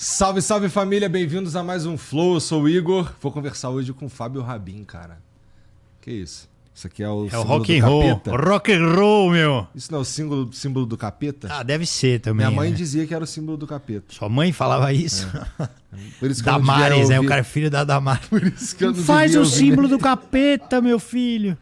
[0.00, 2.34] Salve, salve família, bem-vindos a mais um Flow.
[2.34, 3.12] Eu sou o Igor.
[3.20, 5.18] Vou conversar hoje com o Fábio Rabin, cara.
[6.00, 6.48] Que isso?
[6.72, 8.02] Isso aqui é o É o símbolo rock do and roll.
[8.02, 8.36] capeta?
[8.36, 9.66] Rock and roll, meu.
[9.74, 11.48] Isso não é o símbolo, símbolo do capeta?
[11.50, 12.46] Ah, deve ser também.
[12.46, 12.76] Minha mãe né?
[12.76, 14.14] dizia que era o símbolo do capeta.
[14.14, 15.26] Sua mãe falava isso?
[16.20, 17.18] Por isso que eu não Damares, né?
[17.18, 18.28] O cara é filho da Damares.
[18.30, 21.58] Por isso que eu não Faz o símbolo do capeta, meu filho.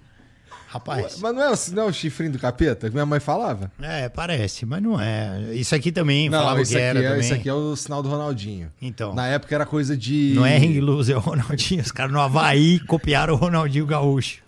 [0.76, 3.70] Rapaz, Mas não é, o, não é o chifrinho do capeta que minha mãe falava?
[3.80, 5.54] é, parece, mas não é.
[5.54, 7.20] Isso aqui também Não, falava que era é, também.
[7.20, 8.70] isso aqui é o sinal do Ronaldinho.
[8.80, 9.14] Então.
[9.14, 10.32] Na época era coisa de.
[10.34, 11.80] Não é hang loose, é o Ronaldinho.
[11.82, 14.44] Os caras no Havaí copiaram o Ronaldinho Gaúcho.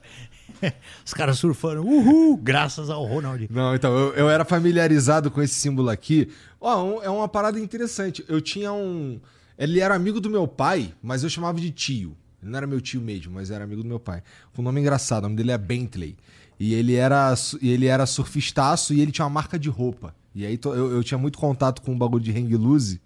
[1.07, 3.48] Os caras surfando, uhul, graças ao Ronaldinho.
[3.53, 6.29] Não, então, eu, eu era familiarizado com esse símbolo aqui.
[6.61, 8.25] Ó, um- é uma parada interessante.
[8.29, 9.20] Eu tinha um.
[9.57, 12.17] Ele era amigo do meu pai, mas eu chamava de tio.
[12.42, 14.22] Ele não era meu tio mesmo, mas era amigo do meu pai.
[14.55, 16.17] Com um nome engraçado, o nome dele é Bentley.
[16.58, 20.14] E ele era, ele era surfistaço e ele tinha uma marca de roupa.
[20.34, 23.00] E aí eu, eu tinha muito contato com o bagulho de hang loose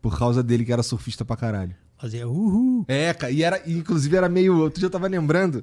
[0.00, 1.74] por causa dele que era surfista pra caralho.
[1.98, 2.84] Fazia uhul.
[2.88, 4.56] É, cara, e era, e inclusive era meio.
[4.58, 5.62] Outro dia eu tava lembrando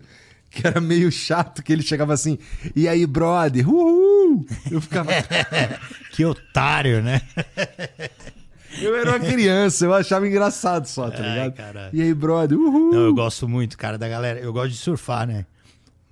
[0.49, 2.37] que era meio chato que ele chegava assim,
[2.75, 4.45] e aí, brother, uhul!
[4.69, 5.11] Eu ficava.
[6.11, 7.21] Que otário, né?
[8.81, 11.53] eu era uma criança, eu achava engraçado só, tá Ai, ligado?
[11.53, 11.89] caralho.
[11.95, 12.91] E aí, brother, uhul!
[12.93, 14.39] Não, eu gosto muito, cara, da galera.
[14.39, 15.45] Eu gosto de surfar, né?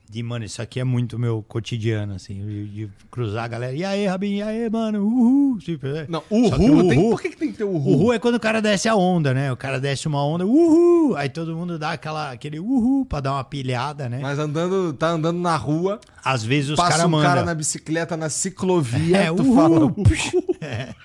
[0.08, 3.74] De, mano, isso aqui é muito meu cotidiano, assim, de, de cruzar a galera.
[3.74, 5.58] E aí, Rabin, e aí, mano, uhul.
[5.58, 6.06] Tipo, é.
[6.08, 7.96] Não, uhul, o tem- uhul- por que, que tem que ter uhul?
[7.96, 9.52] Uhul é quando o cara desce a onda, né?
[9.52, 11.18] O cara desce uma onda, uhul!
[11.18, 14.20] Aí todo mundo dá aquela, aquele uhul pra dar uma pilhada, né?
[14.22, 17.28] Mas andando, tá andando na rua, Às vezes os passa caras um mandam.
[17.30, 19.56] cara na bicicleta, na ciclovia, É, tu uhul.
[19.56, 19.96] fala.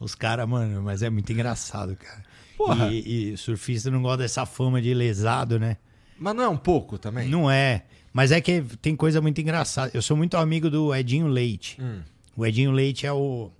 [0.00, 2.22] Os caras, mano, mas é muito engraçado, cara.
[2.56, 2.88] Porra.
[2.92, 5.76] E, e surfista não gosta dessa fama de lesado, né?
[6.18, 7.28] Mas não é um pouco também?
[7.28, 7.84] Não é.
[8.12, 9.90] Mas é que tem coisa muito engraçada.
[9.94, 11.80] Eu sou muito amigo do Edinho Leite.
[11.80, 12.00] Hum.
[12.36, 13.50] O Edinho Leite é o.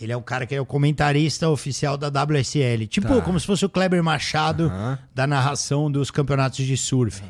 [0.00, 2.86] Ele é o cara que é o comentarista oficial da WSL.
[2.86, 3.20] Tipo, Tá.
[3.22, 4.98] como se fosse o Kleber Machado Aham.
[5.14, 7.22] da narração dos campeonatos de surf.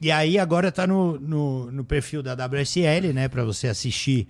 [0.00, 3.28] E aí agora tá no, no, no perfil da WSL, né?
[3.28, 4.28] Pra você assistir.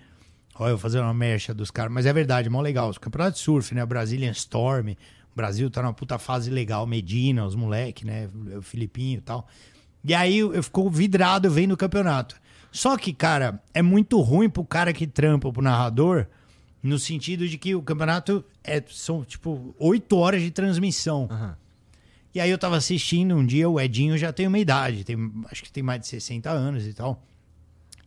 [0.59, 1.91] Olha, eu vou fazer uma mercha dos caras.
[1.91, 2.89] Mas é verdade, mó legal.
[2.89, 3.85] Os campeonatos de surf, né?
[3.85, 4.89] Brazilian Storm.
[4.89, 6.85] O Brasil tá numa puta fase legal.
[6.85, 8.29] Medina, os moleque, né?
[8.57, 9.47] O Filipinho e tal.
[10.03, 12.35] E aí eu, eu fico vidrado vendo o campeonato.
[12.71, 16.27] Só que, cara, é muito ruim pro cara que trampa, pro narrador,
[16.83, 21.27] no sentido de que o campeonato é, são, tipo, oito horas de transmissão.
[21.31, 21.57] Aham.
[22.33, 25.17] E aí eu tava assistindo um dia, o Edinho já tem uma idade, tem,
[25.49, 27.23] acho que tem mais de 60 anos e tal.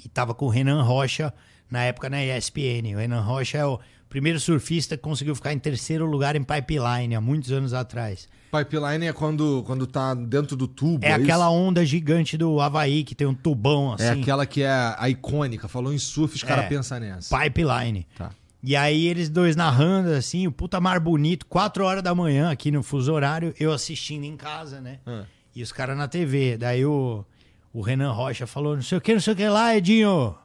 [0.05, 1.35] E tava com o Renan Rocha
[1.73, 2.95] na época na ESPN.
[2.95, 7.15] O Renan Rocha é o primeiro surfista que conseguiu ficar em terceiro lugar em pipeline
[7.15, 8.29] há muitos anos atrás.
[8.55, 11.03] Pipeline é quando, quando tá dentro do tubo.
[11.05, 11.23] É, isso?
[11.23, 14.05] aquela onda gigante do Havaí que tem um tubão assim.
[14.05, 15.67] É aquela que é a icônica.
[15.67, 16.69] Falou em surf, os caras É.
[16.69, 17.37] pensam nessa.
[17.37, 18.07] Pipeline.
[18.17, 18.31] Tá.
[18.63, 22.71] E aí eles dois narrando, assim, o puta mar bonito, 4 horas da manhã aqui
[22.71, 24.99] no fuso horário, eu assistindo em casa, né?
[25.07, 25.25] Ah.
[25.57, 26.57] E os caras na TV.
[26.59, 27.25] Daí o,
[27.73, 30.37] o Renan Rocha falou, não sei o que, não sei o que lá, Edinho.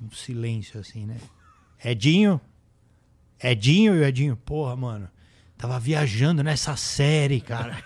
[0.00, 1.18] E Um silêncio assim, né?
[1.84, 2.40] Edinho?
[3.42, 5.08] Edinho e o Edinho, porra, mano,
[5.58, 7.82] tava viajando nessa série, cara.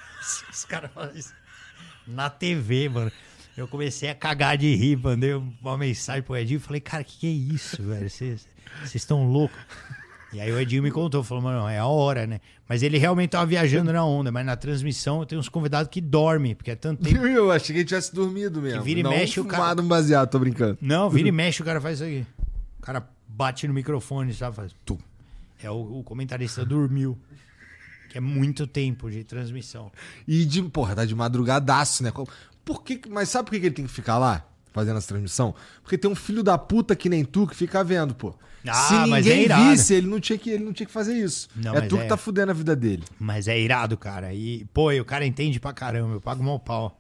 [0.51, 1.35] os caras falam isso
[2.07, 3.13] na TV, mano.
[3.57, 7.19] Eu comecei a cagar de rir, mandei uma mensagem pro Edinho e falei, cara, que
[7.19, 8.09] que é isso, velho?
[8.09, 8.47] Vocês
[8.95, 9.59] estão loucos?
[10.33, 12.41] E aí o Edinho me contou, falou, mano, é a hora, né?
[12.69, 16.55] Mas ele realmente tava viajando na onda, mas na transmissão tem uns convidados que dormem,
[16.55, 17.27] porque é tanto tempo.
[17.27, 18.79] Eu achei que ele tivesse dormido mesmo.
[18.79, 20.79] Que vira e não mexe o cara- fumado um baseado, tô brincando.
[20.81, 22.25] Não, vira e mexe, o cara faz isso aqui.
[22.79, 24.55] O cara bate no microfone, sabe?
[24.55, 24.99] Faz tum.
[25.63, 27.19] É o, o comentarista dormiu.
[28.09, 29.91] Que é muito tempo de transmissão.
[30.27, 32.13] E de, porra, tá de madrugadaço, né?
[32.65, 34.45] Por que, mas sabe por que ele tem que ficar lá?
[34.73, 35.55] Fazendo essa transmissão?
[35.83, 38.35] Porque tem um filho da puta que nem tu que fica vendo, pô.
[38.67, 39.71] Ah, Se mas é ninguém irado.
[39.71, 41.49] visse, ele não, tinha que, ele não tinha que fazer isso.
[41.57, 43.03] Não, é tu é- que tá fudendo a vida dele.
[43.19, 44.33] Mas é irado, cara.
[44.35, 46.15] E, pô, e o cara entende pra caramba.
[46.15, 46.97] Eu pago mal pau.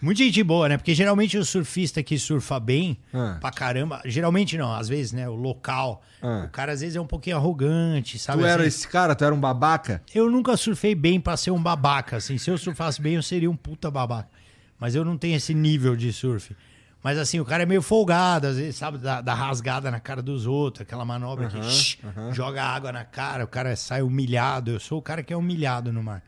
[0.00, 0.76] Muita gente boa, né?
[0.76, 3.36] Porque geralmente o surfista que surfa bem Ah.
[3.40, 4.00] pra caramba.
[4.04, 5.28] Geralmente não, às vezes, né?
[5.28, 6.02] O local.
[6.22, 6.44] Ah.
[6.46, 8.38] O cara às vezes é um pouquinho arrogante, sabe?
[8.42, 8.68] tu era assim?
[8.68, 9.14] esse cara?
[9.14, 10.00] Tu era um babaca?
[10.14, 12.38] Eu nunca surfei bem pra ser um babaca, assim.
[12.38, 14.28] Se eu surfasse bem, eu seria um puta babaca.
[14.80, 16.54] Mas eu não tenho esse nível de surf.
[17.08, 20.20] Mas assim, o cara é meio folgado, às vezes, sabe, dá, dá rasgada na cara
[20.20, 21.96] dos outros, aquela manobra que shh,
[22.34, 24.72] joga água na cara, o cara sai humilhado.
[24.72, 26.22] Eu sou o cara que é humilhado no mar.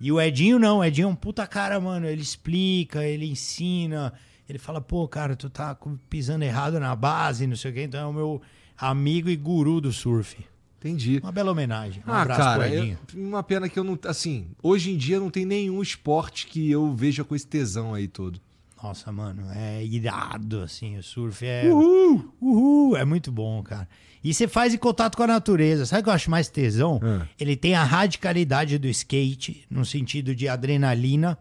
[0.00, 2.06] E o Edinho não, o Edinho é um puta cara, mano.
[2.06, 4.14] Ele explica, ele ensina,
[4.48, 5.76] ele fala, pô, cara, tu tá
[6.08, 7.82] pisando errado na base, não sei o quê.
[7.82, 8.42] Então é o meu
[8.78, 10.34] amigo e guru do surf.
[10.78, 11.20] Entendi.
[11.22, 12.02] Uma bela homenagem.
[12.06, 12.98] Um Ah, abraço cara, pro eu- Edinho.
[13.16, 13.98] uma pena que eu não.
[14.06, 18.08] Assim, hoje em dia não tem nenhum esporte que eu veja com esse tesão aí
[18.08, 18.40] todo.
[18.86, 21.64] Nossa, mano, é irado, assim, o surf é...
[21.66, 22.32] Uhul!
[22.40, 22.96] Uhul!
[22.96, 23.88] É muito bom, cara.
[24.22, 25.84] E você faz em contato com a natureza.
[25.84, 27.00] Sabe o que eu acho mais tesão?
[27.02, 27.26] Ah.
[27.36, 31.36] Ele tem a radicalidade do skate, no sentido de adrenalina,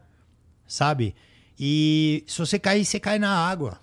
[0.66, 1.14] sabe?
[1.60, 3.80] E se você cair, você cai na água.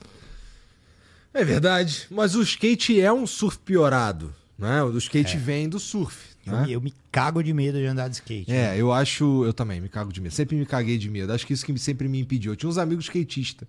[1.33, 2.09] É verdade.
[2.11, 4.83] Mas o skate é um surf piorado, né?
[4.83, 6.32] O skate vem do surf.
[6.47, 6.67] Eu, Né?
[6.71, 8.51] eu me cago de medo de andar de skate.
[8.51, 9.45] É, eu acho.
[9.45, 10.33] Eu também me cago de medo.
[10.35, 11.33] Sempre me caguei de medo.
[11.33, 12.53] Acho que isso que sempre me impediu.
[12.53, 13.69] Eu tinha uns amigos skatistas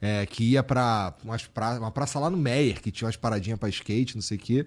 [0.00, 3.58] é, que ia pra, umas pra uma praça lá no Meyer, que tinha umas paradinhas
[3.58, 4.66] pra skate, não sei o quê.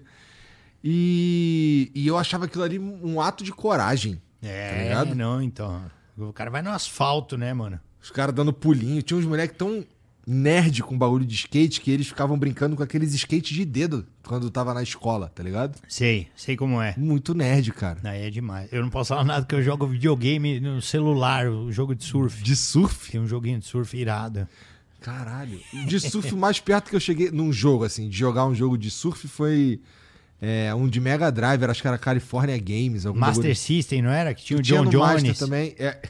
[0.82, 4.20] E, e eu achava aquilo ali um ato de coragem.
[4.40, 5.14] tá É, ligado?
[5.14, 5.82] não, então.
[6.16, 7.80] O cara vai no asfalto, né, mano?
[8.02, 9.02] Os caras dando pulinho.
[9.02, 9.84] Tinha uns moleques tão
[10.26, 14.50] nerd com bagulho de skate que eles ficavam brincando com aqueles skates de dedo quando
[14.50, 15.78] tava na escola, tá ligado?
[15.88, 16.94] Sei, sei como é.
[16.96, 17.98] Muito nerd, cara.
[18.04, 18.72] Aí é demais.
[18.72, 22.42] Eu não posso falar nada porque eu jogo videogame no celular, o jogo de surf.
[22.42, 23.12] De surf?
[23.12, 24.48] Tem um joguinho de surf irado.
[25.00, 25.60] Caralho.
[25.86, 28.78] De surf, o mais perto que eu cheguei num jogo, assim, de jogar um jogo
[28.78, 29.80] de surf foi
[30.40, 33.04] é, um de Mega Drive, acho que era California Games.
[33.04, 33.56] Master bagulho.
[33.56, 34.34] System, não era?
[34.34, 35.74] Que tinha o John no Master Jones, também.
[35.78, 36.00] É,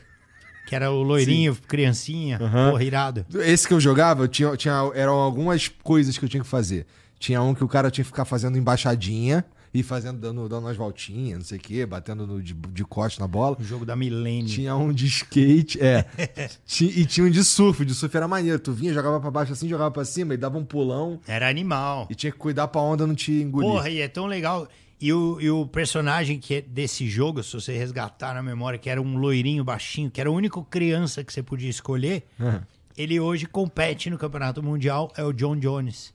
[0.67, 2.39] que era o loirinho, criancinha.
[2.41, 2.71] Aham.
[2.71, 3.27] Porra, irado.
[3.35, 6.87] esse que eu jogava, eu tinha, tinha, eram algumas coisas que eu tinha que fazer.
[7.19, 9.45] Tinha um que o cara tinha que ficar fazendo embaixadinha
[9.75, 13.21] e fazendo, dando, dando umas voltinhas, não sei o quê, batendo no, de, de costa
[13.21, 13.57] na bola.
[13.59, 14.47] O jogo da Millennium.
[14.47, 16.05] Tinha um de skate, é.
[16.81, 17.83] E tinha um de surf.
[17.83, 18.59] O de surf era maneiro.
[18.61, 21.19] Tu vinha, jogava pra baixo assim, jogava pra cima e dava um pulão.
[21.27, 22.07] Era animal.
[22.09, 23.69] E tinha que cuidar pra onda não te engolir.
[23.69, 24.69] Porra, e é tão legal.
[25.00, 28.88] E o, e o personagem que é desse jogo, se você resgatar na memória, que
[28.88, 32.62] era um loirinho baixinho, que era o único criança que você podia escolher, Aham.
[32.96, 36.14] ele hoje compete no Campeonato Mundial, é o John Jones.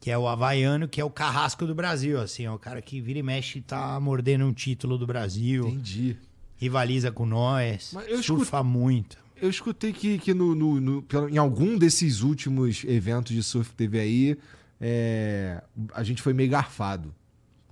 [0.00, 3.00] Que é o havaiano, que é o carrasco do Brasil, assim, é o cara que
[3.02, 6.16] vira e mexe e tá mordendo um título do Brasil, Entendi.
[6.56, 9.18] rivaliza com nós, surfa muito.
[9.40, 13.76] Eu escutei que, que no, no- no- em algum desses últimos eventos de surf que
[13.76, 14.38] teve aí,
[14.80, 15.62] é,
[15.94, 17.14] a gente foi meio garfado.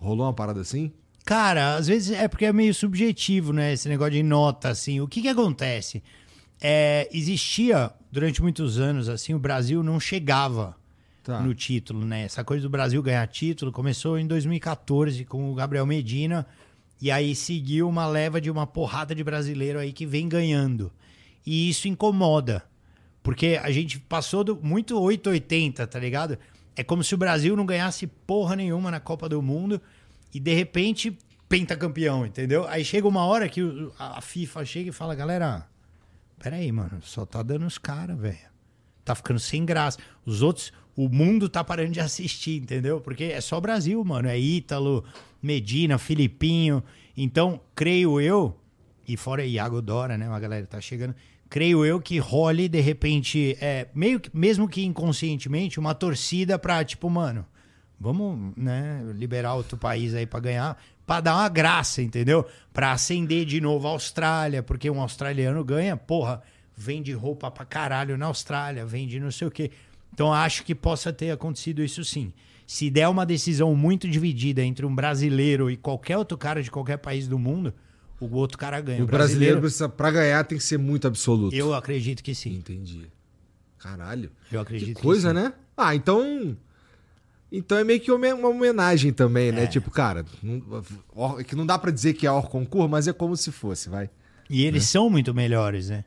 [0.01, 0.93] Rolou uma parada assim?
[1.25, 3.73] Cara, às vezes é porque é meio subjetivo, né?
[3.73, 5.01] Esse negócio de nota, assim.
[5.01, 6.03] O que que acontece?
[6.61, 10.77] É, existia, durante muitos anos, assim, o Brasil não chegava
[11.23, 11.41] Tá.
[11.43, 12.23] no título, né?
[12.23, 16.47] Essa coisa do Brasil ganhar título começou em 2014 com o Gabriel Medina.
[17.03, 20.91] E aí seguiu uma leva de uma porrada de brasileiro aí que vem ganhando.
[21.47, 22.65] E isso incomoda.
[23.23, 26.39] Porque a gente passou do muito 880, tá ligado?
[26.79, 29.83] É como se o Brasil não ganhasse porra nenhuma na Copa do Mundo
[30.33, 31.19] e de repente
[31.49, 32.69] pentacampeão, entendeu?
[32.69, 33.61] Aí chega uma hora que
[33.99, 35.67] a FIFA chega e fala, galera,
[36.39, 38.39] peraí, mano, só tá dando os caras, velho.
[39.05, 39.99] Tá ficando sem graça.
[40.25, 43.01] Os outros, o mundo tá parando de assistir, entendeu?
[43.01, 44.29] Porque é só Brasil, mano.
[44.29, 45.05] É Ítalo,
[45.43, 46.85] Medina, Filipinho.
[47.17, 48.57] Então, creio eu,
[49.09, 50.29] e fora Iago Dora, né?
[50.29, 51.17] Uma galera tá chegando.
[51.49, 56.85] Creio eu que role, de repente, é, meio que, mesmo que inconscientemente, uma torcida pra,
[56.85, 57.47] tipo, mano,
[57.99, 60.77] vamos, né, liberar outro país aí pra ganhar,
[61.07, 62.45] pra dar uma graça, entendeu?
[62.73, 66.43] Pra acender de novo a Austrália, porque um australiano ganha, porra,
[66.77, 69.71] vende roupa pra caralho na Austrália, vende não sei o quê.
[70.13, 72.33] Então acho que possa ter acontecido isso sim.
[72.67, 76.99] Se der uma decisão muito dividida entre um brasileiro e qualquer outro cara de qualquer
[76.99, 77.73] país do mundo,
[78.21, 79.03] o outro cara ganha.
[79.03, 81.55] o brasileiro, precisa, pra ganhar, tem que ser muito absoluto.
[81.55, 82.55] eu acredito que sim.
[82.57, 83.07] Entendi.
[83.79, 84.31] Caralho.
[84.51, 85.53] Eu acredito Que coisa, que né?
[85.77, 86.57] Ah, então.
[87.51, 89.65] Então é meio que uma homenagem também, né?
[89.65, 89.67] É.
[89.67, 93.51] Tipo, cara, não, que não dá pra dizer que é Orconcourt, mas é como se
[93.51, 94.11] fosse, vai.
[94.51, 96.05] E eles são muito melhores, né?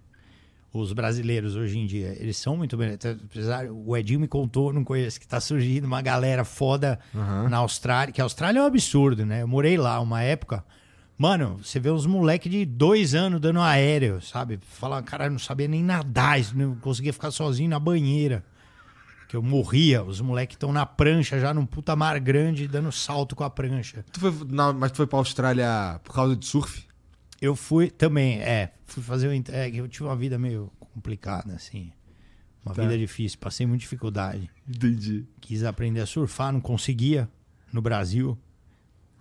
[0.73, 2.99] Os brasileiros hoje em dia, eles são muito melhores.
[3.05, 7.49] Apesar, o Edinho me contou, não conheço, que tá surgindo uma galera foda Aham.
[7.49, 9.41] na Austrália, que a Austrália é um absurdo, né?
[9.41, 10.63] Eu morei lá uma época.
[11.21, 14.57] Mano, você vê uns moleque de dois anos dando aéreo, sabe?
[14.63, 18.43] Fala, cara, não sabia nem nadar, não conseguia ficar sozinho na banheira.
[19.29, 20.03] Que eu morria.
[20.03, 24.03] Os moleques estão na prancha já num puta mar grande, dando salto com a prancha.
[24.11, 26.87] Tu foi, não, mas tu foi pra Austrália por causa de surf?
[27.39, 29.31] Eu fui também, é, fui fazer o.
[29.53, 31.91] É, eu tive uma vida meio complicada, assim.
[32.65, 32.81] Uma Tá.
[32.81, 34.49] vida difícil, passei muita dificuldade.
[34.67, 35.27] Entendi.
[35.39, 37.29] Quis aprender a surfar, não conseguia
[37.71, 38.35] no Brasil.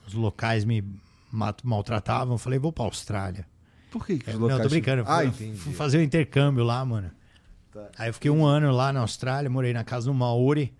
[0.06, 0.82] Os locais me
[1.30, 2.36] ma- maltratavam.
[2.38, 3.46] Falei, vou pra Austrália.
[3.90, 5.02] Por que, que os não, tô brincando.
[5.06, 5.58] Ah, fui, entendi.
[5.58, 7.10] fui fazer o intercâmbio lá, mano.
[7.98, 10.72] Aí eu fiquei um ano lá na Austrália, morei na casa do Maori,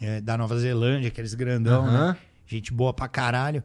[0.00, 2.08] é, da Nova Zelândia, aqueles grandão, Aham.
[2.12, 2.16] né?
[2.46, 3.62] Gente boa pra caralho.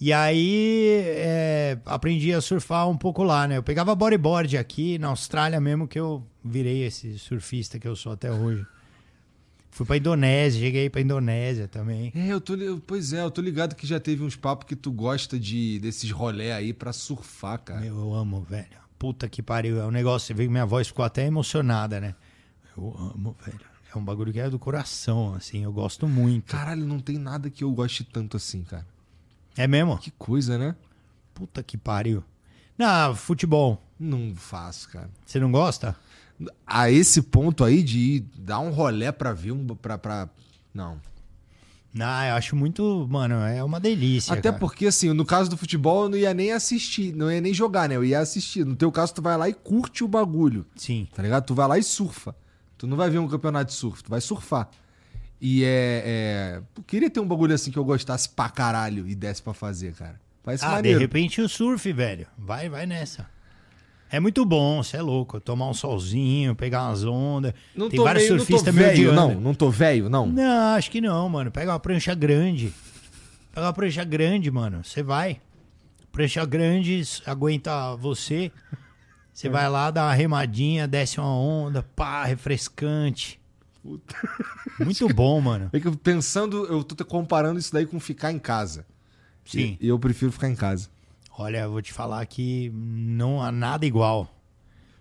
[0.00, 3.56] E aí é, aprendi a surfar um pouco lá, né?
[3.56, 8.12] Eu pegava bodyboard aqui na Austrália mesmo que eu virei esse surfista que eu sou
[8.12, 8.64] até hoje.
[9.78, 12.10] Fui pra Indonésia, cheguei pra Indonésia também.
[12.12, 12.54] É, eu tô,
[12.84, 16.10] pois é, eu tô ligado que já teve uns papos que tu gosta de desses
[16.10, 17.80] rolé aí pra surfar, cara.
[17.82, 18.66] Meu, eu amo, velho.
[18.98, 19.80] Puta que pariu.
[19.80, 22.16] É um negócio, você vê que minha voz ficou até emocionada, né?
[22.76, 23.60] Eu amo, velho.
[23.94, 25.62] É um bagulho que é do coração, assim.
[25.62, 26.50] Eu gosto muito.
[26.50, 28.84] Caralho, não tem nada que eu goste tanto assim, cara.
[29.56, 29.96] É mesmo?
[29.98, 30.74] Que coisa, né?
[31.32, 32.24] Puta que pariu.
[32.76, 33.80] Não, futebol.
[33.96, 35.08] Não faço, cara.
[35.24, 35.94] Você não gosta?
[36.66, 39.66] A esse ponto aí de ir dar um rolé pra ver um.
[39.66, 40.28] Pra, pra...
[40.72, 41.00] Não.
[41.92, 43.08] Não, eu acho muito.
[43.10, 44.32] Mano, é uma delícia.
[44.34, 44.58] Até cara.
[44.58, 47.88] porque, assim, no caso do futebol, eu não ia nem assistir, não ia nem jogar,
[47.88, 47.96] né?
[47.96, 48.64] Eu ia assistir.
[48.64, 51.08] No teu caso, tu vai lá e curte o bagulho, Sim.
[51.14, 51.44] tá ligado?
[51.44, 52.36] Tu vai lá e surfa.
[52.76, 54.68] Tu não vai ver um campeonato de surf, tu vai surfar.
[55.40, 56.02] E é.
[56.04, 56.62] é...
[56.76, 59.94] Eu queria ter um bagulho assim que eu gostasse pra caralho e desse pra fazer,
[59.94, 60.20] cara.
[60.42, 61.00] Parece Ah, de maneiro.
[61.00, 62.26] repente o surf, velho.
[62.36, 63.26] Vai, vai nessa.
[64.10, 65.40] É muito bom, você é louco.
[65.40, 67.52] Tomar um solzinho, pegar umas ondas.
[67.74, 69.30] Não Tem vários meio, surfistas meio velho, não.
[69.30, 69.40] ano.
[69.40, 70.26] Não tô velho, não.
[70.26, 71.50] Não, acho que não, mano.
[71.50, 72.72] Pega uma prancha grande.
[73.52, 74.82] Pega uma prancha grande, mano.
[74.82, 75.40] Você vai.
[76.10, 78.50] Prancha grande aguenta você.
[79.32, 83.38] Você vai lá, dá uma remadinha, desce uma onda, pá, refrescante.
[84.80, 85.70] Muito bom, mano.
[85.72, 88.84] É que pensando, eu tô comparando isso daí com ficar em casa.
[89.44, 89.78] Sim.
[89.80, 90.88] E eu prefiro ficar em casa.
[91.40, 94.28] Olha, eu vou te falar que não há nada igual.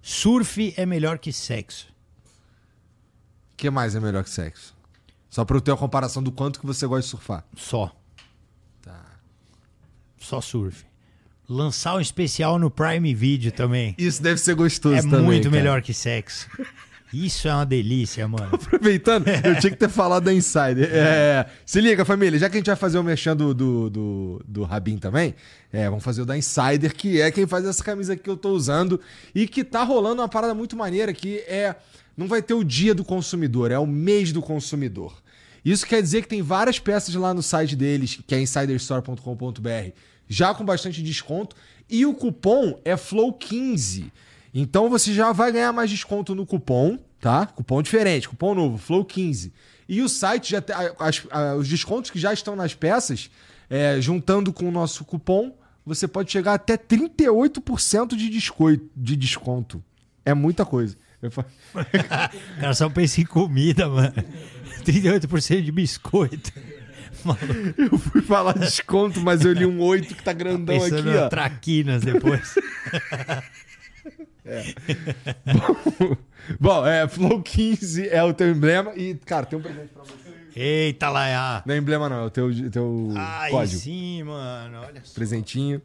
[0.03, 1.88] Surf é melhor que sexo.
[3.53, 4.75] O que mais é melhor que sexo?
[5.29, 7.44] Só pra eu ter a comparação do quanto que você gosta de surfar.
[7.56, 7.91] Só.
[8.84, 9.03] Tá.
[10.20, 10.86] Só surf.
[11.50, 13.96] Lançar um especial no Prime Video também.
[13.98, 15.22] Isso deve ser gostoso É também.
[15.22, 15.56] muito cara.
[15.56, 16.48] melhor que sexo.
[17.14, 18.50] Isso é uma delícia, mano.
[18.54, 20.90] Aproveitando, eu tinha que ter falado da Insider.
[20.98, 24.42] É, se liga, família, já que a gente vai fazer o merchan do, do, do,
[24.48, 25.36] do Rabin também,
[25.72, 28.50] é, vamos fazer o da Insider, que é quem faz essa camisa que eu tô
[28.50, 29.00] usando
[29.34, 31.76] e que tá rolando uma parada muito maneira, que é...
[32.16, 35.16] Não vai ter o dia do consumidor, é o mês do consumidor.
[35.64, 39.92] Isso quer dizer que tem várias peças lá no site deles, que é insiderstore.com.br,
[40.28, 41.56] já com bastante desconto,
[41.90, 44.12] e o cupom é FLOW15.
[44.60, 47.46] Então você já vai ganhar mais desconto no cupom, tá?
[47.46, 49.52] Cupom diferente, cupom novo, FLOW15.
[49.88, 51.24] E o site já tem as-
[51.60, 53.30] os descontos que já estão nas peças,
[53.70, 59.84] é, juntando com o nosso cupom, você pode chegar até 38% de desconto, de desconto.
[60.26, 60.98] É muita coisa.
[61.22, 61.46] Eu fa-
[61.76, 61.80] O
[62.60, 64.14] cara só pensa em comida, mano.
[64.84, 66.52] 38% de biscoito.
[67.24, 71.18] Maluco, Eu fui falar desconto, mas eu li um 8 que tá grandão pensando aqui,
[71.18, 71.30] ó.
[71.30, 72.56] traquinas depois.
[76.60, 80.16] Bom, é, Flow 15 é o teu emblema e, cara, tem um presente pra você.
[80.56, 81.62] Eita, Laia.
[81.66, 83.80] Não é emblema não, é o teu, teu Ai, código.
[83.80, 84.82] sim, mano.
[84.82, 85.13] Olha só.
[85.13, 85.82] presentinho.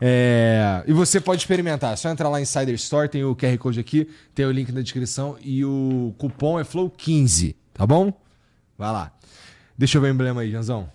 [0.00, 1.94] É, e você pode experimentar.
[1.94, 4.70] É só entrar lá em Insider Store, tem o QR Code aqui, tem o link
[4.70, 8.12] na descrição e o cupom é FLOW15, tá bom?
[8.76, 9.12] Vai lá.
[9.76, 10.90] Deixa eu ver o emblema aí, Janzão.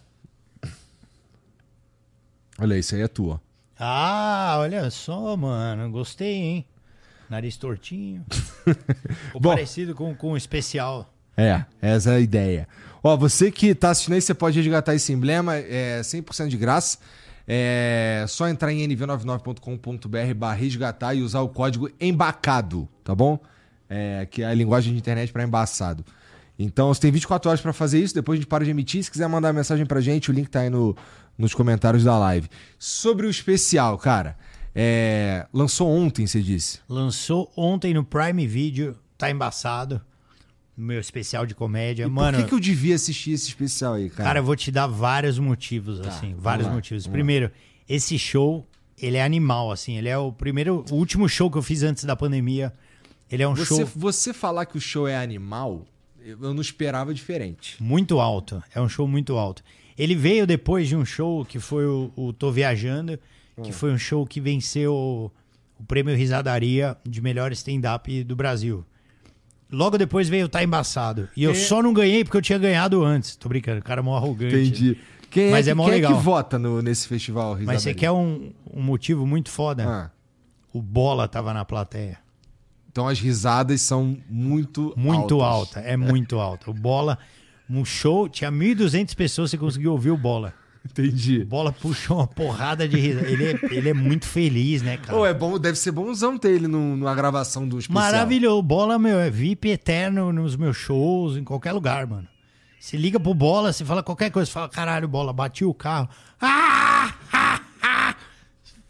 [2.60, 3.42] Olha, isso aí é tua.
[3.78, 5.90] Ah, olha só, mano.
[5.92, 6.66] Gostei, hein?
[7.32, 8.26] Nariz tortinho.
[9.40, 9.52] Bom.
[9.52, 11.14] parecido com, com o especial.
[11.38, 12.68] É, essa é a ideia.
[13.02, 16.98] Ó, você que tá assistindo aí, você pode resgatar esse emblema, é 100% de graça.
[17.48, 23.40] É só entrar em nv99.com.br barra resgatar e usar o código embacado, tá bom?
[23.90, 26.04] É, que é a linguagem de internet para embaçado.
[26.60, 29.06] Então você tem 24 horas para fazer isso, depois a gente para de emitir.
[29.06, 30.98] Se quiser mandar mensagem pra gente, o link tá aí no,
[31.38, 32.50] nos comentários da live.
[32.78, 34.36] Sobre o especial, cara,
[34.74, 36.80] é, lançou ontem, você disse.
[36.88, 38.98] Lançou ontem no Prime Video.
[39.18, 40.02] Tá embaçado.
[40.76, 42.06] Meu especial de comédia.
[42.06, 44.24] E Mano, por que, que eu devia assistir esse especial aí, cara?
[44.24, 47.06] Cara, eu vou te dar vários motivos, assim, vamos vários lá, motivos.
[47.06, 47.52] Primeiro,
[47.88, 48.66] esse show,
[48.98, 52.06] ele é animal, assim, ele é o primeiro, o último show que eu fiz antes
[52.06, 52.74] da pandemia.
[53.30, 55.86] Ele é um Você, show você falar que o show é animal,
[56.20, 57.76] eu eu não esperava diferente.
[57.80, 59.62] muito alto, é um show muito alto.
[59.98, 63.20] Ele veio depois de um show que foi o, o Tô Viajando,
[63.58, 63.64] Hum.
[63.64, 65.32] que foi um show que venceu o,
[65.88, 68.86] prêmio Risadaria de melhor stand-up do Brasil.
[69.72, 71.30] Logo depois veio o Tá Embaçado.
[71.36, 73.36] E eu é- só não ganhei porque eu tinha ganhado antes.
[73.36, 74.98] Tô brincando, o cara é mó arrogante.
[75.30, 76.18] Quem, Mas é, é mó quem é legal.
[76.18, 77.74] que vota no- nesse festival, Risadaria?
[77.74, 79.88] Mas você quer um, um motivo muito foda?
[79.88, 80.12] Ah,
[80.74, 82.18] O Bola tava na plateia.
[82.92, 85.78] então as risadas são muito Muito altas.
[85.78, 86.70] alta, é muito alta.
[86.70, 87.18] O Bola,
[87.70, 90.54] um show, tinha 1.200 pessoas, você conseguiu ouvir o Bola.
[90.90, 91.44] Entendi.
[91.46, 93.28] Bola puxou uma porrada de risada.
[93.30, 95.18] Ele é, ele é muito feliz, né, cara?
[95.18, 98.04] Pô, é bom, deve ser bonzão ter ele no- numa gravação do especial.
[98.04, 98.62] Maravilhoso.
[98.64, 102.28] Bola, meu, é VIP eterno nos meus shows, em qualquer lugar, mano.
[102.80, 106.10] Se liga pro bola, você fala qualquer coisa, você fala, caralho, bola, bati o carro.
[106.42, 108.16] Ah, ah, ah.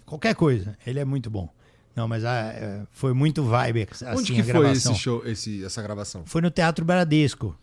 [0.05, 0.77] Qualquer coisa.
[0.87, 1.49] Ele é muito bom.
[1.93, 4.91] Não, mas ah, é, foi muito vibe assim, Onde a que foi gravação.
[4.93, 6.23] esse show, esse, essa gravação?
[6.25, 7.53] Foi no Teatro Bradesco.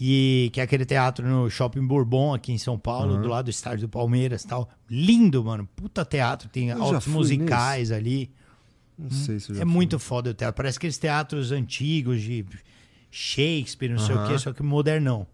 [0.00, 3.50] E que é aquele teatro no Shopping Bourbon, aqui em São Paulo, do lado do
[3.50, 4.68] estádio do Palmeiras e tal.
[4.90, 5.68] Lindo, mano.
[5.76, 6.48] Puta teatro.
[6.48, 8.30] Tem já altos musicais ali.
[8.98, 9.72] Não sei se eu já É fui.
[9.72, 10.56] muito foda o teatro.
[10.56, 12.44] Parece aqueles teatros antigos de
[13.10, 15.26] Shakespeare, não sei o quê, só que modernão.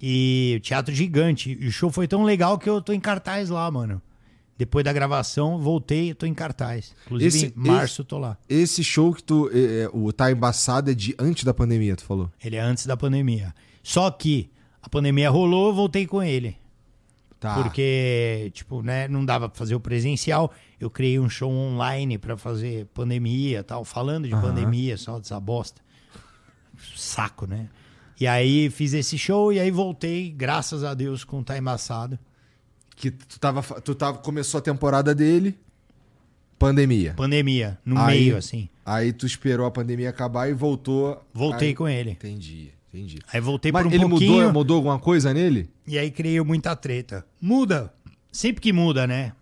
[0.00, 1.56] E teatro gigante.
[1.60, 4.00] E o show foi tão legal que eu tô em cartaz lá, mano.
[4.58, 6.94] Depois da gravação, voltei e tô em cartaz.
[7.06, 8.36] Inclusive, Esse- em março eu tô lá.
[8.48, 9.50] Esse show que tu.
[9.52, 12.30] é, é, o Tá Embaçado é de antes da pandemia, tu falou.
[12.42, 13.54] Ele é antes da pandemia.
[13.82, 16.56] Só que a pandemia rolou, voltei com ele.
[17.40, 17.60] Tá.
[17.60, 20.52] Porque, tipo, né, não dava pra fazer o presencial.
[20.78, 24.42] Eu criei um show online pra fazer pandemia e tal, falando de Aham.
[24.42, 25.82] pandemia, só dessa bosta.
[26.96, 27.68] Saco, né?
[28.20, 32.18] E aí fiz esse show e aí voltei, graças a Deus, com o Tá Embaçado.
[32.94, 33.62] Que tu tava.
[33.80, 35.58] Tu tava, começou a temporada dele.
[36.58, 37.14] Pandemia.
[37.14, 38.68] Pandemia, no Aí- meio, assim.
[38.86, 41.20] Aí tu esperou a pandemia acabar e voltou.
[41.34, 42.10] Voltei Aí- com ele.
[42.12, 43.18] Entendi, entendi.
[43.32, 44.32] Aí voltei Mas por um ele pouquinho.
[44.32, 45.70] mudou, mudou alguma coisa nele?
[45.86, 47.26] E aí criei muita treta.
[47.40, 47.92] Muda.
[48.30, 49.32] Sempre que muda, né?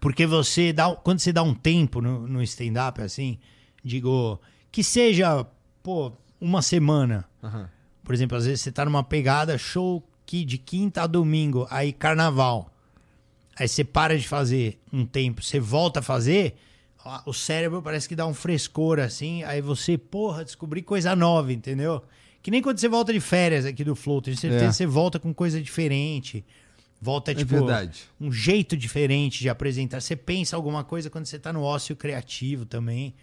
[0.00, 0.94] Porque você dá.
[0.94, 3.38] Quando você dá um tempo no, no stand-up, assim,
[3.84, 5.44] digo, que seja,
[5.82, 7.24] pô, uma semana.
[7.42, 7.68] Aham.
[8.04, 11.92] Por exemplo, às vezes você tá numa pegada show que de quinta a domingo, aí
[11.92, 12.72] carnaval.
[13.58, 16.54] Aí você para de fazer um tempo, você volta a fazer,
[17.26, 22.02] o cérebro parece que dá um frescor assim, aí você, porra, descobri coisa nova, entendeu?
[22.42, 24.68] Que nem quando você volta de férias aqui do Flow, tenho certeza É.
[24.68, 26.44] que você volta com coisa diferente.
[27.00, 28.02] Volta, tipo, verdade.
[28.20, 30.00] um jeito diferente de apresentar.
[30.00, 33.14] Você pensa alguma coisa quando você tá no ócio criativo também.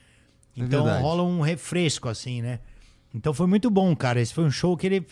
[0.56, 1.04] Então verdade.
[1.04, 2.60] rola um refresco, assim, né?
[3.14, 4.22] Então foi muito bom, cara.
[4.22, 5.06] Esse foi um show que ele,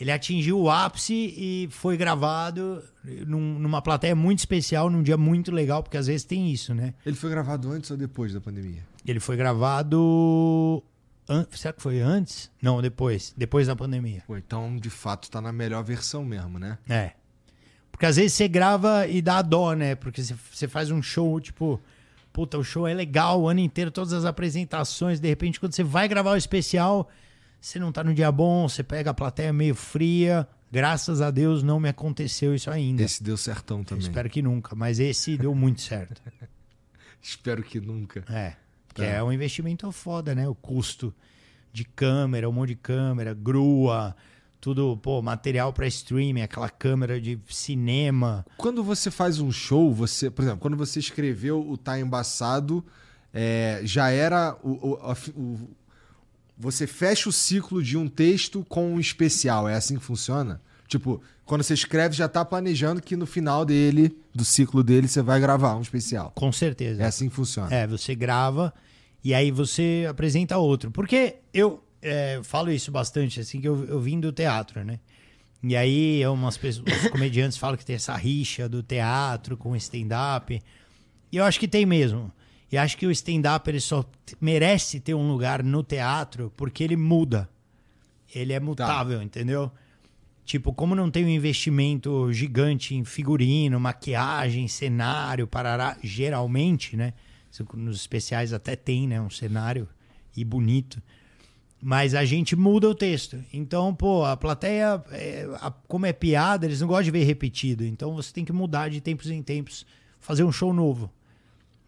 [0.00, 2.82] ele atingiu o ápice e foi gravado
[3.26, 6.94] num- numa plateia muito especial, num dia muito legal, porque às vezes tem isso, né?
[7.04, 8.82] Ele foi gravado antes ou depois da pandemia?
[9.06, 10.82] Ele foi gravado.
[11.28, 12.50] An- Será que foi antes?
[12.60, 13.34] Não, depois.
[13.36, 14.22] Depois da pandemia.
[14.26, 16.78] Pô, então de fato tá na melhor versão mesmo, né?
[16.88, 17.12] É.
[17.90, 19.94] Porque às vezes você grava e dá dó, né?
[19.94, 21.80] Porque você, faz um show, tipo,
[22.32, 25.18] puta, o show é legal o ano inteiro, todas as apresentações.
[25.18, 27.08] De repente, quando você vai gravar o especial,
[27.60, 30.46] você não tá no dia bom, você pega a plateia meio fria.
[30.70, 33.02] Graças a Deus não me aconteceu isso ainda.
[33.02, 34.02] Esse deu certão também.
[34.02, 36.20] Espero que nunca, mas esse deu muito certo.
[37.22, 38.24] Espero que nunca.
[38.28, 38.54] É.
[38.96, 39.08] Que Tá.
[39.08, 40.48] é um investimento foda, né?
[40.48, 41.14] O custo
[41.72, 44.16] de câmera, um monte de câmera, grua,
[44.60, 48.44] tudo, pô, material pra streaming, aquela câmera de cinema.
[48.56, 52.84] Quando você faz um show, você, por exemplo, quando você escreveu o Tá Embaçado,
[53.34, 55.68] é, já era o, o- a o-
[56.58, 59.68] você fecha o ciclo de um texto com um especial.
[59.68, 60.60] É assim que funciona?
[60.88, 65.20] Tipo, quando você escreve, já tá planejando que no final dele, do ciclo dele, você
[65.20, 66.32] vai gravar um especial.
[66.34, 67.02] Com certeza.
[67.02, 67.74] É assim que funciona.
[67.74, 68.72] É, você grava
[69.22, 70.90] e aí você apresenta outro.
[70.90, 75.00] Porque eu é, falo isso bastante, assim, que eu, eu vim do teatro, né?
[75.62, 79.76] E aí umas pessoas, os comediantes falam que tem essa rixa do teatro com o
[79.76, 80.60] stand-up.
[81.32, 82.32] E eu acho que tem mesmo.
[82.70, 84.04] E acho que o stand-up ele só
[84.40, 87.48] merece ter um lugar no teatro porque ele muda.
[88.34, 89.70] Ele é mutável, entendeu?
[90.44, 97.14] Tipo, como não tem um investimento gigante em figurino, maquiagem, cenário, parará, geralmente, né?
[97.74, 99.20] Nos especiais até tem, né?
[99.20, 99.88] Um cenário
[100.36, 101.02] e bonito.
[101.82, 103.38] Mas a gente muda o texto.
[103.52, 107.84] Então, pô, a plateia, é, a- como é piada, eles não gostam de ver repetido.
[107.84, 109.84] Então você tem que mudar de tempos em tempos,
[110.18, 111.12] fazer um show novo.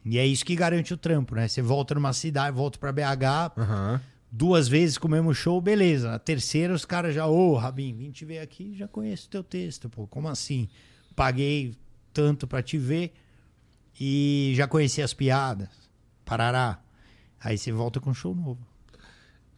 [0.05, 1.49] E é isso que garante o trampo, né?
[1.49, 4.01] Você volta numa cidade, volta pra BH, Aham.
[4.31, 6.11] duas vezes com o mesmo show, beleza.
[6.11, 9.43] Na terceira, os caras já, ô, Rabin, vim te ver aqui, já conheço o teu
[9.43, 10.07] texto, pô.
[10.07, 10.69] Como assim?
[11.17, 11.75] Paguei
[12.13, 13.13] tanto pra te ver
[14.01, 15.69] e já conheci as piadas.
[16.25, 16.79] Parará.
[17.41, 18.59] Aí você volta com um show novo.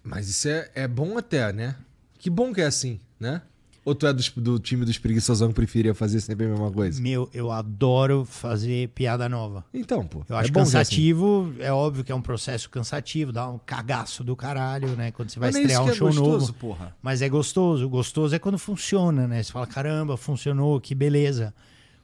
[0.02, 1.76] Mas isso é, é bom até, né?
[2.18, 3.42] Que bom que é assim, né?
[3.82, 7.00] Ou tu é dos- do, time dos preguiçosão que preferia fazer sempre a mesma coisa?
[7.00, 9.64] Meu, eu adoro fazer piada nova.
[9.72, 10.18] Então, pô.
[10.28, 10.52] Eu é acho é assim.
[10.52, 15.10] cansativo, é óbvio que é um processo cansativo, dá um cagaço do caralho, né?
[15.12, 16.52] Quando você vai Mas é estrear um é show gostoso, novo.
[16.54, 16.94] porra.
[17.02, 17.88] Mas é gostoso.
[17.88, 19.42] Gostoso é quando funciona, né?
[19.42, 21.54] Você fala, caramba, funcionou, que beleza.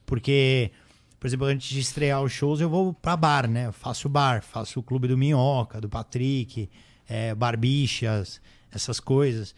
[0.07, 0.71] Porque,
[1.19, 3.67] por exemplo, antes de estrear os shows, eu vou pra bar, né?
[3.67, 6.69] Eu faço bar, faço o Clube do Minhoca, do Patrick,
[7.09, 9.55] é, Barbichas, essas coisas.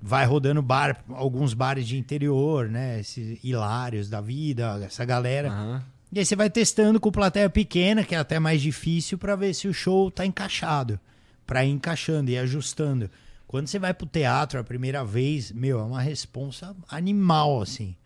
[0.00, 3.00] vai rodando bar, alguns bares de interior, né?
[3.00, 5.48] Esses hilários da vida, essa galera.
[5.48, 5.82] Aham.
[6.12, 9.52] E aí você vai testando com plateia pequena, que é até mais difícil, pra ver
[9.54, 11.00] se o show tá encaixado.
[11.46, 13.10] Pra ir encaixando e ajustando.
[13.46, 17.96] Quando você vai pro teatro a primeira vez, meu, é uma responsa animal, assim.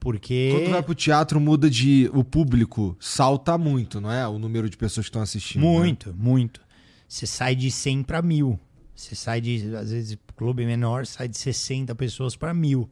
[0.00, 0.50] Porque.
[0.52, 2.10] Quando vai pro teatro, muda de.
[2.14, 4.26] O público salta muito, não é?
[4.26, 5.60] O número de pessoas que estão assistindo.
[5.62, 5.68] né?
[5.68, 6.60] Muito, muito.
[7.06, 8.58] Você sai de 100 para mil.
[8.94, 12.88] Você sai de, às vezes, clube menor, sai de 60 pessoas para mil.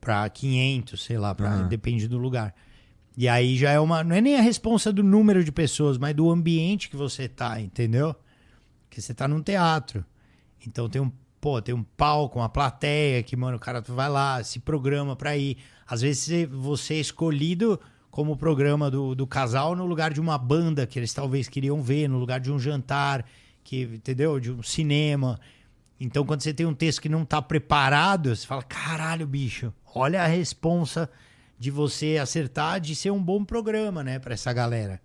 [0.00, 1.68] Para 500, sei lá, pra, Aham.
[1.68, 2.54] depende do lugar.
[3.16, 4.02] E aí já é uma.
[4.02, 7.60] Não é nem a responsa do número de pessoas, mas do ambiente que você tá,
[7.60, 8.14] entendeu?
[8.90, 10.04] Que você tá num teatro.
[10.66, 11.12] Então tem um.
[11.40, 15.36] Pô, tem um palco, uma plateia que, mano, o cara vai lá, se programa pra
[15.36, 15.58] ir.
[15.86, 20.86] Às vezes você- é escolhido como programa do, do casal no lugar de uma banda
[20.86, 23.24] que eles talvez queriam ver, no lugar de um jantar,
[23.62, 24.38] que, entendeu?
[24.38, 25.40] De um cinema.
[25.98, 30.22] Então, quando você tem um texto que não tá preparado, você fala: caralho, bicho, olha
[30.22, 31.08] a responsa
[31.58, 35.00] de você acertar de ser um bom programa, né, pra essa galera.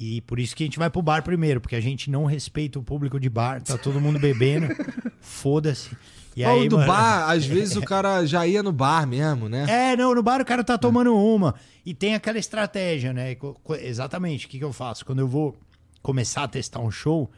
[0.00, 2.78] E por isso que a gente vai pro bar primeiro, porque a gente não respeita
[2.78, 4.68] o público de bar, tá todo mundo bebendo,
[5.20, 5.94] foda-se.
[6.34, 9.46] E Ou aí, do mano- bar, às vezes o cara já ia no bar mesmo,
[9.46, 9.66] né?
[9.68, 11.54] é, não, no bar o cara tá tomando uma.
[11.84, 13.36] E tem aquela estratégia, né?
[13.82, 15.04] Exatamente, o que, que eu faço?
[15.04, 15.54] Quando eu vou
[16.00, 17.30] começar a testar um show,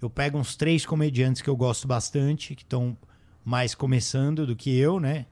[0.00, 2.96] eu pego uns três comediantes que eu gosto bastante, que estão
[3.44, 5.26] mais começando do que eu, né?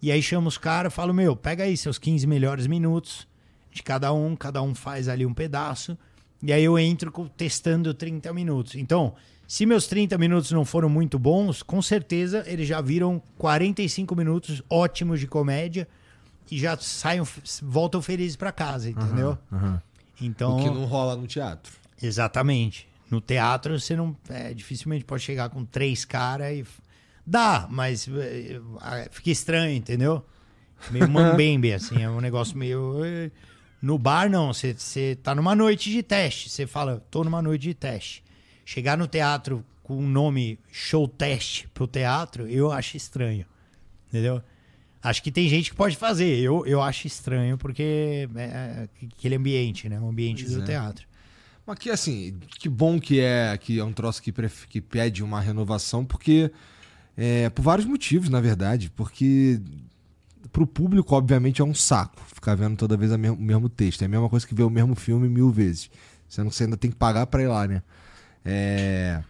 [0.00, 3.26] E aí chamo os caras, falo, meu, pega aí seus 15 melhores minutos
[3.70, 5.98] de cada um, cada um faz ali um pedaço.
[6.44, 8.74] E aí eu entro testando 30 minutos.
[8.74, 9.14] Então,
[9.48, 14.62] se meus 30 minutos não foram muito bons, com certeza eles já viram 45 minutos
[14.68, 15.88] ótimos de comédia
[16.50, 17.22] e já saem,
[17.62, 19.38] voltam felizes pra casa, entendeu?
[19.50, 19.80] Aham.
[20.20, 21.72] Então, O que não rola no teatro.
[22.02, 22.86] exatamente.
[23.10, 26.64] No teatro você não, é, dificilmente pode chegar com três caras e
[27.24, 30.22] dá, mas é, é, fica estranho, entendeu?
[30.90, 33.30] Meio mambembe assim, é um negócio meio é.
[33.84, 37.74] No bar não, você tá numa noite de teste, você fala, tô numa noite de
[37.74, 38.24] teste.
[38.64, 43.44] Chegar no teatro com o nome show teste pro teatro, eu acho estranho.
[44.08, 44.42] Entendeu?
[45.02, 46.38] Acho que tem gente que pode fazer.
[46.38, 50.00] Eu, eu acho estranho porque é, é aquele ambiente, né?
[50.00, 50.64] O ambiente Pois do é.
[50.64, 51.06] teatro.
[51.66, 54.32] Mas que assim, que bom que é que é um troço que,
[54.66, 56.50] que pede uma renovação, porque
[57.18, 58.88] é, por vários motivos, na verdade.
[58.88, 59.60] Porque
[60.54, 64.02] pro público, obviamente, é um saco ficar vendo toda vez o mesmo texto.
[64.02, 65.90] É a mesma coisa que ver o mesmo filme mil vezes.
[66.28, 67.82] Sendo que você ainda tem que pagar pra ir lá, né?
[68.44, 69.20] É.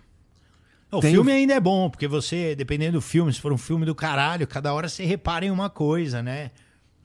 [0.93, 3.87] O Tem filme ainda é bom, porque você, dependendo do filme, se for um filme
[3.87, 6.51] do caralho, cada hora você repara em uma coisa, né?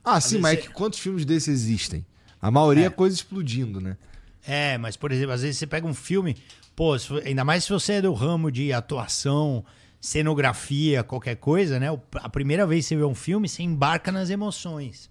[0.04, 2.06] Ah, sim, vezes mas é que quantos filmes desses existem?
[2.42, 2.90] A maioria é, É.
[2.90, 3.96] coisa explodindo, né?
[4.46, 6.36] É, mas, por exemplo, às vezes você pega um filme,
[6.76, 9.64] pô, ainda mais se você é do ramo de atuação,
[10.02, 11.88] cenografia, qualquer coisa, né?
[12.16, 15.10] A primeira vez que você vê um filme, você embarca nas emoções.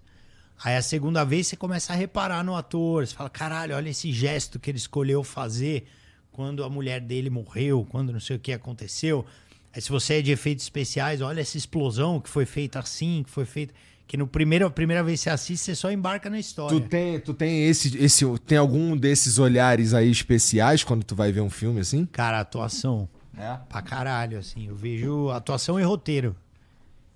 [0.63, 4.11] Aí a segunda vez você começa a reparar no ator, você fala, caralho, olha esse
[4.11, 5.85] gesto que ele escolheu fazer
[6.31, 9.25] quando a mulher dele morreu, quando não sei o que aconteceu.
[9.73, 13.29] Aí se você é de efeitos especiais, olha essa explosão que foi feita assim, que
[13.29, 13.73] foi feita...
[14.07, 16.81] Que no primeiro, a primeira vez que você assiste, você só embarca na história.
[16.81, 18.25] Tu tem, tu tem esse, esse.
[18.39, 22.07] Tem algum desses olhares aí especiais quando tu vai ver um filme assim?
[22.07, 23.07] Cara, atuação.
[23.39, 23.57] É.
[23.69, 24.67] Pra caralho, assim.
[24.67, 26.35] Eu vejo atuação e roteiro.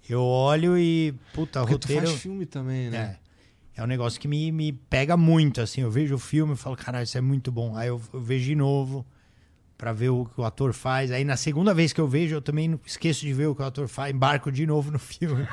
[0.09, 1.13] Eu olho e.
[1.33, 2.05] Puta, Porque roteiro.
[2.05, 3.17] tu faz filme também, né?
[3.19, 3.81] É.
[3.81, 5.81] É um negócio que me, me pega muito, assim.
[5.81, 7.75] Eu vejo o filme e falo, caralho, isso é muito bom.
[7.75, 9.03] Aí eu, eu vejo de novo
[9.75, 11.11] pra ver o que o ator faz.
[11.11, 13.61] Aí na segunda vez que eu vejo, eu também não- esqueço de ver o que
[13.63, 15.47] o ator faz, embarco de novo no filme.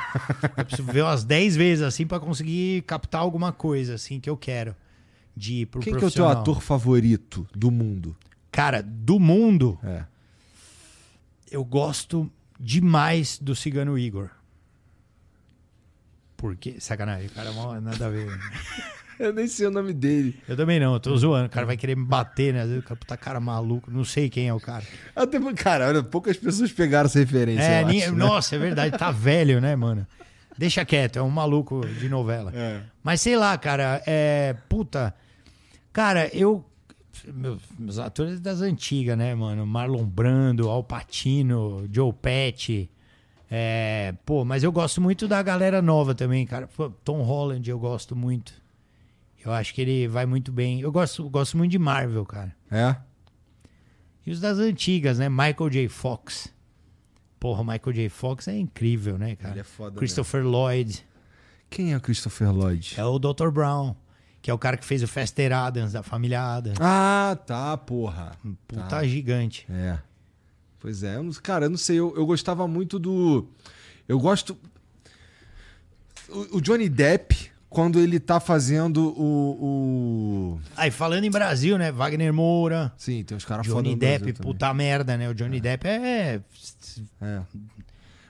[0.56, 4.37] eu preciso ver umas 10 vezes, assim, pra conseguir captar alguma coisa, assim, que eu
[4.37, 4.76] quero.
[5.35, 8.14] De ir pro Quem que é o teu ator favorito do mundo?
[8.52, 10.04] Cara, do mundo, É.
[11.50, 14.30] eu gosto demais do Cigano Igor.
[16.36, 16.76] Por quê?
[16.78, 18.28] Sacanagem, o cara é mó- nada a ver.
[19.20, 20.40] Eu nem sei o nome dele.
[20.48, 21.44] Eu também não, eu tô zoando.
[21.44, 22.62] O cara vai querer me bater, né?
[22.62, 24.82] Às vezes o cara, puta cara maluco, não sei quem é o cara.
[25.14, 27.62] Até, cara, olha, poucas pessoas pegaram essa referência.
[27.62, 28.18] É, ninguém- acho, né?
[28.18, 30.06] nossa, é verdade, tá velho, né, mano?
[30.56, 32.50] Deixa quieto, é um maluco de novela.
[32.54, 32.80] É.
[33.04, 34.56] Mas sei lá, cara, é.
[34.70, 35.14] Puta.
[35.92, 36.64] Cara, eu.
[37.33, 39.66] Meus, meus atores das antigas, né, mano?
[39.66, 42.90] Marlon Brando, Al Pacino, Joe Pesci.
[43.51, 46.68] É, pô, mas eu gosto muito da galera nova também, cara.
[46.68, 48.53] Pô, Tom Holland eu gosto muito.
[49.44, 50.81] Eu acho que ele vai muito bem.
[50.81, 52.55] Eu gosto, gosto muito de Marvel, cara.
[52.70, 52.96] É?
[54.25, 55.29] E os das antigas, né?
[55.29, 55.88] Michael J.
[55.88, 56.53] Fox.
[57.40, 58.09] Porra, Michael J.
[58.11, 59.55] Fox é incrível, né, cara?
[59.55, 61.05] Ele é foda Christopher Lloyd.
[61.70, 62.94] Quem é o Christopher Lloyd?
[62.99, 63.51] É o Dr.
[63.51, 63.96] Brown,
[64.42, 66.79] que é o cara que fez o Fester Adams, da família Adams.
[66.81, 68.33] Ah, tá, porra.
[68.66, 69.05] Puta Tá.
[69.05, 69.66] gigante.
[69.70, 69.98] É.
[70.79, 73.46] Pois é, eu não- cara, eu não sei, eu, eu gostava muito do.
[74.09, 74.57] Eu gosto.
[76.29, 80.55] O, o Johnny Depp, quando ele tá fazendo o.
[80.57, 80.61] o...
[80.76, 81.92] Aí, falando em Brasil, né?
[81.92, 84.53] Wagner Moura, Sim, tem uns caras foda Johnny Depp, Brasil também.
[84.53, 85.29] puta merda, né?
[85.29, 86.40] O Johnny Depp é.
[87.20, 87.40] É.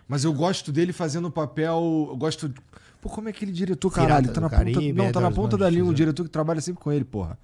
[0.08, 2.06] Mas eu gosto dele fazendo o papel.
[2.10, 2.52] Eu gosto.
[3.00, 4.26] Pô, como é aquele diretor, Pirata caralho?
[4.28, 5.94] Tá do na ponta, Caribe, não, tá na Edward ponta Mãos da de língua, o
[5.94, 7.38] diretor que trabalha sempre com ele, porra.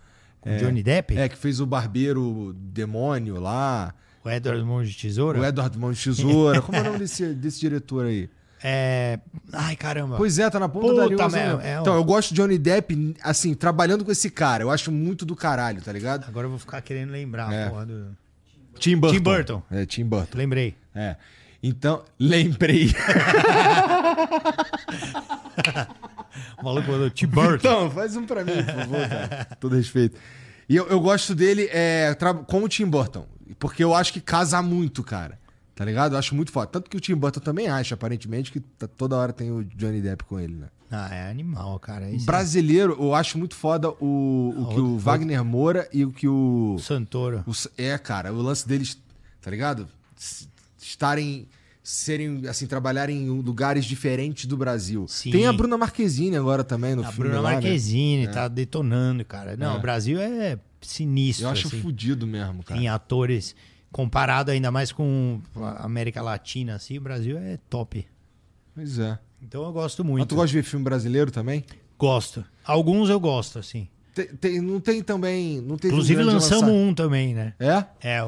[0.45, 1.17] O Johnny Depp?
[1.17, 3.93] É, que fez o Barbeiro Demônio lá.
[4.25, 5.41] O Edward Mãos de Tesoura?
[5.41, 6.61] O Edward Mão de Tesoura.
[6.61, 8.29] Como é o nome desse, desse diretor aí?
[8.63, 9.19] É.
[9.53, 10.17] Ai, caramba.
[10.17, 11.29] Pois é, tá na ponta Puta da língua.
[11.29, 14.63] merda, assim, é, então, eu gosto de Johnny Depp, assim, trabalhando com esse cara.
[14.63, 16.25] Eu acho muito do caralho, tá ligado?
[16.29, 17.69] Agora eu vou ficar querendo lembrar, É.
[17.69, 18.17] porra do.
[18.79, 19.17] Tim Burton.
[19.17, 19.63] Tim Burton.
[19.71, 20.39] É, Tim Burton.
[20.39, 20.75] Lembrei.
[20.95, 21.17] É.
[21.63, 22.91] Então, lembrei.
[26.61, 27.57] O maluco falou Tim Burton.
[27.57, 29.45] Então, faz um pra mim, por favor, cara.
[29.61, 30.19] Todo respeito.
[30.69, 33.27] E eu, eu gosto dele é, com o Tim Burton.
[33.59, 35.39] Porque eu acho que casa muito, cara.
[35.75, 36.15] Tá ligado?
[36.15, 36.67] Eu acho muito foda.
[36.67, 40.01] Tanto que o Tim Burton também acha, aparentemente, que tá- toda hora tem o Johnny
[40.01, 40.69] Depp com ele, né?
[40.91, 42.09] Ah, é animal, cara.
[42.11, 46.27] Esse Brasileiro, eu acho muito foda o, o que o Wagner Moura e o que
[46.29, 46.77] o.
[46.79, 47.45] Santoro.
[47.47, 48.97] o é, cara, o lance deles,
[49.43, 49.89] tá ligado?
[50.81, 51.49] Estarem.
[51.89, 55.07] Serem, assim, trabalharem em lugares diferentes do Brasil.
[55.07, 55.31] Sim.
[55.31, 57.29] Tem a Bruna Marquezine agora também no A filme.
[57.31, 57.55] Bruna lá, né?
[57.57, 59.57] Marquezine tá detonando, cara.
[59.57, 59.79] Não, É.
[59.79, 61.47] o Brasil é sinistro.
[61.47, 61.81] Eu acho assim.
[61.81, 62.81] fudido mesmo, cara.
[62.81, 63.55] Tem atores
[63.93, 68.05] comparado ainda mais com a América Latina, assim, o Brasil é top.
[68.75, 69.17] Pois é.
[69.41, 70.27] Então eu gosto Mas muito.
[70.29, 71.65] tu gosta de ver filme brasileiro também?
[71.97, 72.45] Gosto.
[72.65, 73.87] Alguns eu gosto, assim.
[74.17, 75.61] Tem, tem- não tem também.
[75.61, 77.53] Não tem Inclusive lançamos um também, né?
[77.61, 77.85] É?
[78.01, 78.23] É,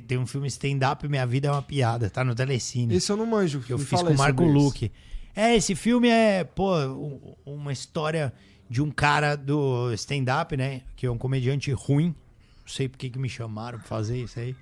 [0.00, 2.92] tem um filme stand-up Minha Vida é uma Piada, tá no Telecine.
[2.96, 3.60] Esse eu não manjo.
[3.60, 4.52] que eu fiz com o Marco isso.
[4.52, 4.90] Luque.
[5.36, 8.32] É, esse filme é, pô, um- uma história
[8.68, 10.82] de um cara do stand-up, né?
[10.96, 12.06] Que é um comediante ruim.
[12.62, 14.56] Não sei por que me chamaram pra fazer isso aí.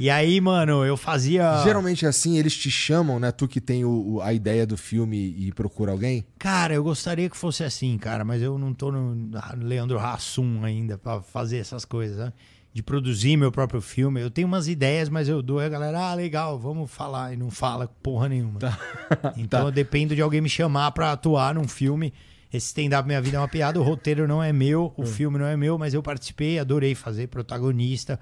[0.00, 1.62] E aí, mano, eu fazia.
[1.62, 3.30] Geralmente é assim, eles te chamam, né?
[3.30, 6.24] Tu que tem o- a ideia do filme e procura alguém.
[6.38, 10.96] Cara, eu gostaria que fosse assim, cara, mas eu não tô no Leandro Hassum ainda
[10.96, 12.32] pra fazer essas coisas, né?
[12.72, 14.20] De produzir meu próprio filme.
[14.20, 17.32] Eu tenho umas ideias, mas eu dou a galera, ah, legal, vamos falar.
[17.32, 18.58] E não fala porra nenhuma.
[19.36, 22.12] Então eu dependo de alguém me chamar pra atuar num filme.
[22.52, 25.46] Esse stand-up Minha Vida é uma Piada, o roteiro não é meu, o filme não
[25.46, 28.18] é meu, mas eu participei, adorei fazer protagonista.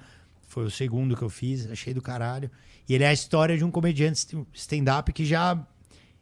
[0.58, 2.50] Foi o segundo que eu fiz, achei do caralho.
[2.88, 5.56] E ele é a história de um comediante stand-up que já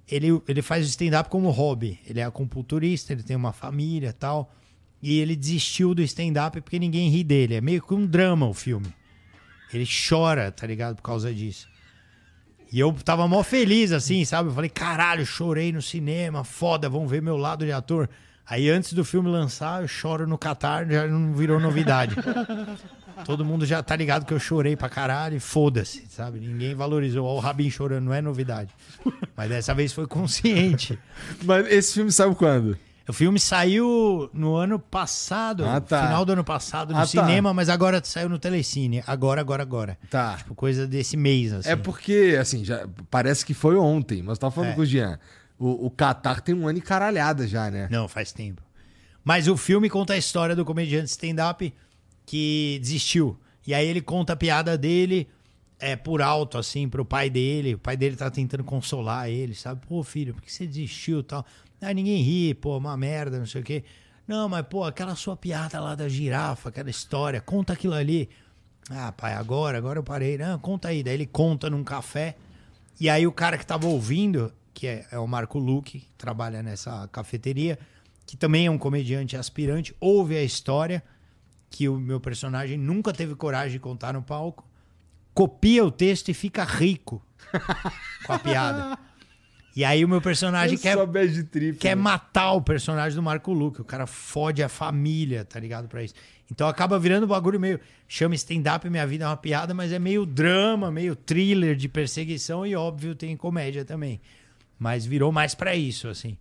[0.07, 1.99] ele, ele faz o stand-up como hobby.
[2.07, 4.55] Ele é acupunturista, ele tem uma família tal.
[5.03, 7.55] E ele desistiu do stand-up porque ninguém ri dele.
[7.55, 8.95] É meio que um drama o filme.
[9.73, 10.97] Ele chora, tá ligado?
[10.97, 11.67] Por causa disso.
[12.71, 14.51] E eu tava mó feliz, assim, sabe?
[14.51, 18.07] Eu falei, caralho, chorei no cinema, foda, vamos ver meu lado de ator.
[18.47, 22.15] Aí antes do filme lançar, eu choro no Catar, já não virou novidade.
[23.25, 26.39] Todo mundo já tá ligado que eu chorei pra caralho e foda-se, sabe?
[26.41, 27.27] Ninguém valorizou.
[27.27, 28.71] Ó, o Rabin chorando, não é novidade.
[29.37, 30.99] Mas dessa vez foi consciente.
[31.45, 32.79] Mas esse filme saiu quando?
[33.09, 36.07] O filme saiu no ano passado, Ah, tá.
[36.07, 37.07] final do ano passado, no Ah, tá.
[37.07, 39.03] cinema, mas agora saiu no Telecine.
[39.07, 39.97] Agora, agora, agora.
[40.11, 40.35] Tá.
[40.39, 41.69] Tipo, coisa desse mês, assim.
[41.71, 44.75] É porque, assim, já parece que foi ontem, mas eu tava falando É.
[44.75, 45.21] com o Jean.
[45.59, 47.87] O, o Qatar tem um ano e caralhada já, né?
[47.93, 48.61] Não, faz tempo.
[49.25, 51.73] Mas o filme conta a história do comediante stand-up
[52.27, 53.39] que desistiu.
[53.67, 55.29] E aí ele conta a piada dele
[55.79, 57.75] é, por alto, assim, pro pai dele.
[57.75, 59.87] O pai dele tá tentando consolar ele, sabe?
[59.87, 61.47] Pô, filho, por que você desistiu e tal?
[61.81, 63.85] Ah, ninguém ri, pô, uma merda, não sei o quê.
[64.27, 68.29] Não, mas, pô, aquela sua piada lá da girafa, aquela história, conta aquilo ali.
[68.91, 70.37] Ah, pai, agora, agora eu parei.
[70.37, 71.03] Não, conta aí.
[71.03, 72.37] Daí ele conta num café.
[72.99, 76.63] E aí o cara que tava ouvindo, que é, é o Marco Luque, que trabalha
[76.63, 77.79] nessa cafeteria,
[78.27, 81.03] que também é um comediante aspirante, ouve a história
[81.77, 84.67] que o meu personagem nunca teve coragem de contar no palco,
[85.35, 87.23] copia o texto e fica rico
[88.25, 88.99] com a piada.
[89.77, 90.97] E aí o meu personagem quer,
[91.51, 91.77] trip.
[91.77, 92.03] quer né?
[92.03, 93.83] matar o personagem do Marco Luque.
[93.83, 95.87] O cara fode a família, tá ligado?
[95.87, 96.15] Pra isso.
[96.51, 97.79] Então acaba virando um bagulho meio.
[98.09, 102.67] Chama stand-up Minha Vida é uma Piada, mas é meio drama, meio thriller de perseguição
[102.67, 104.19] e, óbvio, tem comédia também.
[104.79, 106.39] Mas virou mais pra isso, assim.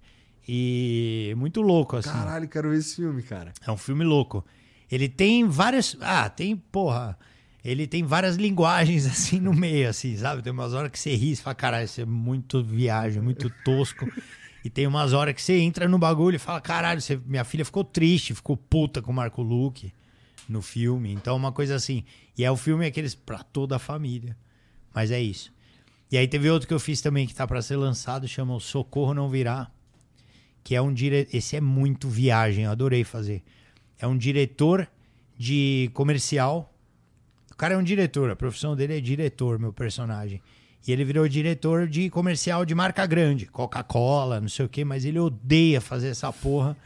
[0.47, 2.09] E muito louco, assim.
[2.09, 3.51] Caralho, quero ver esse filme, cara.
[3.67, 4.45] É um filme louco.
[4.95, 5.97] Ele tem várias.
[5.99, 7.17] Ah, tem, porra.
[7.63, 10.41] Ele tem várias linguagens assim no meio, assim, sabe?
[10.41, 14.08] Tem umas horas que você ri e fala, caralho, isso é muito viagem, muito tosco.
[14.63, 17.65] e tem umas horas que você entra no bagulho e fala, caralho, você- minha filha
[17.65, 19.91] ficou triste, ficou puta com o Marco Luque
[20.47, 21.12] no filme.
[21.12, 22.03] Então, uma coisa assim.
[22.38, 24.38] E é o filme aqueles pra toda a família.
[24.93, 25.51] Mas é isso.
[26.12, 28.60] E aí teve outro que eu fiz também que tá pra ser lançado, chama o
[28.60, 29.69] Socorro Não Virá.
[30.63, 31.27] Que é um dire...
[31.34, 33.43] Esse é muito viagem, eu adorei fazer.
[33.99, 34.88] É um diretor
[35.38, 36.73] de comercial
[37.51, 40.41] O cara é um diretor, a profissão dele é diretor, meu personagem.
[40.88, 45.03] E ele virou diretor de comercial de marca grande, Coca-Cola, não sei o quê, mas
[45.03, 46.77] ele odeia fazer essa porra.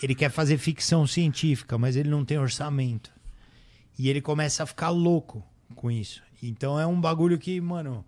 [0.00, 3.10] Ele quer fazer ficção científica, mas ele não tem orçamento.
[3.98, 5.44] E ele começa a ficar louco
[5.74, 6.22] com isso.
[6.42, 8.04] Então é um bagulho que, mano,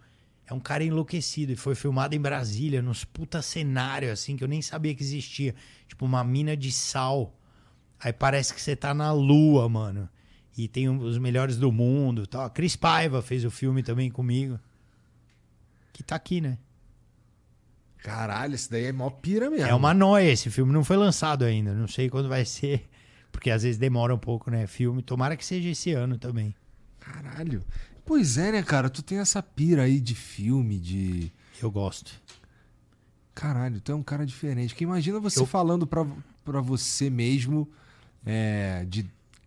[0.47, 1.53] é um cara enlouquecido.
[1.53, 5.55] E foi filmado em Brasília, nos puta cenário, assim, que eu nem sabia que existia.
[5.88, 7.35] Tipo, uma mina de sal.
[8.03, 10.09] Aí parece que você tá na lua, mano.
[10.57, 12.27] E tem um- os melhores do mundo.
[12.27, 12.45] Tal.
[12.45, 14.59] A Cris Paiva fez o filme também comigo.
[15.93, 16.59] Que tá aqui, né?
[17.99, 19.67] Caralho, esse daí é mó pira mesmo.
[19.67, 20.31] É uma noia.
[20.31, 21.73] Esse filme não foi lançado ainda.
[21.73, 22.88] Não sei quando vai ser.
[23.31, 24.67] Porque às vezes demora um pouco, né?
[24.67, 25.03] Filme.
[25.03, 26.55] Tomara que seja esse ano também.
[26.99, 27.62] Caralho.
[28.05, 28.91] Pois é, né, cara?
[28.91, 31.31] Tu tem essa pira aí de filme, de.
[31.62, 32.12] Eu gosto.
[33.35, 34.71] Caralho, tu é um cara diferente.
[34.71, 36.05] Porque imagina você Eu- falando pra,
[36.45, 37.69] pra você mesmo
[38.25, 39.07] é, de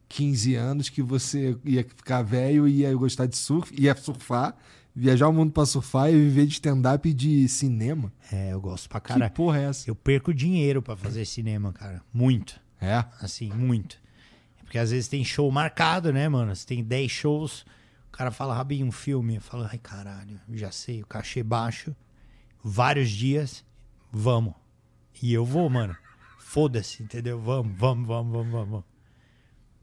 [0.10, 4.56] 15 anos que você ia ficar velho e ia gostar de surf, ia surfar,
[4.96, 8.12] viajar o mundo pra surfar e viver de stand-up e de cinema.
[8.32, 9.30] É, eu gosto pra caralho.
[9.30, 9.90] Que porra é essa?
[9.90, 12.02] Eu perco dinheiro pra fazer cinema, cara.
[12.14, 12.60] Muito.
[12.80, 13.04] É?
[13.20, 13.98] Assim, muito.
[14.64, 16.56] Porque às vezes tem show marcado, né, mano?
[16.56, 17.66] Você tem 10 shows,
[18.10, 19.36] o cara fala, Rabinho, um filme.
[19.36, 21.96] Eu falo, ai, caralho, já sei, o cachê baixo,
[22.64, 23.64] vários dias,
[24.12, 24.54] vamos.
[25.22, 25.96] E eu vou, mano.
[26.56, 27.38] Foda-se, entendeu?
[27.38, 28.84] Vamos, vamos, vamos, vamos, vamos.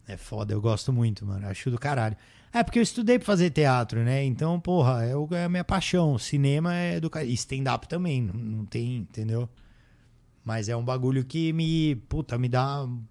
[0.08, 1.46] É foda, eu gosto muito, mano.
[1.46, 2.16] Acho do caralho.
[2.50, 4.24] É porque eu estudei pra fazer teatro, né?
[4.24, 6.16] Então, porra, é, o- é a minha paixão.
[6.18, 7.30] Cinema é do caralho.
[7.30, 9.46] E stand-up também, não, não tem, entendeu?
[10.42, 13.02] Mas é um bagulho que me, puta, me dá um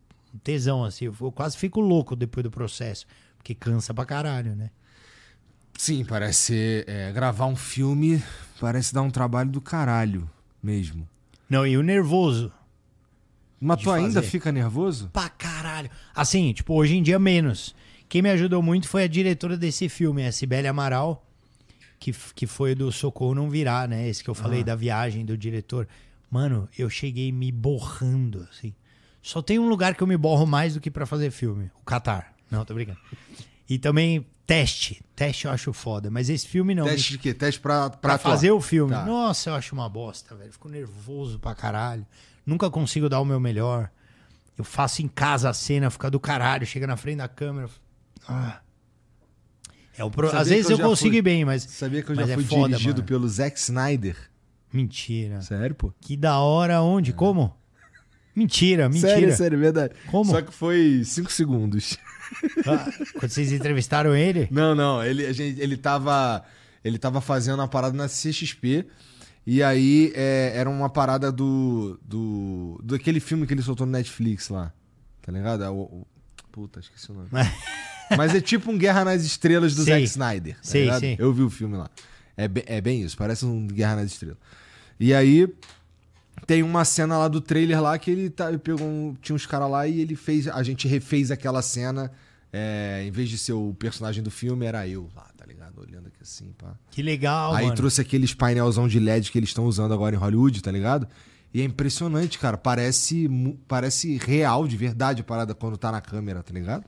[0.44, 1.06] tesão, assim.
[1.06, 3.06] Eu, eu quase fico louco depois do processo.
[3.38, 4.72] Porque cansa pra caralho, né?
[5.78, 8.24] Sim, parece é, gravar um filme
[8.60, 10.28] parece dar um trabalho do caralho
[10.64, 11.08] mesmo.
[11.48, 12.52] Não, e o nervoso.
[13.62, 14.28] Mas tu ainda fazer.
[14.28, 15.10] fica nervoso?
[15.14, 15.90] Pra caralho.
[16.16, 17.76] Assim, tipo, hoje em dia menos.
[18.10, 21.26] Quem me ajudou muito foi a diretora desse filme, a Cibele Amaral,
[22.00, 24.10] que, que foi do Socorro Não Virar, né?
[24.10, 25.88] Esse que eu falei da viagem do diretor.
[26.30, 28.74] Mano, eu cheguei me borrando, assim.
[29.22, 31.70] Só tem um lugar que eu me borro mais do que pra fazer filme.
[31.80, 32.34] O Catar.
[32.50, 32.98] Não, tô brincando.
[33.70, 35.02] E também teste.
[35.16, 36.10] Teste eu acho foda.
[36.10, 36.86] Mas esse filme não.
[36.86, 37.34] Teste de quê?
[37.34, 38.92] Teste pra, pra, Pra fazer o filme.
[38.92, 39.06] Tá.
[39.06, 40.52] Nossa, eu acho uma bosta, velho.
[40.52, 42.06] Fico nervoso pra caralho.
[42.46, 43.90] Nunca consigo dar o meu melhor.
[44.58, 46.66] Eu faço em casa a cena, fica do caralho.
[46.66, 47.70] Chega na frente da câmera.
[48.28, 48.60] Ah.
[49.98, 50.36] É o pro...
[50.36, 51.64] Às vezes eu eu, consigo fui- ir bem, mas.
[51.64, 53.08] Sabia que eu já é fui foda, dirigido mano.
[53.08, 54.16] pelo Zack Snyder?
[54.72, 55.42] Mentira.
[55.42, 55.94] Sério, pô?
[56.00, 57.12] Que da hora, onde?
[57.14, 57.56] Como?
[58.36, 59.10] Mentira, mentira.
[59.10, 59.94] Sério, sério, verdade.
[60.10, 60.32] Como?
[60.32, 61.98] Só que foi 5 segundos.
[62.66, 64.48] Ah, quando vocês entrevistaram ele?
[64.50, 66.42] Não, não, ele, a gente, ele tava.
[66.84, 68.88] Ele tava fazendo uma parada na CXP.
[69.46, 72.00] E aí é, era uma parada do.
[72.06, 72.80] do.
[72.84, 74.72] daquele filme que ele soltou no Netflix lá.
[75.22, 75.64] Tá ligado?
[75.64, 76.08] É O, o-
[76.52, 77.30] puta, esqueci o nome.
[78.18, 79.94] Mas é tipo um Guerra nas Estrelas do Sei.
[79.94, 80.56] Zack Snyder.
[80.56, 81.00] Tá Sei, ligado?
[81.00, 81.16] sei.
[81.18, 81.90] Eu vi o filme lá.
[82.36, 84.38] É bem, é bem isso, parece um Guerra nas Estrelas.
[85.00, 85.48] E aí
[86.46, 89.46] tem uma cena lá do trailer lá que ele, tá, ele pegou um- tinha uns
[89.46, 90.48] caras lá e ele fez.
[90.48, 92.12] A gente refez aquela cena.
[92.54, 95.80] é, em vez de ser o personagem do filme, era eu lá, ligado?
[95.82, 96.74] Olhando aqui assim, pá.
[96.90, 97.76] Que legal, Aí mano.
[97.76, 101.08] trouxe aqueles painelzão de LED que eles estão usando agora em Hollywood, tá ligado?
[101.54, 102.58] E é impressionante, cara.
[102.58, 103.30] Parece,
[103.68, 106.86] parece real, de verdade, a parada quando tá na câmera, tá ligado?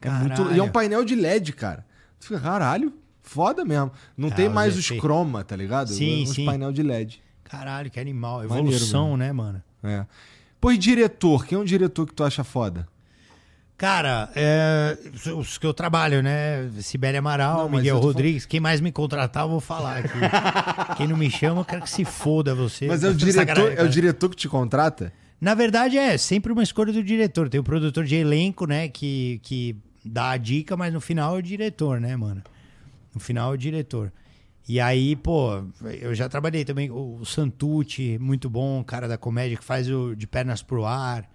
[0.00, 1.84] É muito, e é um painel de LED, cara.
[2.18, 2.92] Tu fica, caralho,
[3.22, 3.92] foda mesmo.
[4.16, 5.02] Não Ah, tem mais os efeitos.
[5.02, 5.88] croma, tá ligado?
[5.92, 6.46] Sim, uns sim.
[6.46, 7.22] painel de LED.
[7.44, 8.38] Caralho, que animal.
[8.38, 9.62] Maneiro Evolução, né, mano?
[9.82, 10.06] É.
[10.60, 11.44] Pô, e diretor?
[11.46, 12.86] Quem é um diretor que tu acha foda?
[13.78, 14.98] Cara, é,
[15.36, 16.68] os que eu trabalho, né?
[16.80, 18.44] Sibeli Amaral, Não, Miguel Rodrigues.
[18.44, 20.18] Quem mais me contratar, eu vou falar aqui.
[20.98, 22.88] Quem não me chama, eu quero que se foda você.
[22.88, 25.12] Mas é o diretor, é o diretor que te contrata?
[25.40, 27.48] Na verdade, é sempre uma escolha do diretor.
[27.48, 28.88] Tem o produtor de elenco, né?
[28.88, 32.42] Que, que dá a dica, mas no final é o diretor, né, mano?
[33.14, 34.12] No final é o diretor.
[34.68, 35.62] E aí, pô,
[36.00, 40.16] eu já trabalhei também com o Santucci, muito bom, cara da comédia, que faz o
[40.16, 41.30] De Pernas pro Ar.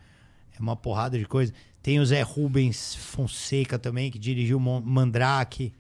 [0.55, 1.53] É uma porrada de coisa.
[1.83, 5.73] Tem o Zé Rubens Fonseca também, que dirigiu Mandrake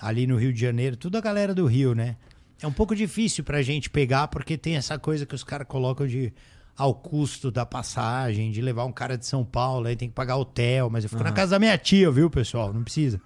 [0.00, 0.96] ali no Rio de Janeiro.
[0.96, 2.16] Tudo a galera do Rio, né?
[2.62, 6.06] É um pouco difícil pra gente pegar, porque tem essa coisa que os caras colocam
[6.06, 6.32] de
[6.76, 10.36] ao custo da passagem, de levar um cara de São Paulo, aí tem que pagar
[10.36, 12.72] hotel, mas eu fico na casa da minha tia, viu, pessoal?
[12.72, 13.20] Não precisa.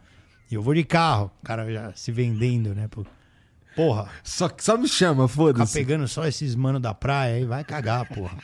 [0.50, 2.88] E eu vou de carro, o cara já se vendendo, né?
[3.76, 5.72] Porra, Só, só me chama, foda-se.
[5.72, 8.38] pegando só esses mano da praia aí vai cagar, porra.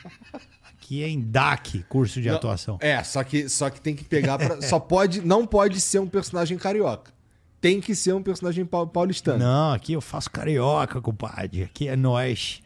[0.90, 2.76] Aqui é em DAC, curso de Não, atuação.
[2.80, 5.20] É, só que, só que tem que pegar pra, Só pode.
[5.20, 7.12] Não pode ser um personagem carioca.
[7.60, 9.38] Tem que ser um personagem pau- paulistano.
[9.38, 11.62] Não, aqui eu faço carioca, compadre.
[11.62, 12.60] Aqui é nós.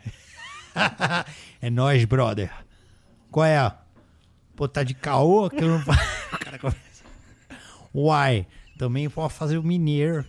[1.61, 2.51] é nós, brother.
[3.31, 3.71] Qual é?
[4.57, 5.81] Pô, tá de caô que eu não
[6.33, 6.79] O cara começa.
[7.95, 8.47] Uai,
[8.79, 10.25] também pode fazer o mineiro.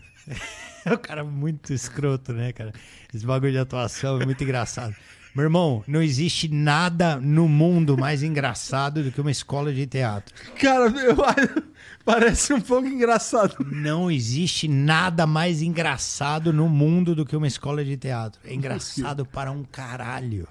[0.83, 2.73] É o cara muito escroto, né, cara?
[3.13, 4.93] Esse bagulho de atuação é muito engraçado.
[5.35, 10.33] Meu irmão, não existe nada no mundo mais engraçado do que uma escola de teatro.
[10.57, 11.13] Cara, meu,
[12.05, 13.57] parece um pouco engraçado.
[13.69, 18.39] Não existe nada mais engraçado no mundo do que uma escola de teatro.
[18.45, 20.47] É engraçado para um caralho.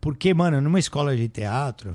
[0.00, 1.94] Porque, mano, numa escola de teatro,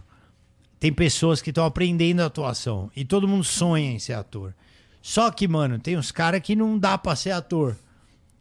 [0.80, 2.91] tem pessoas que estão aprendendo atuação.
[2.95, 4.53] E todo mundo sonha em ser ator.
[5.01, 7.75] Só que, mano, tem uns caras que não dá pra ser ator.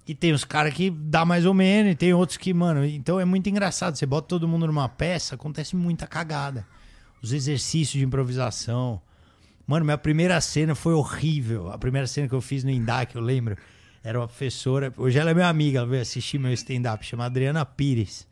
[0.09, 2.83] E tem os caras que dá mais ou menos, e tem outros que, mano.
[2.85, 3.95] Então é muito engraçado.
[3.95, 6.67] Você bota todo mundo numa peça, acontece muita cagada.
[7.23, 9.03] Os exercícios de improvisação.
[9.67, 11.71] Mano, minha primeira cena foi horrível.
[11.71, 13.55] A primeira cena que eu fiz no Indac, eu lembro,
[14.03, 14.91] era uma professora.
[14.97, 18.27] Hoje ela é minha amiga, ela veio assistir meu stand-up, chama Adriana Pires.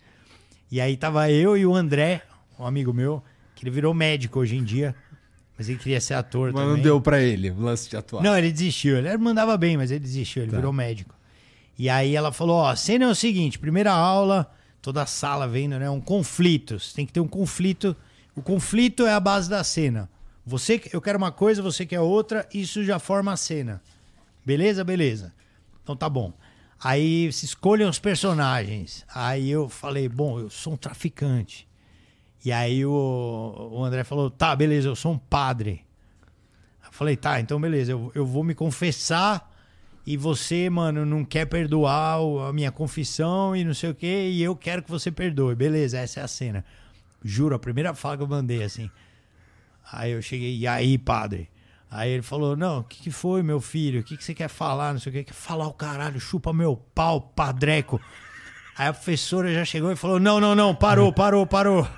[0.72, 2.22] E aí tava eu e o André,
[2.58, 3.22] um amigo meu,
[3.54, 4.94] que ele virou médico hoje em dia.
[5.58, 6.76] Mas ele queria ser ator Mas também.
[6.76, 8.22] não deu pra ele o lance de atuar.
[8.22, 8.96] Não, ele desistiu.
[8.96, 10.42] Ele mandava bem, mas ele desistiu.
[10.42, 10.56] Ele Tá.
[10.56, 11.14] virou médico.
[11.78, 14.50] E aí ela falou: ó, a cena é o seguinte: primeira aula,
[14.80, 15.88] toda a sala vendo, né?
[15.90, 16.78] Um conflito.
[16.78, 17.96] Você tem que ter um conflito.
[18.34, 20.08] O conflito é a base da cena.
[20.44, 23.82] Você, eu quero uma coisa, você quer outra, isso já forma a cena.
[24.44, 24.84] Beleza?
[24.84, 25.34] Beleza.
[25.82, 26.32] Então tá bom.
[26.82, 29.04] Aí se escolhem os personagens.
[29.14, 31.66] Aí eu falei: bom, eu sou um traficante.
[32.44, 35.84] E aí o, o André falou: tá, beleza, eu sou um padre.
[36.84, 39.52] Eu falei, tá, então beleza, eu, eu vou me confessar
[40.06, 44.40] e você, mano, não quer perdoar a minha confissão e não sei o quê, e
[44.40, 45.56] eu quero que você perdoe.
[45.56, 46.64] Beleza, essa é a cena.
[47.24, 48.88] Juro, a primeira fala que eu mandei assim.
[49.90, 51.50] Aí eu cheguei, e aí, padre?
[51.90, 54.00] Aí ele falou: Não, o que, que foi, meu filho?
[54.00, 54.92] O que, que você quer falar?
[54.92, 55.24] Não sei o que.
[55.24, 58.00] Quer falar o caralho, chupa meu pau, padreco.
[58.76, 61.88] Aí a professora já chegou e falou: Não, não, não, parou, parou, parou.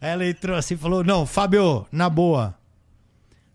[0.00, 2.59] Aí ela entrou assim e falou: Não, Fábio, na boa.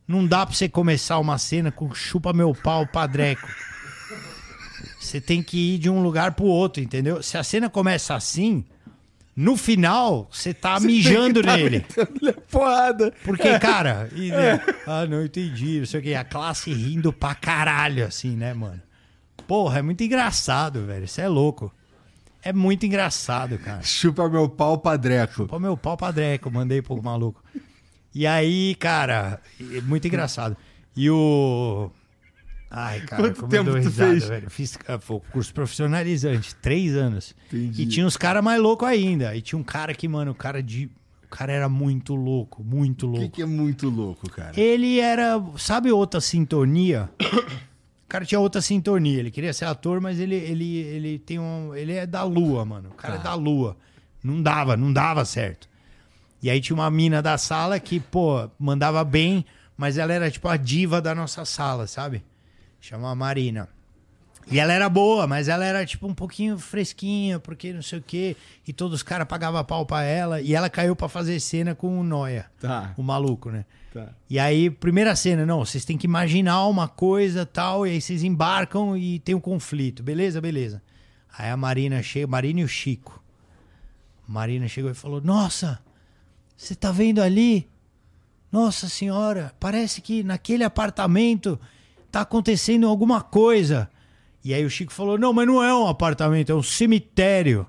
[0.07, 3.47] Não dá pra você começar uma cena com chupa meu pau, padreco.
[4.99, 7.21] Você tem que ir de um lugar pro outro, entendeu?
[7.23, 8.65] Se a cena começa assim,
[9.35, 11.85] no final, você tá mijando nele.
[12.21, 13.13] Ele é porrada.
[13.23, 17.35] Porque, cara, e, né, ah, não entendi, não sei o que, a classe rindo pra
[17.35, 18.81] caralho, assim, né, mano?
[19.47, 21.05] Porra, é muito engraçado, velho.
[21.05, 21.71] Isso é louco.
[22.41, 23.81] É muito engraçado, cara.
[23.83, 25.47] Chupa meu pau, padreco.
[25.47, 27.43] Pô, meu pau padreco, mandei pro maluco.
[28.16, 30.55] E aí, cara, é muito engraçado.
[30.95, 31.91] E o.
[32.72, 34.28] Ai, cara, Quanto como tempo eu dou risada, fez?
[34.28, 34.49] velho.
[34.49, 34.97] Fiz ah,
[35.32, 37.36] curso profissionalizante, três anos.
[37.47, 37.84] Entendi.
[37.84, 39.36] E tinha uns caras mais loucos ainda.
[39.36, 40.89] E tinha um cara que, mano, o cara de.
[41.26, 43.36] O cara era muito louco, muito O que, louco.
[43.36, 44.57] que é muito louco, cara?
[44.57, 45.41] Ele era.
[45.57, 47.09] Sabe outra sintonia?
[47.20, 49.20] O cara tinha outra sintonia.
[49.20, 51.76] Ele queria ser ator, mas ele, ele, ele tem um.
[51.76, 52.89] Ele é da lua, mano.
[52.91, 53.76] O cara é da lua.
[54.24, 55.68] Não dava, não dava certo.
[56.45, 59.43] E aí tinha uma mina da sala que, pô, mandava bem,
[59.75, 62.23] mas ela era tipo a diva da nossa sala, sabe?
[62.79, 63.67] Chama Marina.
[64.51, 68.01] E ela era boa, mas ela era tipo um pouquinho fresquinha, porque não sei o
[68.03, 68.37] quê.
[68.67, 70.39] E todos os caras pagavam pau pra ela.
[70.39, 72.93] E ela caiu pra fazer cena com o Noia, Tá.
[72.95, 73.65] o maluco, né?
[73.91, 74.09] Tá.
[74.29, 78.21] E aí, primeira cena, não, vocês têm que imaginar uma coisa tal, e aí vocês
[78.23, 80.03] embarcam e tem um conflito.
[80.03, 80.79] Beleza, beleza.
[81.35, 83.19] Aí a Marina chega, Marina e o Chico.
[84.27, 85.79] Marina chegou e falou: Nossa,
[86.55, 87.69] você tá vendo ali?
[88.51, 91.59] Nossa senhora, parece que naquele apartamento
[92.11, 93.89] tá acontecendo alguma coisa.
[94.43, 97.67] E aí o Chico falou: Não, mas não é um apartamento, é um cemitério.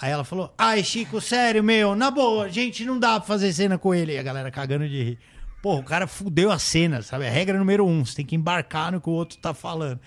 [0.00, 3.76] Aí ela falou: Ai, Chico, sério, meu, na boa, gente, não dá pra fazer cena
[3.78, 4.12] com ele.
[4.14, 5.18] E a galera cagando de rir.
[5.62, 7.26] Pô, o cara fudeu a cena, sabe?
[7.26, 9.98] A regra número um: você tem que embarcar no que o outro tá falando.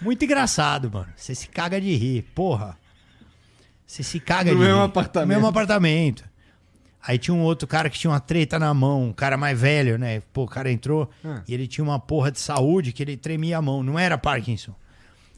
[0.00, 1.08] Muito engraçado, mano.
[1.16, 2.76] Você se caga de rir, porra.
[3.86, 4.84] Você se caga No de mesmo rir.
[4.86, 5.28] apartamento.
[5.28, 6.24] No mesmo apartamento.
[7.06, 9.98] Aí tinha um outro cara que tinha uma treta na mão, um cara mais velho,
[9.98, 10.22] né?
[10.32, 11.42] Pô, o cara entrou Ah.
[11.46, 13.82] e ele tinha uma porra de saúde que ele tremia a mão.
[13.82, 14.74] Não era Parkinson.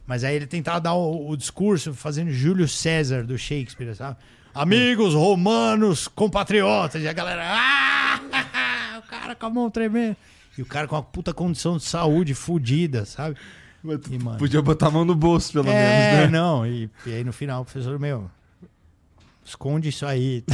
[0.06, 4.16] Mas aí ele tentava dar o, o discurso fazendo Júlio César do Shakespeare, sabe?
[4.54, 7.02] Amigos romanos, compatriotas.
[7.02, 7.42] E a galera.
[7.44, 8.20] Ah!
[8.98, 10.16] O cara com a mão tremendo.
[10.58, 13.36] E o cara com uma puta condição de saúde fudida, sabe?
[14.10, 16.38] E, mano, Podia botar a mão no bolso, pelo é, menos, né?
[16.38, 16.66] não.
[16.66, 18.28] E, e aí no final o professor, meu,
[19.46, 20.44] esconde isso aí.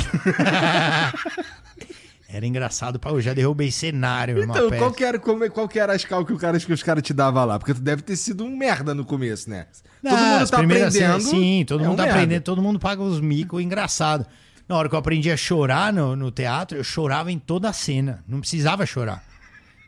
[2.28, 4.78] era engraçado, pra eu já derrubei cenário Então, peça.
[4.82, 7.02] qual que, era, é- qual que era as cal que, o cara, que os caras
[7.02, 7.58] te davam lá?
[7.58, 9.66] Porque tu deve ter sido um merda no começo, né?
[10.02, 11.20] todo Ah, mundo as tá primeiras aprendendo.
[11.20, 12.18] cenas- Sim, todo é mundo um tá merda.
[12.18, 14.26] aprendendo, todo mundo paga os micos, engraçado.
[14.68, 17.72] Na hora que eu aprendi a chorar no, no teatro, eu chorava em toda a
[17.72, 18.24] cena.
[18.26, 19.22] Não precisava chorar.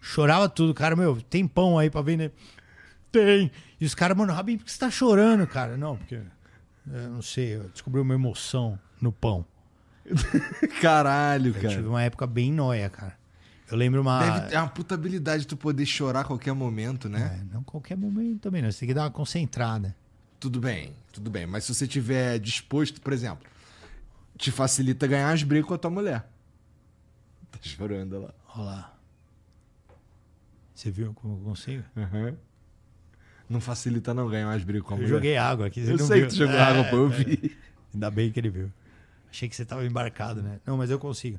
[0.02, 0.74] Chorava tudo.
[0.74, 2.32] Cara, meu, tem pão aí pra vender?
[3.10, 3.50] Tem.
[3.80, 5.76] E os caras, mano, Rabin, por que você tá chorando, cara?
[5.78, 6.18] Não, porque.
[6.86, 9.44] Eu não sei, eu descobri uma emoção no pão.
[10.80, 11.88] Caralho, Eu tive cara.
[11.88, 13.16] uma época bem nóia, cara.
[13.70, 14.20] Eu lembro uma.
[14.20, 17.40] Deve ter uma puta habilidade tu poder chorar a qualquer momento, né?
[17.40, 18.70] É, não qualquer momento também, não.
[18.70, 19.96] Você tem que dar uma concentrada.
[20.38, 21.46] Tudo bem, tudo bem.
[21.46, 23.46] Mas se você tiver disposto, por exemplo,
[24.36, 26.28] te facilita ganhar as brigas com a tua mulher.
[27.50, 28.34] Tá chorando lá.
[28.54, 28.94] Olha lá.
[30.74, 31.84] Você viu como eu consigo?
[31.96, 32.36] Uhum.
[33.48, 35.14] Não facilita não ganhar mais brigas com a Eu mulher.
[35.14, 35.84] joguei água aqui.
[35.84, 36.26] Você Eu não sei viu.
[36.28, 37.10] que tu jogou É, água, pô, eu é.
[37.10, 37.56] vi.
[37.92, 38.72] Ainda bem que ele viu.
[39.30, 40.58] Achei que você tava embarcado, né?
[40.66, 41.38] Não, mas eu consigo.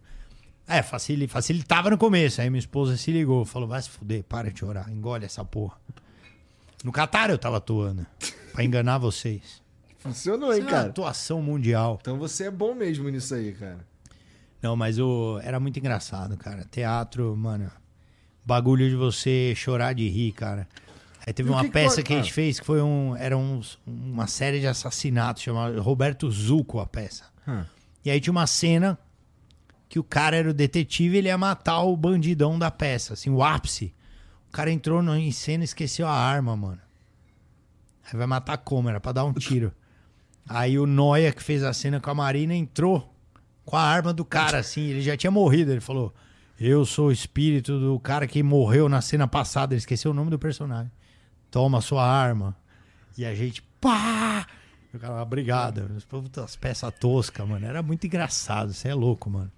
[0.67, 2.41] É, facili- facilitava no começo.
[2.41, 5.77] Aí minha esposa se ligou, falou: vai se fuder, para de chorar, engole essa porra.
[6.83, 8.05] No Catar eu tava atuando.
[8.53, 9.61] Pra enganar vocês.
[9.97, 10.87] Funcionou, Isso hein, é cara?
[10.89, 11.97] atuação mundial.
[11.99, 13.79] Então você é bom mesmo nisso aí, cara.
[14.61, 15.39] Não, mas o...
[15.43, 16.63] era muito engraçado, cara.
[16.69, 17.71] Teatro, mano.
[18.45, 20.67] Bagulho de você chorar de rir, cara.
[21.25, 22.33] Aí teve E uma que que peça pode- que a gente Ah.
[22.33, 23.15] fez que foi um.
[23.15, 27.23] Era uns- uma série de assassinatos chamada Roberto Zuco, a peça.
[27.47, 27.63] Hum.
[28.03, 28.97] E aí tinha uma cena
[29.89, 33.29] que o cara era o detetive e ele ia matar o bandidão da peça, assim,
[33.31, 33.93] o ápice.
[34.49, 36.79] O cara entrou no, em cena e esqueceu a arma, mano.
[38.05, 38.89] Aí vai matar como?
[38.89, 39.73] Era pra dar um tiro.
[40.47, 43.11] Aí o Noia, que fez a cena com a Marina, entrou
[43.65, 44.81] com a arma do cara, assim.
[44.89, 45.71] Ele já tinha morrido.
[45.71, 46.13] Ele falou:
[46.59, 49.73] Eu sou o espírito do cara que morreu na cena passada.
[49.73, 50.91] Ele esqueceu o nome do personagem.
[51.55, 52.53] Toma sua arma.
[53.17, 54.45] E a gente, pá!
[54.93, 55.89] E O cara, obrigado.
[56.43, 57.65] As peças toscas, mano.
[57.65, 58.73] Era muito engraçado.
[58.73, 59.49] Você é louco, mano.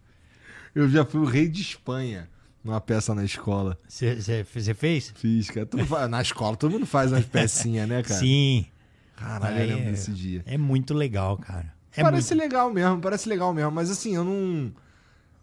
[0.75, 2.29] Eu já fui o rei de Espanha
[2.63, 3.79] numa peça na escola.
[3.87, 4.43] Você
[4.75, 5.11] fez?
[5.15, 5.67] Fiz, cara.
[5.87, 8.19] Faz- na escola todo mundo faz umas pecinhas, né, cara?
[8.19, 8.67] Sim.
[9.15, 10.43] Caralho, eu lembro desse dia.
[10.45, 11.73] É muito legal, cara.
[11.95, 12.43] É parece muito...
[12.43, 13.71] legal mesmo, parece legal mesmo.
[13.71, 14.71] Mas assim, eu não.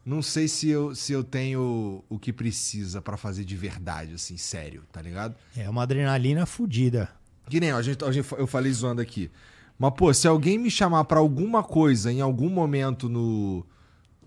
[0.04, 4.36] Não sei se eu, se eu tenho o que precisa pra fazer de verdade, assim,
[4.36, 5.34] sério, tá ligado?
[5.56, 7.08] É uma adrenalina fodida.
[7.48, 9.30] Que nem ó, a gente, a gente- eu falei zoando aqui.
[9.78, 13.64] Mas, pô, se alguém me chamar pra alguma coisa em algum momento no,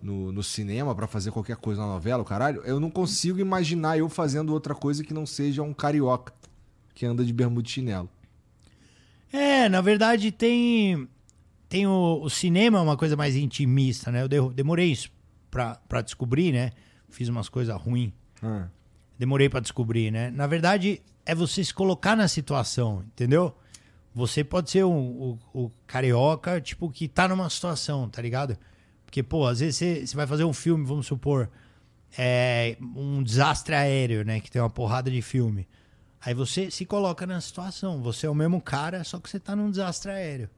[0.02, 3.98] no, no cinema, pra fazer qualquer coisa na novela, o caralho, eu não consigo imaginar
[4.00, 6.34] eu fazendo outra coisa que não seja um carioca
[6.96, 8.10] que anda de bermuda e chinelo.
[9.32, 11.08] É, na verdade tem
[11.70, 14.24] tem o, o cinema é uma coisa mais intimista, né?
[14.24, 15.10] Eu de- demorei isso
[15.58, 16.72] pra, pra descobrir, né?
[17.10, 18.14] Fiz umas coisas ruins.
[18.44, 18.68] Ah.
[19.18, 20.30] Demorei pra descobrir, né?
[20.30, 23.58] Na verdade, é você se colocar na situação, entendeu?
[24.14, 28.56] Você pode ser o, o carioca, tipo, que tá numa situação, tá ligado?
[29.04, 31.50] Porque, pô, às vezes você, você vai fazer um filme, vamos supor,
[32.16, 34.40] é, um desastre aéreo, né?
[34.40, 35.68] Que tem uma porrada de filme.
[36.22, 38.00] Aí você se coloca na situação.
[38.04, 40.50] Você é o mesmo cara, só que você tá num desastre aéreo.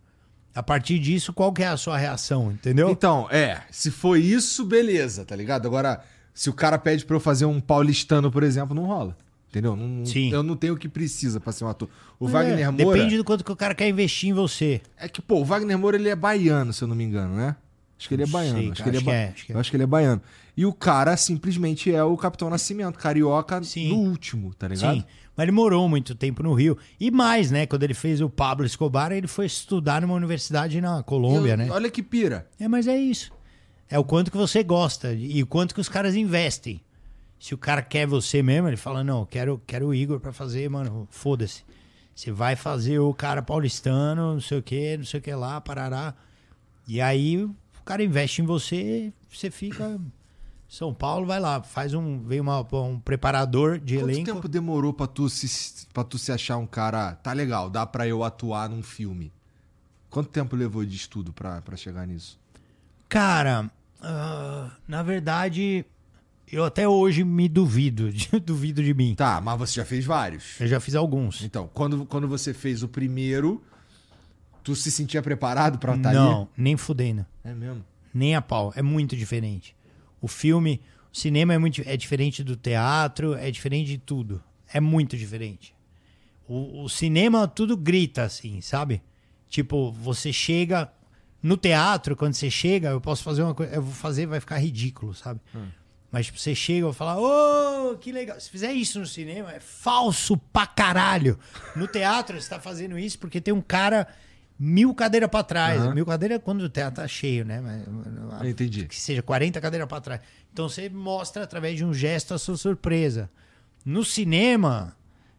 [0.60, 2.90] A partir disso, qual que é a sua reação, entendeu?
[2.90, 5.66] Então, é, se foi isso, beleza, tá ligado?
[5.66, 6.02] Agora,
[6.34, 9.16] se o cara pede pra eu fazer um paulistano, por exemplo, não rola.
[9.50, 9.74] Entendeu?
[9.76, 10.30] Não- Sim.
[10.32, 11.88] Eu não tenho o que precisa pra ser um ator.
[12.20, 12.98] O É, Wagner Moura.
[12.98, 14.82] Depende do quanto que o cara quer investir em você.
[14.98, 17.56] É que, pô, o Wagner Moura ele é baiano, se eu não me engano, né?
[17.98, 18.60] Acho que ele é baiano.
[18.60, 19.56] sei, acho, que ele é ba- é, acho que é.
[19.56, 20.22] Eu acho que ele é baiano.
[20.58, 23.90] E o cara simplesmente é o Capitão Nascimento, carioca Sim.
[23.90, 24.96] no último, tá ligado?
[24.98, 25.06] Sim.
[25.40, 26.78] Mas ele morou muito tempo no Rio.
[27.00, 27.66] E mais, né?
[27.66, 31.72] Quando ele fez o Pablo Escobar, ele foi estudar numa universidade na Colômbia, E- né?
[31.72, 32.46] Olha que pira.
[32.60, 33.32] É, mas é isso.
[33.90, 36.82] É o quanto que você gosta e o quanto que os caras investem.
[37.40, 40.70] Se o cara quer você mesmo, ele fala, não, quero, quero o Igor pra fazer,
[40.70, 41.64] mano, foda-se.
[42.14, 45.62] Você vai fazer o cara paulistano, não sei o que, não sei o que lá,
[45.62, 46.14] parará.
[46.86, 49.98] E aí o cara investe em você, você fica...
[50.70, 52.22] São Paulo, vai lá, faz um...
[52.22, 54.26] Vem uma, um preparador de Quanto elenco.
[54.34, 57.16] tempo demorou pra tu, se, pra tu se achar um cara.
[57.16, 59.34] Tá legal, dá pra eu atuar num filme?
[60.12, 62.40] Quanto tempo levou de estudo pra, pra chegar nisso?
[63.08, 65.84] Cara, ah, na verdade,
[66.52, 68.12] eu até hoje me duvido,
[68.46, 69.16] duvido de mim.
[69.16, 70.60] Tá, mas você já fez vários.
[70.62, 71.44] Eu já fiz alguns.
[71.44, 73.64] Então, quando, quando você fez o primeiro,
[74.64, 76.48] tu se sentia preparado pra estar Não, ali?
[76.56, 77.26] nem fudendo.
[77.44, 77.84] É mesmo.
[78.14, 78.72] Nem a pau.
[78.76, 79.76] É muito diferente.
[80.22, 84.44] O filme, o cinema é, muito, é diferente do teatro, é diferente de tudo.
[84.72, 85.74] É muito diferente.
[86.48, 89.02] O, o cinema, tudo grita assim, sabe?
[89.48, 90.92] Tipo, você chega.
[91.42, 93.74] No teatro, quando você chega, eu posso fazer uma coisa.
[93.74, 95.40] Eu vou fazer, vai ficar ridículo, sabe?
[96.12, 98.40] Mas tipo, você chega e vai falar, ô, que legal.
[98.40, 101.40] Se fizer isso no cinema, é falso pra caralho.
[101.76, 104.08] No teatro, você tá fazendo isso porque tem um cara
[104.60, 105.82] mil cadeiras pra trás.
[105.82, 105.94] Aham.
[105.96, 107.62] Mil cadeiras é quando o teatro tá cheio, né?
[107.62, 108.86] Mas, entendi.
[108.86, 110.22] Que seja 40 cadeiras pra trás.
[110.52, 113.30] Então você mostra através de um gesto a sua surpresa.
[113.86, 114.96] No cinema,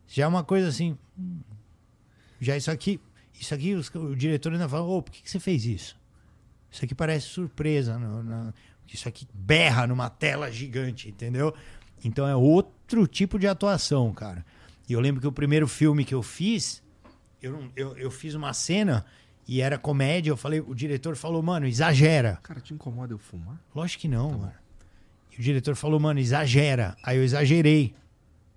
[0.08, 0.96] já é uma coisa assim.
[1.18, 1.40] hum,
[2.40, 2.98] Já isso aqui.
[3.38, 5.96] Isso aqui, os- o diretor ainda fala, ô, por que, que você fez isso?
[6.70, 7.98] Isso aqui parece surpresa.
[7.98, 8.52] no- na-
[8.92, 11.54] isso aqui berra numa tela gigante, entendeu?
[12.04, 14.44] Então é outro tipo de atuação, cara.
[14.88, 16.82] E eu lembro que o primeiro filme que eu fiz,
[17.42, 19.04] eu, eu, eu fiz uma cena
[19.46, 20.30] e era comédia.
[20.30, 22.38] Eu falei, o diretor falou, mano, exagera.
[22.42, 23.58] Cara, te incomoda eu fumar?
[23.74, 24.52] Lógico que não, mano.
[25.36, 26.96] E o diretor falou, mano, exagera.
[27.02, 27.94] Aí eu exagerei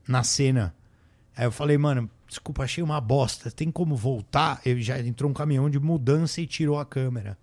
[0.07, 0.73] na cena.
[1.35, 3.49] Aí eu falei, mano, desculpa, achei uma bosta.
[3.49, 4.61] Tem como voltar?
[4.65, 7.37] Ele já entrou um caminhão de mudança e tirou a câmera.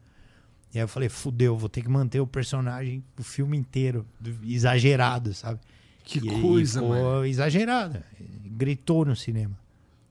[0.72, 4.38] E aí eu falei, fudeu, vou ter que manter o personagem o filme inteiro, do-
[4.44, 5.58] exagerado, sabe?
[6.04, 7.24] Que E coisa, mano.
[7.24, 8.00] exagerado.
[8.44, 9.58] Gritou no cinema.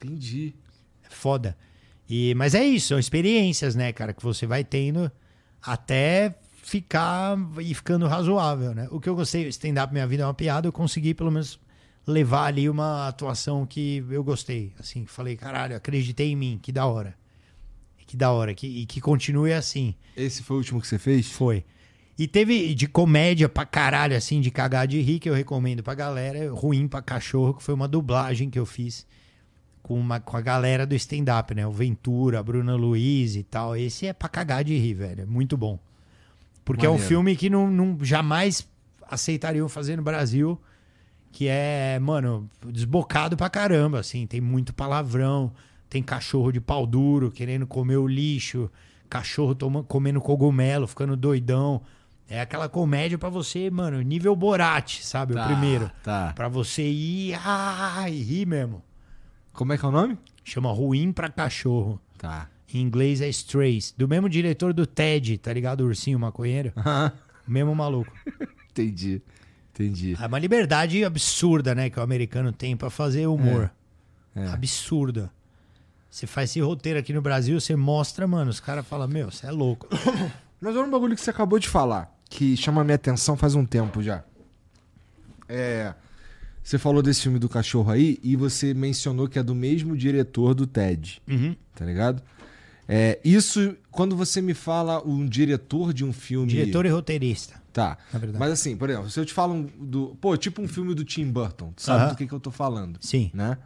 [0.01, 0.53] Entendi.
[1.09, 1.57] Foda.
[2.07, 5.11] E, mas é isso, são experiências, né, cara, que você vai tendo
[5.61, 8.87] até ficar e ficando razoável, né?
[8.91, 11.59] O que eu gostei, stand-up Minha Vida é uma piada, eu consegui pelo menos
[12.07, 14.73] levar ali uma atuação que eu gostei.
[14.79, 17.15] Assim, falei, caralho, acreditei em mim, que da hora.
[18.07, 19.93] Que da hora, que, e que continue assim.
[20.17, 21.31] Esse foi o último que você fez?
[21.31, 21.63] Foi.
[22.17, 25.93] E teve de comédia pra caralho, assim, de cagar de rir, que eu recomendo pra
[25.93, 26.51] galera.
[26.51, 29.05] Ruim pra cachorro, que foi uma dublagem que eu fiz
[29.81, 31.65] com, uma, com a galera do stand-up, né?
[31.65, 33.75] O Ventura, a Bruna Luiz e tal.
[33.75, 35.21] Esse é pra cagar de rir, velho.
[35.23, 35.79] É muito bom.
[36.63, 37.07] Porque é um Maneiro.
[37.07, 38.67] filme que não, não jamais
[39.09, 40.59] aceitariam fazer no Brasil.
[41.31, 44.25] Que é, mano, desbocado pra caramba, assim.
[44.27, 45.51] Tem muito palavrão.
[45.89, 48.69] Tem cachorro de pau duro querendo comer o lixo.
[49.09, 51.81] Cachorro toma, comendo cogumelo, ficando doidão.
[52.27, 55.33] É aquela comédia pra você, mano, nível Borat, sabe?
[55.33, 55.89] Tá, o primeiro.
[56.03, 56.31] tá.
[56.35, 58.83] Pra você ir ah, e rir mesmo.
[59.59, 60.17] Como é que é o nome?
[60.41, 61.99] Chama Ruim pra Cachorro.
[62.17, 62.47] Tá.
[62.73, 63.93] Em inglês é Strays.
[63.97, 65.81] Do mesmo diretor do Ted, tá ligado?
[65.81, 66.71] O ursinho maconheiro.
[67.45, 68.09] mesmo maluco.
[68.71, 69.21] Entendi.
[69.73, 70.15] Entendi.
[70.17, 71.89] É uma liberdade absurda, né?
[71.89, 73.69] Que o americano tem pra fazer humor.
[74.33, 74.47] É.
[74.47, 75.29] Absurda.
[76.09, 79.45] Você faz esse roteiro aqui no Brasil, você mostra, mano, os caras falam, meu, você
[79.45, 79.89] é louco.
[80.61, 83.55] Mas olha um bagulho que você acabou de falar, que chama a minha atenção faz
[83.55, 84.23] um tempo já.
[85.49, 85.93] É.
[86.69, 90.53] Você falou desse filme do cachorro aí e você mencionou que é do mesmo diretor
[90.53, 91.55] do Ted, Uhum.
[91.73, 92.21] tá ligado?
[92.87, 96.45] É, isso, quando você me fala um diretor de um filme.
[96.45, 97.59] Diretor e roteirista.
[97.73, 97.97] Tá.
[98.37, 100.15] Mas assim, por exemplo, se eu te falo um do.
[100.21, 102.09] Pô, tipo um filme do Tim Burton, tu sabe Aham.
[102.11, 102.99] do que, que eu tô falando?
[103.01, 103.31] Sim.
[103.33, 103.57] Né?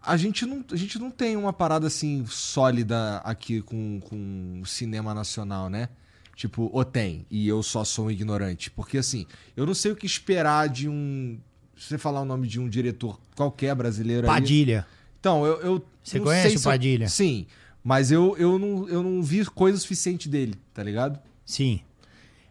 [0.00, 4.64] A gente, não, a gente não tem uma parada assim sólida aqui com, com o
[4.64, 5.90] cinema nacional, né?
[6.34, 8.70] Tipo, ou tem, e eu só sou um ignorante.
[8.70, 11.38] Porque assim, eu não sei o que esperar de um.
[11.76, 14.32] Se você falar o nome de um diretor qualquer brasileiro aí.
[14.40, 14.86] Padilha.
[15.20, 15.60] Então, eu.
[15.60, 17.08] eu Você conhece o se eu- Padilha?
[17.08, 17.46] Sim.
[17.84, 21.18] Mas eu, eu, não, eu não vi coisa suficiente dele, tá ligado?
[21.44, 21.80] Sim.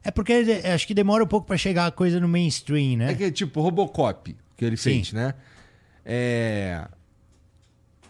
[0.04, 3.12] É porque de- acho que demora um pouco pra chegar a coisa no mainstream, né?
[3.12, 4.84] É que é tipo Robocop, que ele Sim.
[4.92, 5.34] fez, né?
[6.06, 6.88] É.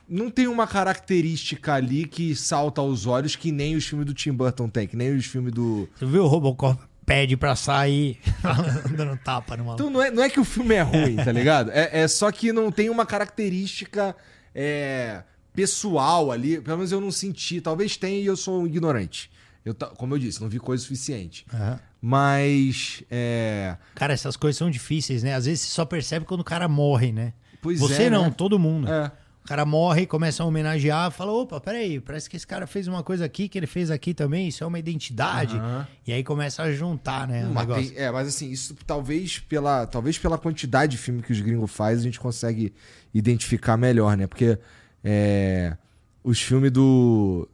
[0.08, 4.32] Não tem uma característica ali que salta aos olhos que nem os filmes do Tim
[4.34, 5.90] Burton tem, que nem os filmes do.
[5.96, 8.20] Você viu o Robocop pede pra sair
[8.96, 9.84] dando tapa no maluco.
[9.84, 11.72] Então não é, não é que o filme é ruim, tá ligado?
[11.72, 14.16] É, é só que não tem uma característica
[14.54, 16.60] é, pessoal ali.
[16.60, 17.62] Pelo menos eu não senti.
[17.62, 19.30] Talvez tenha e eu sou um ignorante.
[19.64, 21.46] Eu, como eu disse, não vi coisa suficiente.
[21.54, 21.80] Aham.
[22.02, 23.04] Mas.
[23.10, 23.78] É.
[23.96, 25.34] Cara, essas coisas são difíceis, né?
[25.34, 27.34] Às vezes você só percebe quando o cara morre, né?
[27.66, 28.34] Pois Você é, não, né?
[28.38, 28.88] todo mundo.
[28.88, 29.12] É.
[29.46, 33.04] O cara morre, começa a homenagear, fala: opa, peraí, parece que esse cara fez uma
[33.04, 35.56] coisa aqui que ele fez aqui também, isso é uma identidade.
[35.56, 35.88] Aham.
[36.08, 37.44] E aí começa a juntar, né?
[37.54, 37.90] Mas negócio.
[37.92, 41.70] tem- é, mas assim, isso talvez pela, talvez pela quantidade de filme que os gringos
[41.72, 42.74] fazem, a gente consegue
[43.14, 44.26] identificar melhor, né?
[44.26, 44.58] Porque
[45.04, 45.78] é,
[46.24, 47.48] os filmes do.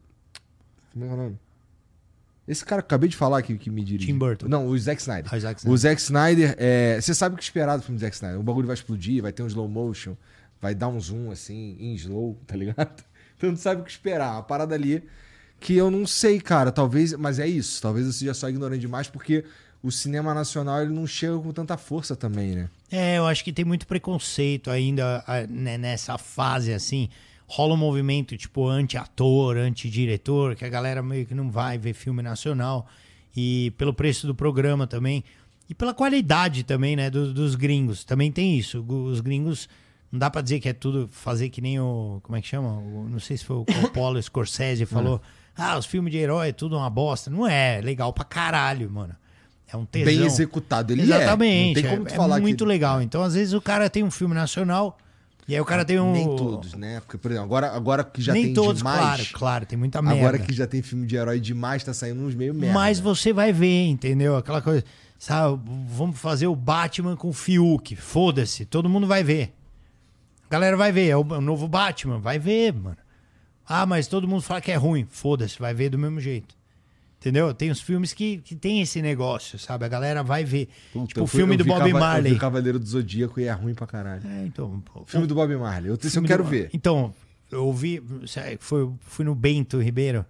[0.94, 1.38] Como é que é o nome?
[2.48, 4.08] Esse cara que eu acabei de falar que, que me dirige.
[4.08, 4.48] Tim Burton.
[4.48, 5.30] Não, o Zack Snyder.
[5.32, 8.02] Ah, o Zack O Zack Snyder, é, você sabe o que esperar do filme do
[8.02, 8.40] Zack Snyder.
[8.40, 10.16] O bagulho vai explodir, vai ter um slow motion,
[10.62, 13.04] vai dar um zoom assim, em slow, tá ligado?
[13.38, 14.34] Então não sabe o que esperar.
[14.34, 15.04] Uma parada ali
[15.60, 16.72] que eu não sei, cara.
[16.72, 17.82] Talvez, mas é isso.
[17.82, 19.44] Talvez eu seja só ignorante demais porque
[19.84, 22.70] o cinema nacional ele não chega com tanta força também, né?
[22.92, 27.10] É, eu acho que tem muito preconceito ainda né, nessa fase, assim.
[27.48, 32.22] Rola um movimento, tipo, anti-ator, anti-diretor, que a galera meio que não vai ver filme
[32.22, 32.88] nacional.
[33.36, 35.24] E pelo preço do programa também.
[35.70, 38.04] E pela qualidade também, né, do- dos gringos.
[38.04, 38.86] Também tem isso.
[38.88, 39.68] Os gringos,
[40.12, 42.20] não dá pra dizer que é tudo fazer que nem o...
[42.24, 42.70] Como é que chama?
[42.80, 45.22] O- não sei se foi o Coppola, Scorsese falou.
[45.56, 47.30] Ah, os filmes de herói é tudo uma bosta.
[47.30, 49.16] Não é, é legal pra caralho, mano.
[49.72, 50.06] É um tesão.
[50.14, 50.92] Bem executado.
[50.92, 51.80] Ele Exatamente.
[51.80, 51.82] é.
[51.84, 53.02] Não tem como é, tu é falar que muito legal.
[53.02, 54.98] Então, às vezes, o cara tem um filme nacional
[55.48, 56.12] e aí o cara tem um.
[56.12, 57.00] Nem todos, né?
[57.02, 59.00] Porque, por exemplo, agora, agora que já Nem tem todos, demais.
[59.00, 60.20] claro, claro, tem muita merda.
[60.20, 62.74] Agora que já tem filme de herói demais, tá saindo uns meio merda.
[62.74, 64.36] Mas você vai ver, entendeu?
[64.38, 64.84] Aquela coisa.
[65.18, 67.96] Sabe, vamos fazer o Batman com o Fiuk.
[67.96, 69.54] Foda-se, todo mundo vai ver.
[70.52, 72.98] A galera vai ver, é o, o novo Batman, vai ver, mano.
[73.66, 75.08] Ah, mas todo mundo fala que é ruim.
[75.10, 76.54] Foda-se, vai ver do mesmo jeito.
[77.22, 77.54] Entendeu?
[77.54, 79.86] Tem os filmes que, que tem esse negócio, sabe?
[79.86, 80.68] A galera vai ver.
[80.92, 82.34] Puta, tipo o filme do vi Bob Cava- Marley.
[82.34, 84.24] vi Cavaleiro do Zodíaco e é ruim pra caralho.
[84.28, 84.84] É, então.
[84.92, 85.90] pô, Filme do Bob Marley.
[85.90, 86.70] Eu, esse eu quero do- ver.
[86.74, 87.14] Então,
[87.50, 88.04] eu ouvi,
[88.60, 90.26] foi, fui no Bento Ribeiro.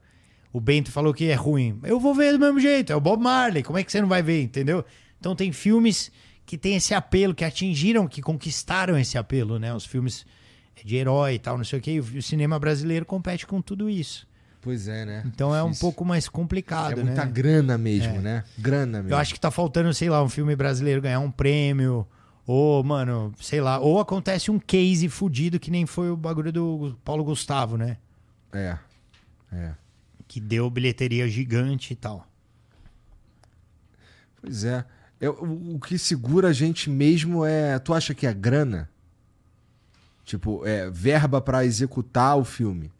[0.54, 1.80] O Bento falou que é ruim.
[1.82, 3.64] Eu vou ver do mesmo jeito, é o Bob Marley.
[3.64, 4.86] Como é que você não vai ver, entendeu?
[5.20, 6.12] Então tem filmes
[6.52, 9.74] que tem esse apelo, que atingiram, que conquistaram esse apelo, né?
[9.74, 10.26] Os filmes
[10.84, 11.92] de herói e tal, não sei o quê.
[11.94, 14.28] E o cinema brasileiro compete com tudo isso.
[14.62, 15.24] Pois é, né?
[15.26, 15.88] Então é um Difícil.
[15.88, 17.04] pouco mais complicado, É né?
[17.04, 18.44] muita grana mesmo, né?
[18.58, 19.14] Grana mesmo.
[19.14, 22.06] Eu acho que tá faltando, sei lá, um filme brasileiro ganhar um prêmio.
[22.46, 23.80] Ou, mano, sei lá.
[23.80, 27.96] Ou acontece um case fudido que nem foi o bagulho do Paulo Gustavo, né?
[28.52, 28.78] É.
[29.54, 29.72] É.
[30.28, 32.28] Que deu bilheteria gigante e tal.
[34.42, 34.84] Pois é.
[35.22, 37.78] É, o, que segura a gente mesmo é.
[37.80, 38.90] Tu acha que é grana?
[40.26, 42.92] Tipo, é verba pra executar o filme.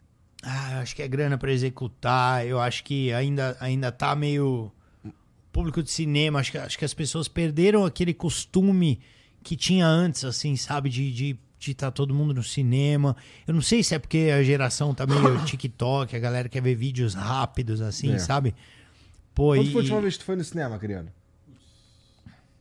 [0.42, 2.46] Ah, eu acho que é grana pra executar.
[2.46, 4.70] Eu acho que ainda, ainda tá meio.
[5.52, 8.98] Público de cinema, acho que, acho que as pessoas perderam aquele costume
[9.42, 10.88] que tinha antes, assim, sabe?
[10.88, 13.16] De de de tá todo mundo no cinema.
[13.46, 16.74] Eu não sei se é porque a geração tá meio TikTok, a galera quer ver
[16.74, 18.18] vídeos rápidos, assim, É.
[18.18, 18.54] sabe?
[19.34, 19.72] Pô, Quando e...
[19.72, 21.08] foi a última vez que tu foi no cinema, Criano?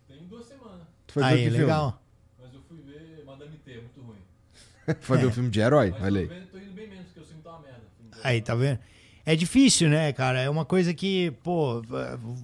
[0.08, 0.82] Tem duas semanas.
[1.01, 2.02] Tu foi ver Aí, que legal.
[2.42, 4.16] Mas eu fui ver Madame T, muito ruim.
[4.86, 4.98] filme?
[5.02, 5.92] Foi ver o filme de herói?
[5.92, 6.40] Mas Olha tô, aí.
[6.40, 7.82] vendo, tô indo bem menos, porque o filme tá uma merda.
[7.98, 8.80] Filme Aí, tá vendo?
[9.26, 10.40] É difícil, né, cara?
[10.40, 11.82] É uma coisa que, pô,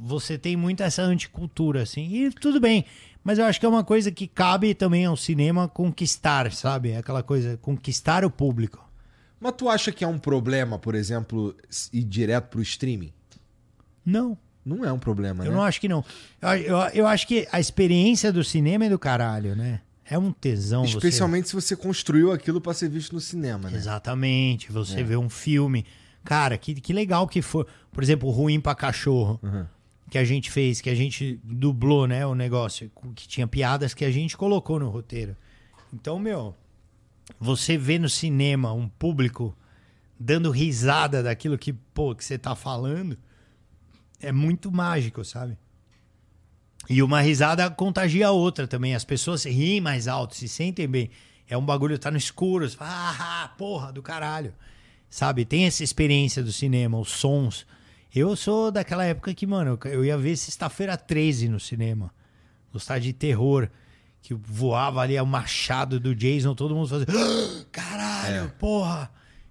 [0.02, 2.08] você tem muito essa anticultura, assim.
[2.08, 2.86] E tudo bem.
[3.24, 6.92] Mas eu acho que é uma coisa que cabe também ao cinema conquistar, sabe?
[6.92, 8.88] É Aquela coisa, conquistar o público.
[9.40, 11.56] Mas tu acha que é um problema, por exemplo,
[11.92, 13.12] ir direto pro streaming?
[14.06, 14.38] Não,
[14.68, 15.58] Não é um problema, eu né?
[15.58, 16.04] não acho que não.
[16.42, 19.82] Eu, eu, eu acho que a experiência do cinema é do caralho, né?
[20.10, 23.78] É um tesão você- Especialmente se você construiu aquilo pra ser visto no cinema, né?
[23.78, 24.72] Exatamente.
[24.72, 25.04] Você É.
[25.04, 25.86] vê um filme.
[26.24, 27.66] Cara, que, que legal que foi.
[27.92, 29.40] Por exemplo, Ruim pra Cachorro.
[29.44, 29.66] Uhum.
[30.10, 32.26] Que a gente fez, que a gente dublou, né?
[32.26, 32.90] O negócio.
[33.16, 35.36] Que tinha piadas que a gente colocou no roteiro.
[35.94, 36.56] Então, meu.
[37.40, 39.54] Você vê no cinema um público
[40.18, 43.18] dando risada daquilo que, pô, que você tá falando.
[44.22, 45.58] É muito mágico, sabe?
[46.90, 48.96] E uma risada contagia a outra também.
[48.96, 51.10] As pessoas riem mais alto, se sentem bem.
[51.50, 52.68] É um bagulho, tá no escuro.
[52.70, 54.54] Você fala, ah, porra, do caralho.
[55.10, 55.46] Sabe?
[55.46, 57.66] Tem essa experiência do cinema, os sons.
[58.14, 62.12] Eu sou daquela época que, mano, eu ia ver sexta-feira 13 no cinema.
[62.72, 63.70] Gostar de terror.
[64.22, 67.06] Que voava ali o machado do Jason, todo mundo fazia.
[67.10, 69.10] "Ah, Caralho, porra!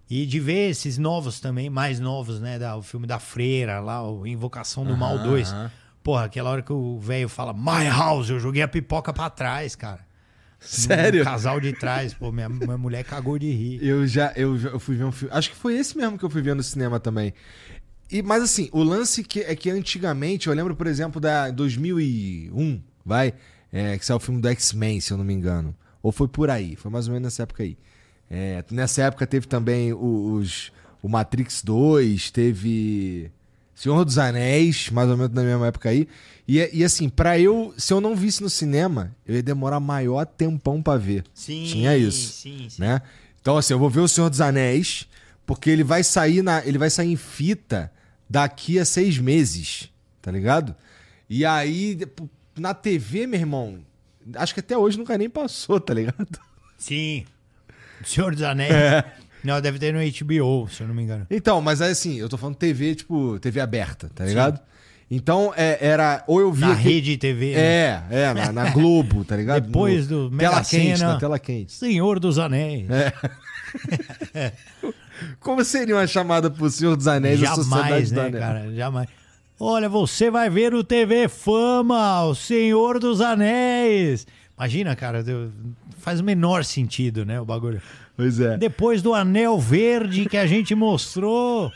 [0.09, 2.59] E de ver esses novos também, mais novos, né?
[2.59, 5.53] Da, o filme da Freira, lá, o Invocação do Mal Aham, 2.
[5.53, 5.71] aham.
[6.03, 9.75] Porra, aquela hora que o velho fala, My House, eu joguei a pipoca pra trás,
[9.75, 10.07] cara.
[10.61, 11.21] Sério?
[11.21, 13.85] No casal de trás, pô, minha, minha mulher cagou de rir.
[13.85, 15.35] Eu já eu, eu fui ver um filme.
[15.35, 17.35] Acho que foi esse mesmo que eu fui ver no cinema também.
[18.11, 22.81] E, mas assim, o lance que, é que antigamente, eu lembro, por exemplo, da 2001,
[23.05, 23.35] vai?
[23.73, 25.75] É, que saiu o filme do X-Men, se eu não me engano.
[26.03, 27.77] Ou foi por aí, foi mais ou menos nessa época aí.
[28.31, 30.73] É, nessa época teve também o- os,
[31.03, 33.31] o Matrix 2, teve
[33.75, 36.09] Senhor dos Anéis, mais ou menos na mesma época aí.
[36.49, 40.25] E, e assim, pra eu, se eu não visse no cinema, eu ia demorar maior
[40.25, 41.25] tempão pra ver.
[41.35, 42.81] Sim, Tinha isso Sim, sim.
[42.81, 43.01] né?
[43.41, 45.07] Então assim, eu vou ver o Senhor dos Anéis
[45.45, 47.93] porque ele vai sair na, ele vai sair em fita
[48.29, 49.89] daqui a seis meses,
[50.21, 50.75] tá ligado?
[51.31, 51.99] E aí
[52.59, 53.79] na TV, meu irmão,
[54.35, 56.27] acho que até hoje nunca nem passou, tá ligado?
[56.77, 57.25] Sim.
[58.05, 58.73] Senhor dos Anéis.
[58.73, 59.05] É.
[59.45, 61.27] Não, deve ter no HBO, se eu não me engano.
[61.31, 64.59] Então, mas aí, assim, eu tô falando TV tipo TV aberta, tá ligado?
[65.09, 67.55] Então é, era ou eu via Na que- rede TV.
[67.55, 67.61] né?
[67.61, 69.65] é, é na, na Globo, tá ligado?
[69.65, 71.73] Depois No- do Mega tela quente, na tela quente.
[71.73, 72.87] Senhor dos Anéis.
[75.41, 78.41] Como seria uma chamada pro Senhor dos Anéis a Sociedade Jamais, do né, Anel?
[78.41, 78.75] cara?
[78.75, 79.09] Jamais.
[79.59, 84.27] Olha, você vai ver no TV Fama, o Senhor dos Anéis.
[84.57, 85.25] Imagina, cara,
[85.99, 87.81] faz o menor sentido, né, o bagulho.
[88.17, 88.57] Pois é.
[88.57, 91.71] Depois do anel verde que a gente mostrou,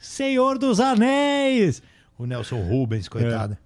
[0.00, 1.82] Senhor dos Anéis.
[2.16, 3.58] O Nelson Rubens, coitado.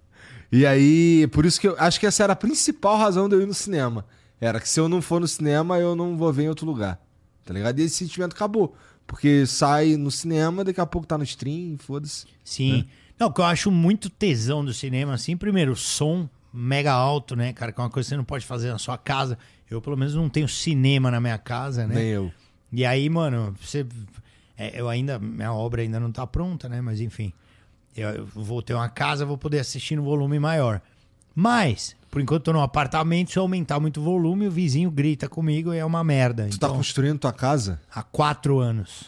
[0.50, 3.42] E aí, por isso que eu acho que essa era a principal razão de eu
[3.42, 4.06] ir no cinema.
[4.40, 6.98] Era que se eu não for no cinema, eu não vou ver em outro lugar.
[7.44, 7.78] Tá ligado?
[7.78, 8.74] E esse sentimento acabou.
[9.06, 12.26] Porque sai no cinema, daqui a pouco tá no stream, foda-se.
[12.42, 12.86] Sim.
[13.18, 17.36] Não, o que eu acho muito tesão do cinema, assim, primeiro, o som mega alto,
[17.36, 17.70] né, cara?
[17.72, 19.38] Que é uma coisa que você não pode fazer na sua casa.
[19.70, 21.94] Eu, pelo menos, não tenho cinema na minha casa, né?
[21.96, 22.32] Nem eu.
[22.72, 23.86] E aí, mano, você.
[24.56, 25.18] é, eu ainda.
[25.18, 26.80] Minha obra ainda não tá pronta, né?
[26.80, 27.32] Mas enfim.
[27.96, 30.80] Eu, eu vou ter uma casa, vou poder assistir no volume maior.
[31.34, 35.28] Mas, por enquanto, tô num apartamento, se eu aumentar muito o volume, o vizinho grita
[35.28, 36.44] comigo e é uma merda.
[36.48, 37.80] Tu tá Então, construindo tua casa?
[37.90, 39.04] há quatro anos.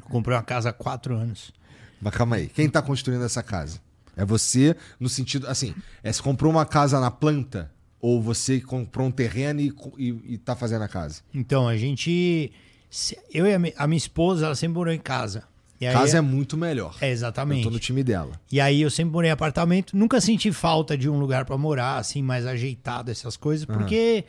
[0.00, 1.52] Eu comprei uma casa há quatro anos.
[2.00, 2.46] Mas calma aí.
[2.48, 3.80] Quem tá construindo essa casa?
[4.18, 5.46] É você, no sentido.
[5.46, 7.70] Assim, é você comprou uma casa na planta?
[8.00, 11.22] Ou você comprou um terreno e, e, e tá fazendo a casa?
[11.32, 12.52] Então, a gente.
[12.90, 15.44] se- Eu e a mi- a minha esposa, ela sempre morou em casa.
[15.80, 16.96] Aí, Casa é muito melhor.
[17.00, 17.62] é, Eu exatamente.
[17.62, 18.32] tô no time dela.
[18.50, 21.98] E aí eu sempre morei em apartamento, nunca senti falta de um lugar pra morar,
[21.98, 24.24] assim, mais ajeitado, essas coisas, porque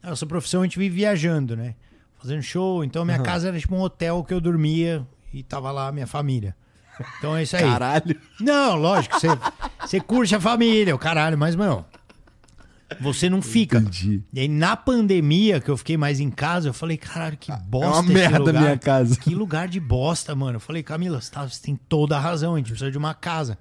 [0.00, 1.74] a nossa profissão a gente vive viajando, né?
[2.20, 5.88] Fazendo show, então minha casa era tipo um hotel que eu dormia e tava lá
[5.88, 6.54] a minha família.
[7.18, 7.62] Então é isso aí.
[7.62, 8.20] Caralho.
[8.40, 9.28] Não, lógico, você,
[9.80, 11.84] você curte a família, o caralho, mas, meu,
[13.00, 13.78] você não fica.
[13.78, 14.22] Entendi.
[14.32, 17.86] E aí, na pandemia, que eu fiquei mais em casa, eu falei, caralho, que bosta
[17.86, 18.62] é uma esse merda lugar.
[18.62, 19.16] minha casa.
[19.16, 20.56] Que lugar de bosta, mano.
[20.56, 23.14] Eu falei, Camila, você, tá- você tem toda a razão, a gente precisa de uma
[23.14, 23.58] casa.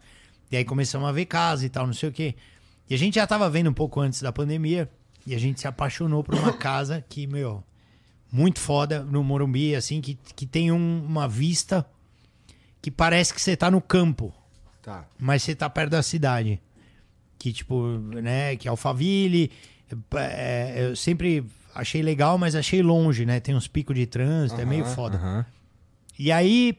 [0.52, 2.36] E aí começamos a ver casa e tal, não sei o quê.
[2.90, 4.90] E a gente já tava vendo um pouco antes da pandemia,
[5.26, 7.64] e a gente se apaixonou por uma casa que, meu,
[8.32, 11.84] muito foda, no Morumbi, assim, que, que tem um- uma vista
[12.84, 14.32] que parece que você tá no campo
[14.82, 15.06] Tá.
[15.18, 16.62] mas você tá perto da cidade.
[17.40, 17.88] Que, tipo,
[18.22, 19.50] né, que é Alphaville.
[20.16, 23.40] é, eu sempre achei legal, mas achei longe, né?
[23.40, 25.18] Tem uns picos de trânsito, é meio foda.
[25.18, 25.46] Aham.
[26.20, 26.78] E aí,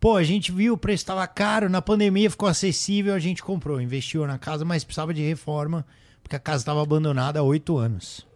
[0.00, 3.80] pô, a gente viu, o preço tava caro, na pandemia ficou acessível, a gente comprou,
[3.80, 5.86] investiu na casa, mas precisava de reforma,
[6.24, 8.26] porque a casa tava abandonada há oito anos.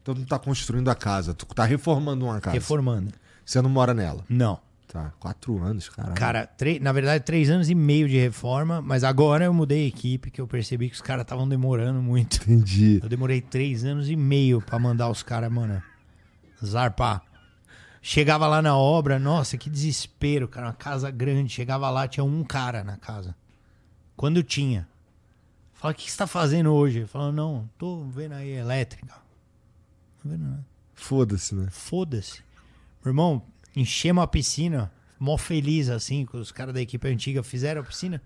[0.00, 2.54] Então tu não tá construindo a casa, tu tá reformando uma casa.
[2.54, 3.12] Reformando.
[3.44, 4.24] Você não mora nela.
[4.28, 4.58] Não.
[4.92, 5.12] Tá.
[5.20, 6.16] Quatro anos, caralho.
[6.16, 10.32] Cara, na verdade, três anos e meio de reforma, mas agora eu mudei a equipe,
[10.32, 12.42] que eu percebi que os caras estavam demorando muito.
[12.42, 12.98] Entendi.
[13.00, 15.80] Eu demorei três anos e meio pra mandar os caras, mano,
[16.64, 17.22] zarpar.
[18.02, 20.66] Chegava lá na obra, nossa, que desespero, cara.
[20.66, 21.52] Uma casa grande.
[21.52, 23.36] Chegava lá, tinha um cara na casa.
[24.16, 24.88] Quando tinha.
[25.74, 27.06] Fala, o que que você tá fazendo hoje?
[27.06, 29.14] Fala, não, tô vendo aí elétrica.
[30.24, 30.66] Não vendo nada.
[30.94, 31.68] Foda-se, né?
[31.70, 32.42] Foda-se.
[33.04, 33.42] Meu irmão,
[33.74, 38.22] enchemos a piscina, mó feliz assim, que os caras da equipe antiga fizeram a piscina.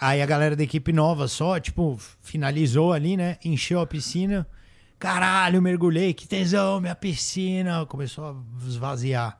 [0.00, 3.36] Aí a galera da equipe nova só, tipo, finalizou ali, né?
[3.44, 4.46] Encheu a piscina.
[4.98, 7.84] Caralho, mergulhei, que tesão, minha piscina.
[7.86, 9.38] Começou a esvaziar.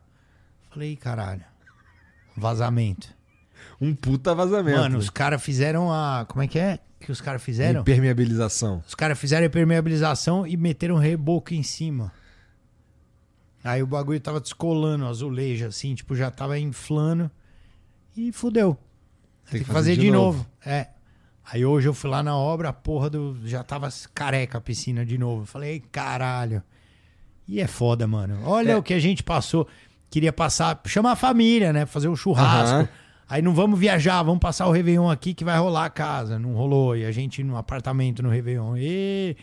[0.70, 1.44] Falei, caralho.
[2.36, 3.08] Vazamento.
[3.80, 4.78] Um puta vazamento.
[4.78, 6.24] Mano, os caras fizeram a.
[6.28, 6.78] Como é que é?
[7.00, 7.80] Que os caras fizeram?
[7.80, 8.82] Impermeabilização.
[8.86, 12.12] Os caras fizeram a impermeabilização e meteram reboco em cima.
[13.64, 17.30] Aí o bagulho tava descolando, azulejo, assim, tipo, já tava inflando.
[18.16, 18.76] E fudeu.
[19.50, 20.46] Tem, que fazer, de, novo.
[20.64, 20.88] É.
[21.50, 23.36] Aí hoje eu fui lá na obra, a porra do.
[23.44, 25.44] Já tava careca a piscina de novo.
[25.46, 26.62] Falei, caralho.
[27.46, 28.38] E é foda, mano.
[28.44, 28.76] Olha É.
[28.76, 29.66] o que a gente passou.
[30.10, 31.86] Queria passar, chamar a família, né?
[31.86, 32.76] Fazer um churrasco.
[32.76, 32.88] Aham.
[33.28, 36.38] Aí não vamos viajar, vamos passar o Réveillon aqui que vai rolar a casa.
[36.38, 36.96] Não rolou.
[36.96, 38.76] E a gente no apartamento no Réveillon.
[38.76, 39.36] E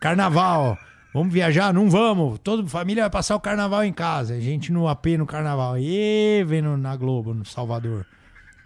[0.00, 0.78] carnaval.
[1.14, 1.72] Vamos viajar?
[1.72, 2.40] Não vamos.
[2.42, 4.34] Toda família vai passar o carnaval em casa.
[4.34, 5.78] A gente no AP no carnaval.
[5.78, 8.04] E vendo na Globo, no Salvador.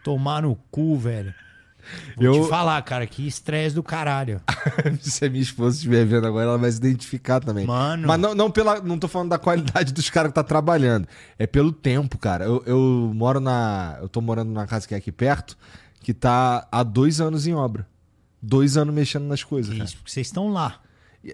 [0.03, 1.34] Tomar no cu, velho.
[2.16, 4.40] Vou Eu- te falar, cara, que estresse do caralho.
[5.01, 7.66] Se a minha esposa estiver vendo agora, ela vai se identificar também.
[7.66, 8.09] Mano.
[8.09, 11.07] Mas não, não, pela, não tô falando da qualidade dos caras que tá trabalhando.
[11.38, 12.44] É pelo tempo, cara.
[12.46, 13.99] Eu, eu moro na.
[14.01, 15.57] Eu tô morando numa casa que é aqui perto,
[16.01, 17.86] que tá há dois anos em obra.
[18.40, 19.84] Dois anos mexendo nas coisas, cara.
[19.84, 20.80] Isso, porque vocês estão lá.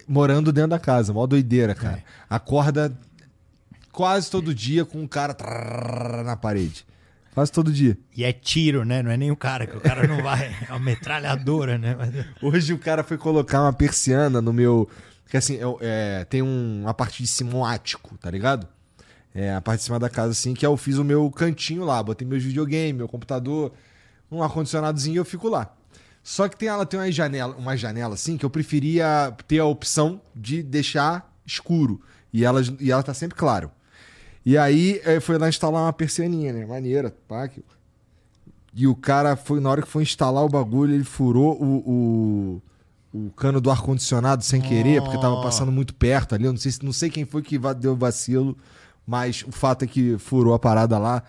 [0.07, 1.75] Morando dentro da casa, mó doideira, É.
[1.75, 2.03] cara.
[2.29, 2.91] Acorda
[3.91, 6.85] quase todo dia com um cara trrr na parede.
[7.33, 7.97] Quase todo dia.
[8.15, 9.03] E é tiro, né?
[9.03, 10.55] Não é nem o cara, que o cara não vai.
[10.67, 11.95] É uma metralhadora, né?
[11.97, 14.89] Mas- Hoje o cara foi colocar uma persiana no meu.
[15.29, 18.67] Que assim, eu- é, tem um, uma parte de cima, um ático, tá ligado?
[19.33, 22.01] É, a parte de cima da casa, assim, que eu fiz o meu cantinho lá.
[22.01, 23.73] Botei meus videogames, meu computador,
[24.31, 25.73] um ar-condicionadozinho e eu fico lá.
[26.27, 29.65] Só que tem, ela tem uma janela, uma janela, assim, que eu preferia ter a
[29.65, 32.01] opção de deixar escuro.
[32.33, 33.69] E ela, e ela tá sempre claro.
[34.43, 36.65] E aí eh, foi lá instalar uma persianinha, né?
[36.65, 37.47] Maneira, pá.
[37.47, 37.63] que-
[38.73, 42.61] E o cara foi, na hora que foi instalar o bagulho, ele furou o,
[43.13, 46.45] o, o cano do ar-condicionado sem querer, porque tava passando muito perto ali.
[46.45, 48.57] Eu não sei, se- não sei quem foi que deu vacilo,
[49.05, 51.21] mas o fato é que furou a parada lá.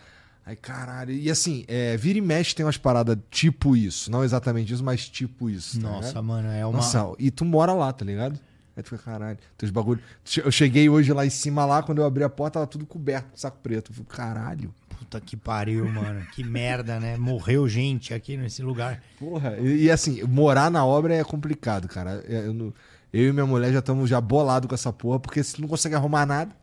[0.46, 1.12] Aí, caralho.
[1.12, 4.08] E assim, é, vira e mexe tem umas paradas tipo isso.
[4.12, 5.80] Não exatamente isso, mas tipo isso.
[5.80, 6.24] tá Nossa, ligado?
[6.24, 6.76] mano, é uma.
[6.76, 8.38] Nossa, e tu mora lá, tá ligado?
[8.76, 10.00] Aí tu fica, caralho, teus bagulho.
[10.44, 13.30] Eu cheguei hoje lá em cima lá, quando eu abri a porta, tava tudo coberto
[13.32, 13.90] com saco preto.
[13.90, 14.74] Eu falei, caralho.
[14.98, 16.24] Puta que pariu, mano.
[16.34, 17.16] Que merda, né?
[17.16, 19.02] Morreu gente aqui nesse lugar.
[19.18, 22.22] Porra, e, e assim, morar na obra é complicado, cara.
[22.28, 22.72] Eu, não-
[23.12, 25.94] eu e minha mulher já estamos já bolados com essa porra, porque você não consegue
[25.94, 26.54] arrumar nada,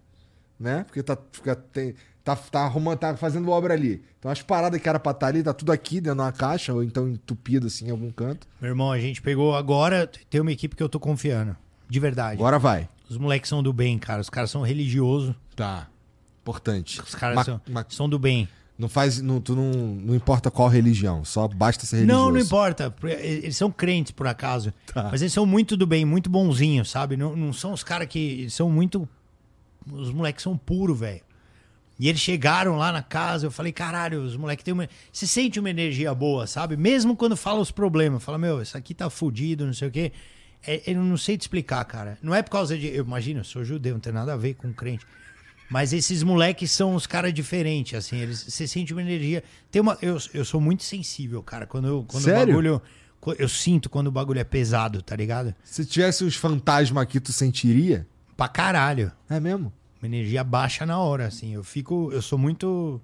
[0.60, 0.84] né?
[0.84, 4.02] Porque tá, fica, tem, tá, tá, arrumando, tá fazendo obra ali.
[4.20, 6.74] Então as paradas que era pra estar ali, tá tudo aqui dentro de uma caixa,
[6.74, 8.48] ou então entupido assim em algum canto.
[8.62, 10.10] Meu irmão, a gente pegou agora.
[10.30, 11.56] Tem uma equipe que eu tô confiando.
[11.90, 12.36] De verdade.
[12.36, 12.88] Agora vai.
[13.10, 14.22] Os moleques são do bem, cara.
[14.22, 15.36] Os caras são religiosos.
[15.56, 15.88] Tá.
[16.42, 17.00] Importante.
[17.02, 18.48] Os caras Ma- são, ma- são do bem.
[18.78, 19.22] não faz.
[19.22, 22.24] Não, tu não, não importa qual religião, só basta ser religioso.
[22.26, 22.94] Não, não importa.
[23.20, 24.74] Eles são crentes, por acaso.
[24.94, 25.10] Tá.
[25.12, 27.16] Mas eles são muito do bem, muito bonzinhos, sabe?
[27.16, 28.50] Não, não são os caras que.
[28.50, 29.08] São muito.
[29.92, 31.22] Os moleques são puros, velho.
[32.04, 34.90] E eles chegaram lá na casa, eu falei, caralho, os moleques têm uma.
[35.10, 36.76] Você sente uma energia boa, sabe?
[36.76, 38.22] Mesmo quando fala os problemas.
[38.22, 40.12] Fala, meu, isso aqui tá fudido, não sei o quê.
[40.68, 42.18] É, eu não sei te explicar, cara.
[42.22, 42.88] Não é por causa de.
[42.88, 45.08] Eu imagino, eu sou judeu, não tem nada a ver com crente.
[45.70, 48.18] Mas esses moleques são os caras diferentes, assim.
[48.18, 49.42] Eles, você sente uma energia.
[49.72, 49.98] Tem uma.
[50.02, 51.66] Eu, eu sou muito sensível, cara.
[51.66, 52.42] Quando, eu, quando Sério?
[52.42, 52.82] o bagulho.
[53.40, 55.56] Eu sinto quando o bagulho é pesado, tá ligado?
[55.64, 58.06] Se tivesse os fantasmas aqui, tu sentiria?
[58.36, 59.10] Pra caralho.
[59.30, 59.72] É mesmo?
[60.04, 61.54] Uma energia baixa na hora, assim.
[61.54, 62.10] Eu fico.
[62.12, 63.00] Eu sou muito.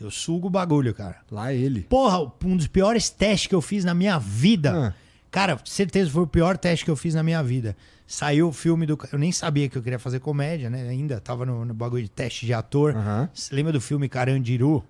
[0.00, 1.18] Eu sugo o bagulho, cara.
[1.30, 1.82] Lá ele.
[1.82, 4.88] Porra, um dos piores testes que eu fiz na minha vida.
[4.88, 4.94] Ah.
[5.30, 7.76] Cara, certeza foi o pior teste que eu fiz na minha vida.
[8.08, 8.98] Saiu o filme do.
[9.12, 10.88] Eu nem sabia que eu queria fazer comédia, né?
[10.88, 12.92] Ainda tava no, no bagulho de teste de ator.
[13.32, 14.84] Você lembra do filme Carandiru?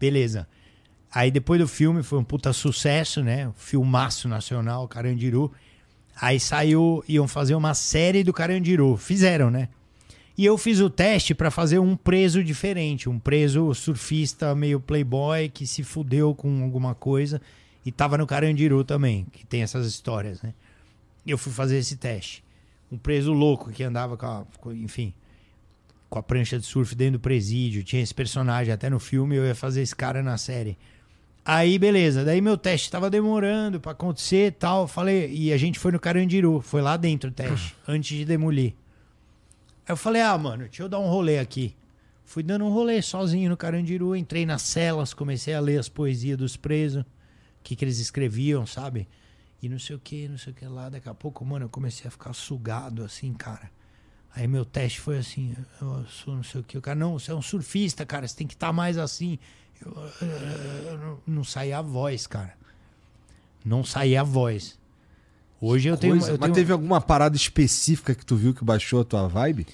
[0.00, 0.48] Beleza.
[1.12, 3.52] Aí depois do filme foi um puta sucesso, né?
[3.54, 5.52] Filmaço nacional, Carandiru.
[6.18, 8.96] Aí saiu, iam fazer uma série do Carandiru.
[8.96, 9.68] Fizeram, né?
[10.36, 15.48] E eu fiz o teste pra fazer um preso diferente, um preso surfista meio playboy
[15.48, 17.40] que se fudeu com alguma coisa
[17.86, 20.52] e tava no Carandiru também, que tem essas histórias, né?
[21.26, 22.42] Eu fui fazer esse teste.
[22.90, 25.14] Um preso louco que andava com, a, com- enfim,
[26.10, 29.44] com a prancha de surf dentro do presídio, tinha esse personagem até no filme, eu
[29.44, 30.76] ia fazer esse cara na série.
[31.44, 32.24] Aí, beleza.
[32.24, 34.88] Daí meu teste tava demorando pra acontecer e tal.
[34.88, 36.60] Falei, e a gente foi no Carandiru.
[36.62, 38.72] Foi lá dentro o teste, antes de demolir.
[39.86, 41.76] Aí eu falei, ah, mano, deixa eu dar um rolê aqui.
[42.24, 44.16] Fui dando um rolê sozinho no Carandiru.
[44.16, 47.02] Entrei nas celas, comecei a ler as poesias dos presos.
[47.02, 47.06] O
[47.62, 49.06] que, que eles escreviam, sabe?
[49.62, 50.88] E não sei o que, não sei o que lá.
[50.88, 53.70] Daqui a pouco, mano, eu comecei a ficar sugado, assim, cara.
[54.34, 56.76] Aí meu teste foi assim, eu sou não sei o que.
[56.76, 59.38] O cara, não, você é um surfista, cara, você tem que estar mais assim.
[59.80, 59.92] Eu,
[60.88, 62.56] eu não, não saía a voz, cara.
[63.64, 64.78] Não saía a voz.
[65.66, 69.00] Hoje eu tenho, eu Mas tenho teve alguma parada específica que tu viu que baixou
[69.00, 69.66] a tua vibe?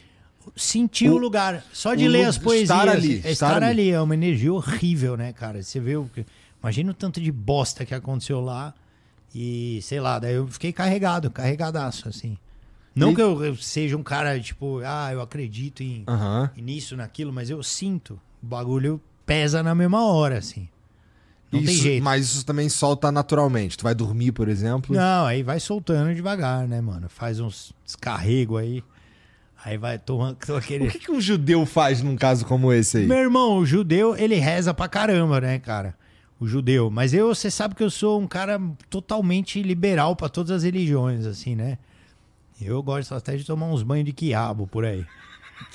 [0.56, 1.64] senti o, o- lugar.
[1.72, 2.70] Só de ler as poesias.
[2.70, 3.64] estar ali, é estar estar ali.
[3.66, 3.90] ali.
[3.90, 5.62] É uma energia horrível, né, cara?
[5.62, 6.24] Você vê o que.
[6.62, 8.74] Imagina o tanto de bosta que aconteceu lá.
[9.34, 12.36] E, sei lá, daí eu fiquei carregado, carregadaço, assim.
[12.94, 16.04] Não E- que eu, eu seja um cara, tipo, ah, eu acredito em,
[16.56, 18.20] e nisso, naquilo, mas eu sinto.
[18.42, 20.68] O bagulho pesa na mesma hora, assim.
[21.52, 22.02] Não tem Isso- jeito.
[22.04, 23.76] Mas isso também solta naturalmente.
[23.76, 24.94] Tu vai dormir, por exemplo.
[24.94, 27.08] Não, aí vai soltando devagar, né, mano?
[27.08, 28.84] Faz uns descarrego aí.
[29.64, 30.86] Aí vai tomando aquele.
[30.86, 33.06] O que, que um judeu faz num caso como esse aí?
[33.06, 35.94] Meu irmão, o judeu, ele reza pra caramba, né, cara?
[36.38, 36.88] O judeu.
[36.90, 41.26] Mas eu, você sabe que eu sou um cara totalmente liberal pra todas as religiões,
[41.26, 41.76] assim, né?
[42.60, 45.04] Eu gosto até de tomar uns banhos de quiabo por aí.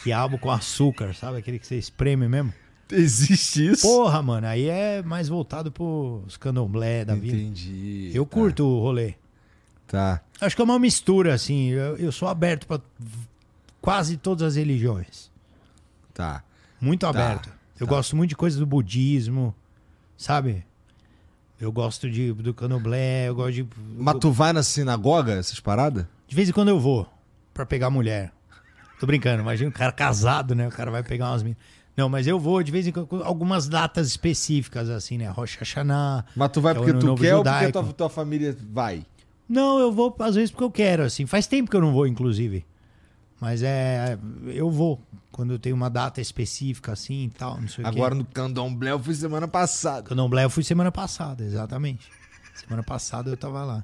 [0.04, 1.38] Quiabo com açúcar, sabe?
[1.38, 2.52] Aquele que você espreme mesmo.
[2.92, 3.88] Existe isso?
[3.88, 7.36] Porra, mano, aí é mais voltado pros candomblé da vida.
[7.36, 8.12] Entendi.
[8.14, 9.16] Eu Tá, curto o rolê.
[9.88, 10.22] Tá.
[10.40, 11.70] Acho que é uma mistura, assim.
[11.70, 12.80] Eu, eu sou aberto pra
[13.82, 15.32] quase todas as religiões.
[16.14, 16.44] Tá.
[16.80, 17.50] Muito aberto.
[17.80, 19.54] Eu gosto muito de coisas do budismo,
[20.18, 20.66] sabe?
[21.60, 23.68] Eu gosto de, do candomblé, eu gosto de.
[23.98, 26.06] Mas tu vai na sinagoga, essas paradas?
[26.28, 27.08] De vez em quando eu vou
[27.54, 28.32] pra pegar mulher.
[29.00, 30.68] Tô brincando, imagina um cara casado, né?
[30.68, 31.62] O cara vai pegar umas meninas.
[31.96, 35.30] Não, mas eu vou de vez em quando, algumas datas específicas, assim, né?
[35.30, 36.26] Rosh Hashanah.
[36.36, 37.72] Mas tu vai que é o porque tu quer ou porque Judaico.
[37.72, 39.06] tua, tua família vai?
[39.48, 41.26] Não, eu vou às vezes porque eu quero, assim.
[41.26, 42.66] Faz tempo que eu não vou, inclusive.
[43.39, 44.18] Mas é.
[44.48, 47.96] Eu vou quando eu tenho uma data específica, assim e tal, não sei o quê.
[47.96, 50.04] Agora no candomblé eu fui semana passada.
[50.04, 52.10] Candomblé eu fui semana passada, exatamente.
[52.56, 53.84] Semana passada eu tava lá.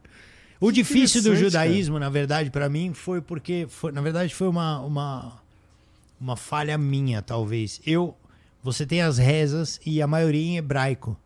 [0.62, 3.66] O difícil do judaísmo, na verdade, pra mim, foi porque.
[3.68, 5.41] Foi, na verdade, foi uma, uma,
[6.22, 7.82] uma falha minha, talvez.
[7.86, 8.16] Eu.
[8.64, 11.18] Você tem as rezas e a maioria em hebraico.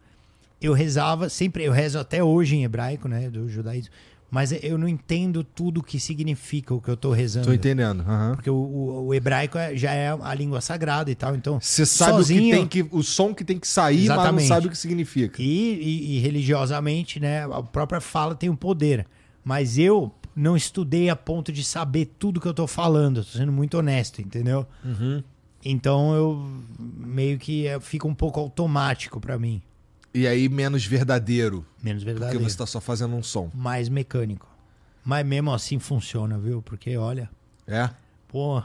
[0.61, 3.29] Eu rezava, sempre, eu rezo até hoje em hebraico, né?
[3.29, 3.91] Do judaísmo.
[4.31, 7.45] Mas eu não entendo tudo que significa o que eu tô rezando.
[7.47, 8.01] Tô entendendo.
[8.01, 8.33] aham.
[8.35, 11.35] Porque o, o- o hebraico é- já é a língua sagrada e tal.
[11.35, 12.95] Então, Você sabe o sozinho, que tem que.
[12.95, 14.41] O som que tem que sair, mas Exatamente.
[14.41, 15.41] não sabe o que significa.
[15.41, 19.05] E, e- e religiosamente, né, a própria fala tem um poder.
[19.43, 23.23] Mas eu não estudei a ponto de saber tudo que eu tô falando.
[23.23, 24.67] Tô sendo muito honesto, entendeu?
[25.63, 26.45] Então eu
[26.79, 29.61] meio que é, fica um pouco automático pra mim.
[30.13, 31.65] E aí menos verdadeiro.
[31.81, 32.49] Menos Porque verdadeiro.
[32.49, 33.49] você tá só fazendo um som.
[33.53, 34.47] Mais mecânico.
[35.03, 36.61] Mas mesmo assim funciona, viu?
[36.61, 37.29] Porque olha,
[37.67, 37.89] É?
[38.27, 38.61] pô,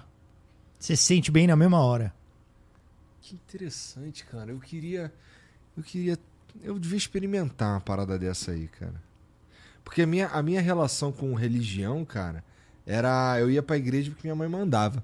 [0.79, 2.14] você se sente bem na mesma hora.
[3.21, 4.51] Que interessante, cara.
[4.51, 5.12] Eu queria.
[5.77, 6.18] Eu queria.
[6.62, 8.95] Eu devia experimentar uma parada dessa aí, cara.
[9.85, 12.45] Porque a minha, a minha relação com religião, cara,
[12.87, 13.39] era.
[13.41, 15.03] Eu ia pra igreja porque minha mãe mandava.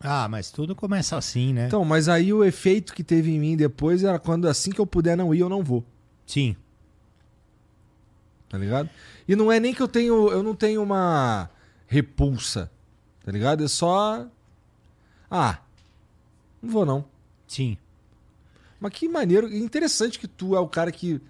[0.00, 1.66] Ah, mas tudo começa assim, né?
[1.66, 4.86] Então, mas aí o efeito que teve em mim depois era quando assim que eu
[4.86, 5.84] puder não ir, eu não vou.
[6.26, 6.56] Sim.
[8.48, 8.90] Tá ligado?
[9.26, 10.28] E não é nem que eu tenho.
[10.28, 11.48] Eu não tenho uma
[11.86, 12.70] repulsa.
[13.24, 13.64] Tá ligado?
[13.64, 14.26] É só.
[15.30, 15.58] Ah.
[16.60, 17.04] Não vou não.
[17.46, 17.78] Sim.
[18.80, 19.52] Mas que maneiro.
[19.54, 21.20] Interessante que tu é o cara que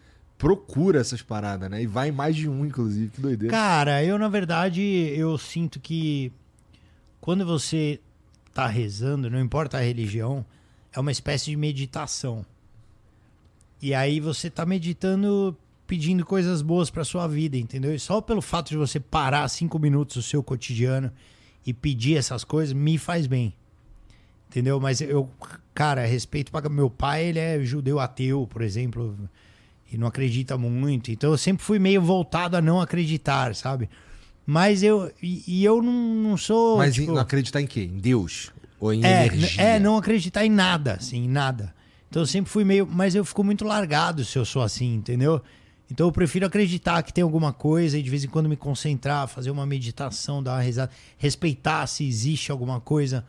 [0.42, 1.84] procura essas paradas, né?
[1.84, 3.10] E vai em mais de um, inclusive.
[3.10, 3.54] Que doideira.
[3.54, 6.32] Cara, eu na verdade, eu sinto que
[7.20, 8.00] quando você
[8.52, 10.44] tá rezando, não importa a religião,
[10.92, 12.44] é uma espécie de meditação.
[13.80, 17.94] E aí você tá meditando pedindo coisas boas pra sua vida, entendeu?
[17.94, 21.12] E só pelo fato de você parar cinco minutos do seu cotidiano
[21.64, 23.54] e pedir essas coisas me faz bem.
[24.48, 24.80] Entendeu?
[24.80, 25.30] Mas eu,
[25.72, 29.16] cara, respeito para meu pai, ele é judeu ateu, por exemplo,
[29.92, 31.10] e não acredita muito.
[31.10, 33.88] Então eu sempre fui meio voltado a não acreditar, sabe?
[34.46, 37.82] Mas eu e, e eu não, não sou Mas tipo, em- acreditar em quê?
[37.84, 38.50] Em Deus?
[38.80, 39.62] Ou em é, energia?
[39.62, 41.72] é, não acreditar em nada, assim, em nada.
[42.08, 42.86] Então eu sempre fui meio.
[42.86, 45.40] Mas eu fico muito largado se eu sou assim, entendeu?
[45.90, 49.28] Então eu prefiro acreditar que tem alguma coisa e de vez em quando me concentrar,
[49.28, 53.24] fazer uma meditação, dar uma risada, respeitar se existe alguma coisa.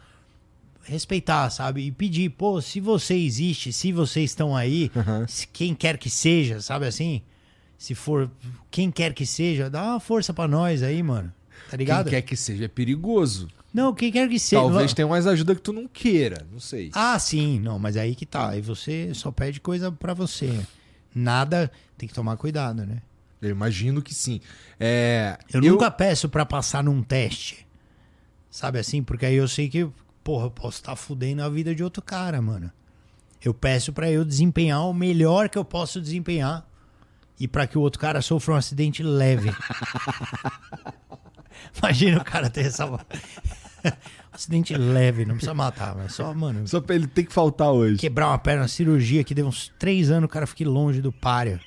[0.84, 1.82] Respeitar, sabe?
[1.88, 4.92] E pedir, pô, se você existe, se vocês estão aí,
[5.28, 7.22] se quem quer que seja, sabe assim?
[7.78, 8.30] Se for
[8.70, 11.34] quem quer que seja, dá uma força pra nós aí, mano.
[11.66, 12.10] Tá Quem ligado?
[12.10, 13.48] quer que seja é perigoso.
[13.74, 14.62] Não, quem quer que seja.
[14.62, 16.92] Talvez tenha umas ajudas que tu não queira, não sei.
[16.94, 18.50] Ah, sim, não, mas aí que tá.
[18.50, 20.60] Aí você só pede coisa pra você.
[21.16, 23.02] Nada, tem que tomar cuidado, né?
[23.42, 24.40] Eu imagino que sim.
[24.80, 27.66] É, Eu, nunca peço pra passar num teste.
[28.50, 29.02] Sabe assim?
[29.02, 29.88] Porque aí eu sei que,
[30.24, 32.72] porra, eu posso estar fudendo a vida de outro cara, mano.
[33.44, 36.66] Eu peço pra eu desempenhar o melhor que eu posso desempenhar
[37.40, 39.52] e pra que o outro cara sofra um acidente leve.
[41.78, 42.86] Imagina o cara ter essa.
[44.32, 47.98] acidente leve, não precisa matar, mas só, mano, Só pra ele ter que faltar hoje.
[47.98, 51.60] quebrar uma perna, cirurgia que deu uns três anos, o cara fique longe do páreo.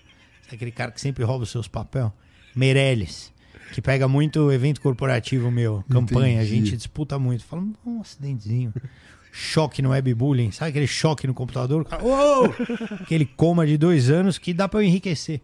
[0.50, 2.10] Aquele cara que sempre rouba os seus papéis.
[2.54, 3.32] Meirelles,
[3.72, 6.66] que pega muito evento corporativo meu, campanha, a Entendi.
[6.66, 7.44] gente disputa muito.
[7.44, 8.72] Fala, um acidentezinho.
[9.32, 11.82] Choque no webbullying, sabe aquele choque no computador?
[11.82, 12.54] O cara, "Uou!"
[13.02, 15.42] Aquele coma de dois anos que dá pra eu enriquecer.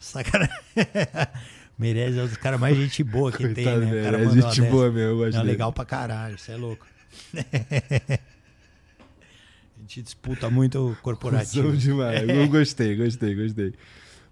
[0.00, 0.52] Sacanagem.
[1.78, 4.00] Meirelles é um dos caras mais gente boa que tem, Coitado, né?
[4.00, 6.86] O cara é gente boa mesmo, eu Não, legal pra caralho, você é louco.
[9.76, 11.70] A gente disputa muito corporativo.
[11.70, 12.28] Cusão demais.
[12.28, 13.74] Eu gostei, gostei, gostei.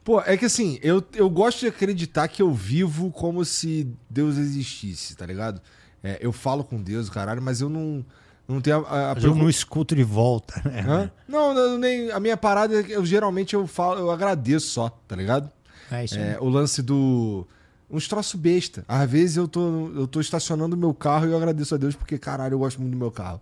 [0.03, 4.37] Pô, é que assim, eu, eu gosto de acreditar que eu vivo como se Deus
[4.37, 5.61] existisse, tá ligado?
[6.03, 8.05] É, eu falo com Deus, caralho, mas eu não,
[8.49, 10.85] não tenho a, a Mas eu não escuto de volta, né?
[10.87, 11.11] Hã?
[11.29, 14.89] Não, não, nem, a minha parada, é que eu geralmente eu falo, eu agradeço só,
[15.07, 15.51] tá ligado?
[15.91, 17.47] É isso É, o lance do.
[17.91, 18.85] Uns troços besta.
[18.87, 21.97] Às vezes eu tô, eu tô estacionando o meu carro e eu agradeço a Deus
[21.97, 23.41] porque, caralho, eu gosto muito do meu carro.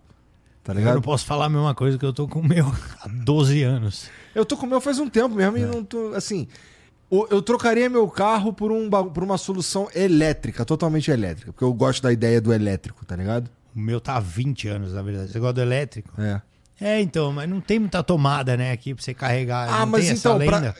[0.73, 1.01] Tá Eu não ligado?
[1.03, 2.65] posso falar a mesma coisa que eu tô com o meu
[3.01, 4.09] há 12 anos.
[4.35, 5.61] Eu tô com o meu faz um tempo mesmo É.
[5.61, 6.13] e não tô.
[6.15, 6.47] Assim.
[7.31, 11.51] Eu trocaria meu carro por, um, por uma solução elétrica, totalmente elétrica.
[11.51, 13.49] Porque eu gosto da ideia do elétrico, tá ligado?
[13.75, 15.31] O meu tá há 20 anos, na verdade.
[15.31, 16.13] Você gosta do elétrico?
[16.21, 16.39] É.
[16.79, 19.67] É, então, mas não tem muita tomada, né, aqui pra você carregar.
[19.67, 20.37] Ah, não mas então.
[20.39, 20.73] pra-.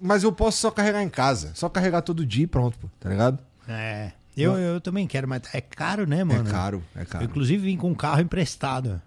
[0.00, 1.52] Mas eu posso só carregar em casa.
[1.54, 3.38] Só carregar todo dia e pronto, pô, tá ligado?
[3.68, 4.10] É.
[4.36, 6.46] Eu, eu também quero, mas é caro, né, mano?
[6.48, 7.24] É caro, é Eu, caro.
[7.24, 9.00] inclusive, vim com um carro emprestado.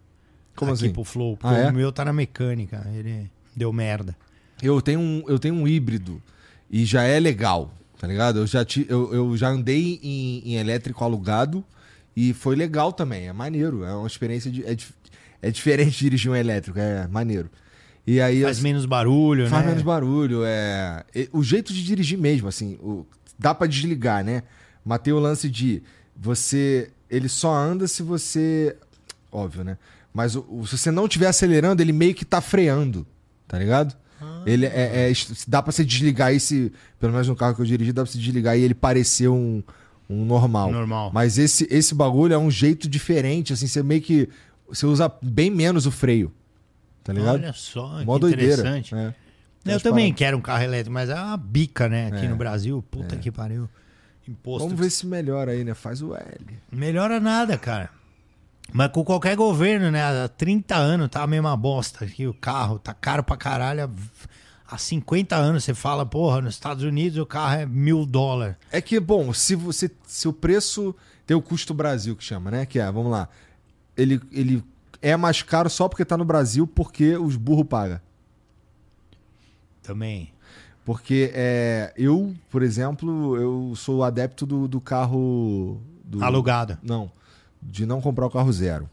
[0.55, 0.93] Como aqui assim?
[0.93, 1.37] pro Flow.
[1.37, 1.69] Porque Ah, é?
[1.69, 2.85] o meu tá na mecânica.
[2.93, 4.15] Ele deu merda.
[4.61, 6.21] Eu tenho um, eu tenho um híbrido
[6.69, 8.39] e já é legal, tá ligado?
[8.39, 11.63] Eu já, ti, eu, eu já andei em, em elétrico alugado
[12.15, 13.83] e foi legal também, é maneiro.
[13.83, 14.51] É uma experiência.
[14.51, 14.75] De, é,
[15.41, 17.49] é diferente dirigir um elétrico, é maneiro.
[18.05, 19.69] E aí Faz eu- menos barulho, faz né?
[19.69, 20.41] menos barulho.
[20.45, 23.05] É, e- o jeito de dirigir mesmo, assim, o-
[23.39, 24.43] dá pra desligar, né?
[24.85, 25.81] Mas tem o lance de
[26.15, 26.91] você.
[27.09, 28.75] Ele só anda se você.
[29.31, 29.77] Óbvio, né?
[30.13, 33.05] Mas o- o- se você não estiver acelerando, ele meio que tá freando,
[33.47, 33.95] tá ligado?
[34.21, 34.43] Ah.
[34.45, 35.13] Ele é, é-
[35.47, 36.71] Dá pra você desligar esse.
[36.99, 39.63] Pelo menos no carro que eu dirigi, dá pra você desligar e ele parecer um,
[40.09, 40.71] um normal.
[40.71, 41.11] Normal.
[41.13, 44.27] Mas esse, esse bagulho é um jeito diferente, assim, você meio que.
[44.67, 46.31] Você usa bem menos o freio.
[47.03, 47.35] Tá ligado?
[47.35, 48.53] Olha só, Mó que doideira.
[48.53, 48.93] interessante.
[48.93, 49.13] É.
[49.65, 50.17] Eu também paradas.
[50.17, 52.07] quero um carro elétrico, mas é uma bica, né?
[52.07, 52.83] Aqui É, no Brasil.
[52.91, 53.67] Puta que pariu.
[54.27, 54.67] Imposto.
[54.67, 55.73] Vamos ver se melhora aí, né?
[55.73, 56.21] Faz o L.
[56.71, 57.89] Melhora nada, cara.
[58.73, 60.01] Mas com qualquer governo, né?
[60.23, 62.25] Há 30 anos tá a mesma bosta aqui.
[62.27, 63.89] O carro tá caro pra caralho.
[64.69, 68.55] Há 50 anos você fala, porra, nos Estados Unidos o carro é mil dólares.
[68.71, 69.91] É que, bom, se você.
[70.07, 70.95] Se o preço.
[71.25, 72.65] Tem o custo Brasil que chama, né?
[72.65, 73.27] Que é, vamos lá.
[73.95, 74.63] Ele, ele
[75.01, 77.99] é mais caro só porque tá no Brasil, porque os burros pagam.
[79.83, 80.31] Também.
[80.85, 85.79] Porque é, eu, por exemplo, eu sou adepto do, do carro.
[86.03, 86.77] do- Alugado.
[86.81, 87.11] Não.
[87.61, 88.89] De não comprar o carro zero.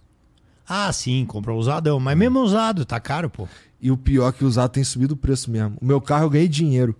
[0.68, 1.98] Ah, sim, comprou usadão.
[1.98, 3.48] Mas mesmo usado, tá caro, pô.
[3.80, 5.76] E o pior é que usado tem subido o preço mesmo.
[5.80, 6.94] O meu carro eu ganhei dinheiro.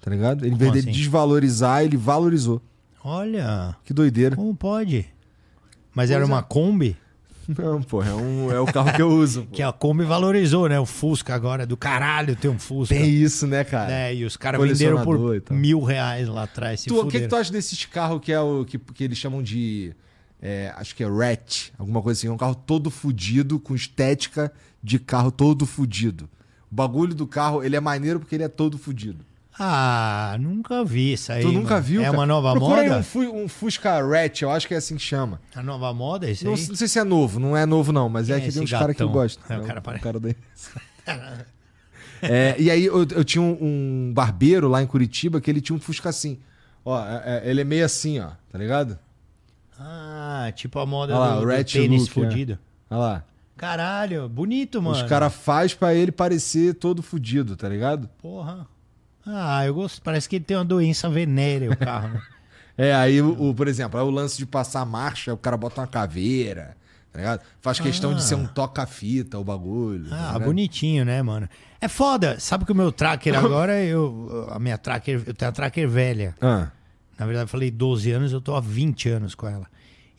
[0.00, 0.44] Tá ligado?
[0.44, 0.98] Ele, em vez Como dele assim?
[1.00, 2.60] desvalorizar, ele valorizou.
[3.04, 4.36] Olha, Que doideira.
[4.36, 5.06] como pode?
[5.94, 6.32] Mas era Pois é.
[6.34, 6.96] uma Kombi?
[7.58, 9.46] Não, pô, é, um, é o carro que eu uso.
[9.52, 10.78] Que a Kombi valorizou, né?
[10.78, 12.94] O Fusca agora, é do caralho ter um Fusca.
[12.94, 13.92] Tem isso, né, cara?
[13.92, 15.18] É, e os caras venderam por
[15.50, 16.86] mil reais lá atrás.
[16.86, 19.92] O que, que tu acha desses carros que é o que, que eles chamam de.
[20.42, 22.26] É, acho que é Rat, alguma coisa assim.
[22.26, 24.52] É um carro todo fudido, com estética
[24.82, 26.28] de carro todo fudido.
[26.70, 29.24] O bagulho do carro, ele é maneiro porque ele é todo fudido.
[29.58, 31.42] Ah, nunca vi isso aí.
[31.42, 31.82] tu nunca mano.
[31.86, 32.00] viu?
[32.00, 32.16] É cara?
[32.16, 32.98] uma nova Procura moda?
[32.98, 35.40] um, Fu- um Fusca Rat, eu acho que é assim que chama.
[35.54, 36.66] A nova moda é isso Não, aí?
[36.66, 38.62] não sei se é novo, não é novo não, mas Quem é é que tem
[38.62, 39.40] uns caras que gosto.
[39.48, 40.36] É, o Não, cara parece- daí.
[42.22, 45.74] É, e aí eu, eu tinha um, um barbeiro lá em Curitiba que ele tinha
[45.76, 46.38] um Fusca assim.
[46.84, 48.96] Ó, é- é- ele é meio assim, ó, tá ligado?
[49.84, 52.10] Ah, tipo a moda Olha lá, do, o do Ratchet tênis é.
[52.10, 52.58] fudido.
[52.90, 53.24] Olha lá.
[53.56, 54.96] Caralho, bonito, mano.
[54.96, 58.08] Os caras faz pra ele parecer todo fudido, tá ligado?
[58.20, 58.66] Porra.
[59.26, 60.00] Ah, eu gosto.
[60.02, 62.08] Parece que ele tem uma doença venérea, o carro.
[62.08, 62.20] né?
[62.78, 65.82] É, aí, o, o- por exemplo, é o lance de passar marcha, o cara bota
[65.82, 66.74] uma caveira,
[67.12, 67.42] tá ligado?
[67.60, 70.08] Faz questão de ser um toca-fita, o bagulho.
[70.08, 70.44] tá Ah, ligado?
[70.46, 71.46] bonitinho, né, mano?
[71.82, 72.40] É foda.
[72.40, 76.34] Sabe que o meu tracker agora, eu, a minha tracker, eu tenho a tracker velha.
[76.40, 76.68] Ah,
[77.22, 79.66] Na verdade, eu falei 12 anos, eu tô há 20 anos com ela.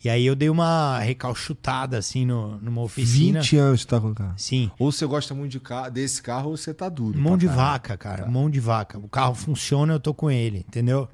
[0.02, 3.40] E aí eu dei uma recalchutada, assim, no, numa oficina.
[3.40, 4.34] 20 anos tu tá com o carro.
[4.36, 4.70] Sim.
[4.78, 7.18] Ou você gosta muito de ca- desse carro ou você tá duro.
[7.18, 8.26] Mão de vaca, cara.
[8.26, 8.98] Mão de vaca.
[8.98, 11.08] O carro funciona, eu tô com ele, entendeu?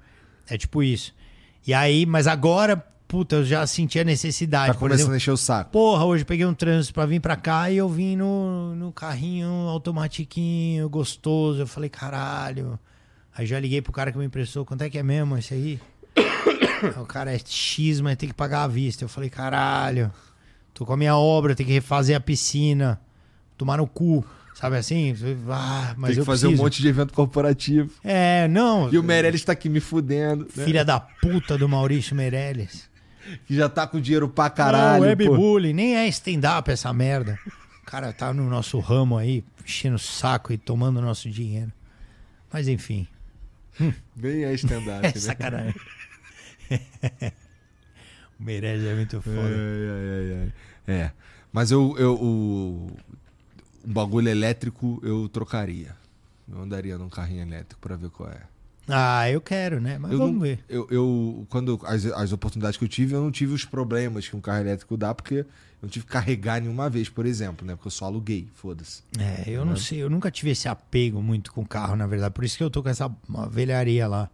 [0.48, 1.14] É tipo isso.
[1.66, 2.76] E aí, mas agora,
[3.06, 4.68] puta, eu já senti a necessidade.
[4.68, 5.70] Tá por começando exemplo, a encher o saco.
[5.70, 8.90] porra, hoje eu peguei um trânsito pra vir pra cá e eu vim no, no
[8.92, 11.60] carrinho automatiquinho, gostoso.
[11.62, 12.78] Eu falei, caralho.
[13.36, 15.80] Aí já liguei pro cara que me emprestou, quanto é que é mesmo esse aí?
[17.00, 19.04] O cara é X, mas tem que pagar à vista.
[19.04, 20.10] Eu falei, caralho,
[20.74, 23.00] tô com a minha obra, tem que refazer a piscina,
[23.56, 24.24] tomar no cu,
[24.54, 25.14] sabe assim?
[25.50, 26.62] Ah, mas Tem que eu fazer um preciso.
[26.64, 27.90] monte de evento corporativo.
[28.02, 28.90] É, não.
[28.92, 30.48] E o Meirelles tá aqui me fudendo.
[30.56, 30.64] né?
[30.64, 32.88] Filha da puta do Maurício Meirelles.
[33.46, 35.02] Que já tá com dinheiro pra Não, caralho.
[35.02, 35.06] pô.
[35.32, 37.38] webbullying, nem é stand-up essa merda.
[37.82, 41.70] O cara tá no nosso ramo aí, enchendo o saco e tomando o nosso dinheiro.
[42.52, 43.06] Mas enfim,
[44.16, 45.12] Nem é stand-up, é né?
[45.12, 45.80] sacanagem.
[48.38, 49.38] o Meirelles é muito foda.
[49.38, 50.52] Ai, ai,
[50.86, 50.94] ai.
[50.94, 51.12] É.
[51.52, 52.90] Mas eu, eu o,
[53.84, 55.96] um bagulho elétrico eu trocaria.
[56.48, 58.40] Eu andaria num carrinho elétrico pra ver qual é.
[58.92, 59.98] Ah, eu quero, né?
[59.98, 60.58] Mas Eu, vamos não- ver.
[60.68, 64.36] eu, eu- quando as, as oportunidades que eu tive, eu não tive os problemas que
[64.36, 65.46] um carro elétrico dá, porque eu
[65.82, 67.74] não tive que carregar nenhuma vez, por exemplo, né?
[67.74, 69.02] Porque eu só aluguei, foda-se.
[69.18, 72.34] É, eu não sei, eu nunca tive esse apego muito com carro, na verdade.
[72.34, 73.10] Por isso que eu tô com essa
[73.50, 74.28] velharia lá.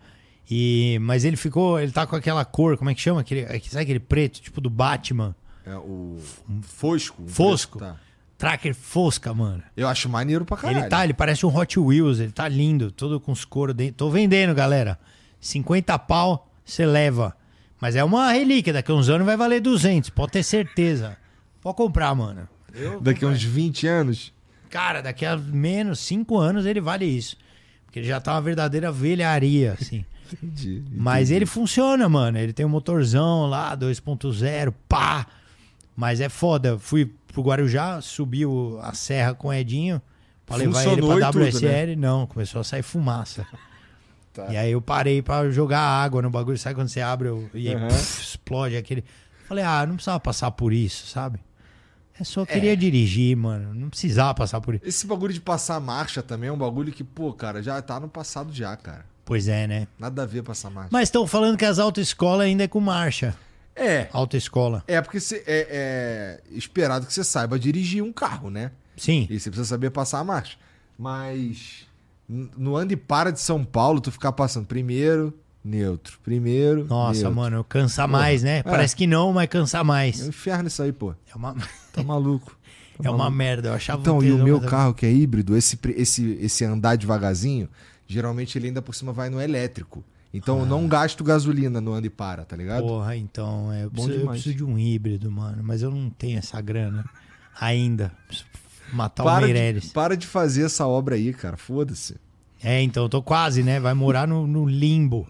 [0.51, 3.21] E, mas ele ficou, ele tá com aquela cor, como é que chama?
[3.21, 5.35] Aquele, é sabe aquele preto, tipo do Batman?
[5.65, 6.17] É o
[6.63, 7.25] Fosco.
[7.27, 7.79] Fosco.
[7.79, 8.01] preço tá.
[8.39, 9.63] Tracker Fosca, mano.
[9.77, 10.81] Eu acho maneiro pra caralho.
[10.81, 13.95] Ele tá, ele parece um Hot Wheels, ele tá lindo, todo com os coros dentro.
[13.95, 14.99] Tô vendendo, galera.
[15.41, 17.35] 50 pau, você leva.
[17.81, 21.17] Mas é uma relíquia, daqui a uns anos vai valer 200, pode ter certeza.
[21.61, 22.49] Pode comprar, mano.
[22.75, 24.33] Eu Daqui a uns 20 anos.
[24.71, 27.37] Cara, daqui a menos 5 anos ele vale isso.
[27.85, 30.05] Porque ele já tá uma verdadeira velharia, assim.
[30.43, 30.83] Entendi.
[30.91, 32.37] Mas ele funciona, mano.
[32.37, 35.27] Ele tem um motorzão lá, 2.0, pá.
[35.97, 36.71] Mas é foda.
[36.71, 40.01] Eu Fui pro Guarujá, subi o- a serra com o Edinho
[40.47, 41.83] pra levar ele Funcionou pra e tudo, né?
[41.83, 41.97] WSL.
[41.97, 43.47] Não, começou a sair fumaça.
[44.33, 44.49] Tá.
[44.53, 46.59] E aí eu parei pra jogar água no bagulho.
[46.59, 49.03] Sabe quando você abre o- e aí, puf, explode aquele...
[49.49, 51.39] Falei, ah, não precisava passar por isso, sabe?
[52.21, 53.73] Eu só queria dirigir, mano.
[53.75, 54.85] Não precisava passar por isso.
[54.85, 58.11] Esse bagulho de passar marcha também é um bagulho que, pô, cara, já tá no
[58.11, 59.07] passado já, cara.
[59.25, 59.89] Pois é, né?
[59.99, 60.91] Nada a ver passar marcha.
[60.93, 63.35] Mas estão falando que as autoescolas ainda é com marcha.
[63.77, 64.09] É.
[64.13, 64.83] Autoescola.
[64.89, 68.71] É porque cê- é, é esperado que você saiba dirigir um carro, né?
[68.97, 69.27] Sim.
[69.31, 70.57] E você precisa saber passar a marcha.
[70.99, 71.87] Mas
[72.29, 75.33] no ando e para de São Paulo, tu ficar passando primeiro,
[75.63, 76.85] neutro, primeiro.
[76.87, 77.37] Nossa, neutro.
[77.37, 78.59] mano, cansa mais, né?
[78.59, 78.63] É.
[78.63, 80.21] Parece que não, mas cansa É um mais.
[80.27, 81.15] inferno isso aí, pô.
[81.31, 81.55] É uma,
[81.93, 82.57] Tá maluco.
[83.01, 83.69] Tá é uma merda.
[83.69, 86.97] Eu achava Então, e o meu mas- carro que é híbrido, esse, esse, esse andar
[86.97, 87.69] devagarzinho,
[88.07, 90.03] geralmente ele ainda por cima vai no elétrico.
[90.37, 90.67] Então eu Ah.
[90.67, 92.83] não gasto gasolina no ando e para, tá ligado?
[92.87, 95.63] Porra, então, é, eu, Bom preciso, eu preciso de um híbrido, mano.
[95.63, 97.05] Mas eu não tenho essa grana
[97.61, 98.13] ainda.
[98.27, 98.49] Preciso
[98.93, 101.57] matar o para, de, para de fazer essa obra aí, cara.
[101.57, 102.17] Foda-se.
[102.63, 103.79] É, então, eu tô quase, né?
[103.81, 105.27] Vai morar no, no limbo.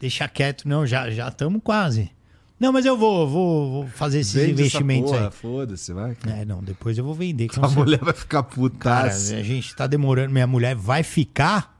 [0.00, 0.68] Deixa quieto.
[0.68, 2.10] Não, já já estamos quase.
[2.58, 5.32] Não, mas eu vou, vou, vou fazer esses Vende investimentos essa porra, aí.
[5.58, 6.14] Foda-se, vai.
[6.14, 6.38] cara.
[6.38, 7.48] É, não, depois eu vou vender.
[7.60, 9.36] A mulher vai ficar Cara, putaça.
[9.36, 10.32] a gente tá demorando.
[10.32, 11.75] Minha mulher vai ficar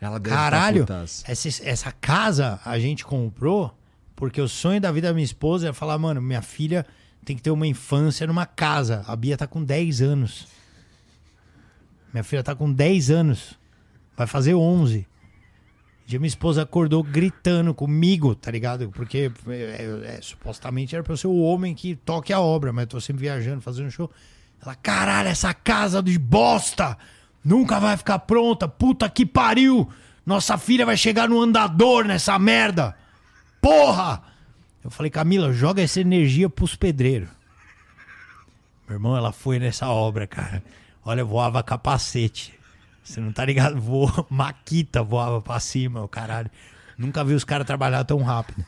[0.00, 1.24] Ela deve Caralho, ficar putaça.
[1.26, 3.76] essa, essa casa a gente comprou
[4.14, 6.84] porque o sonho da vida da minha esposa é falar, mano, minha filha
[7.24, 9.04] tem que ter uma infância numa casa.
[9.06, 10.48] A Bia tá com 10 anos.
[12.12, 13.58] Minha filha tá com 10 anos.
[14.16, 15.06] Vai fazer 11.
[16.04, 18.90] dia minha esposa acordou gritando comigo, tá ligado?
[18.90, 22.82] Porque é, é, supostamente era pra eu ser o homem que toque a obra, mas
[22.82, 24.10] eu tô sempre viajando, fazendo show.
[24.60, 26.98] Ela, caralho, essa casa de bosta
[27.44, 28.68] nunca vai ficar pronta.
[28.68, 29.88] Puta que pariu!
[30.24, 32.94] Nossa filha vai chegar no andador nessa merda.
[33.60, 34.22] Porra!
[34.84, 37.28] Eu falei, Camila, joga essa energia pros pedreiros.
[38.86, 40.62] Meu irmão, ela foi nessa obra, cara.
[41.04, 42.54] Olha, voava capacete.
[43.02, 43.80] Você não tá ligado?
[43.80, 46.50] Voou, Maquita voava pra cima, o caralho.
[46.96, 48.64] Nunca vi os caras trabalhar tão rápido.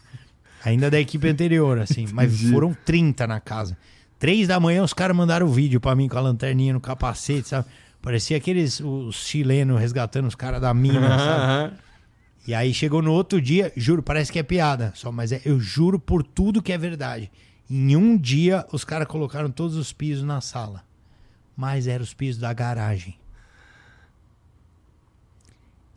[0.64, 2.06] Ainda da equipe anterior, assim.
[2.12, 3.76] Mas foram 30 na casa.
[4.18, 7.48] Três da manhã os caras mandaram o vídeo pra mim com a lanterninha no capacete,
[7.48, 7.66] sabe?
[8.02, 11.77] Parecia aqueles os chilenos resgatando os caras da mina, sabe?
[12.47, 15.60] E aí chegou no outro dia, juro, parece que é piada, só, mas é, eu
[15.60, 17.31] juro por tudo que é verdade.
[17.68, 20.82] Em um dia os caras colocaram todos os pisos na sala.
[21.56, 23.18] Mas eram os pisos da garagem.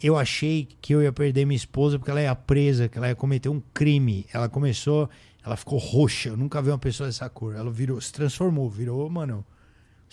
[0.02, 3.16] Eu achei que eu ia perder minha esposa porque ela ia presa, que ela ia
[3.16, 4.26] cometer um crime.
[4.34, 5.10] Ela começou,
[5.44, 6.30] ela ficou roxa.
[6.30, 7.56] Eu nunca vi uma pessoa dessa cor.
[7.56, 9.46] Ela virou, se transformou, virou, mano,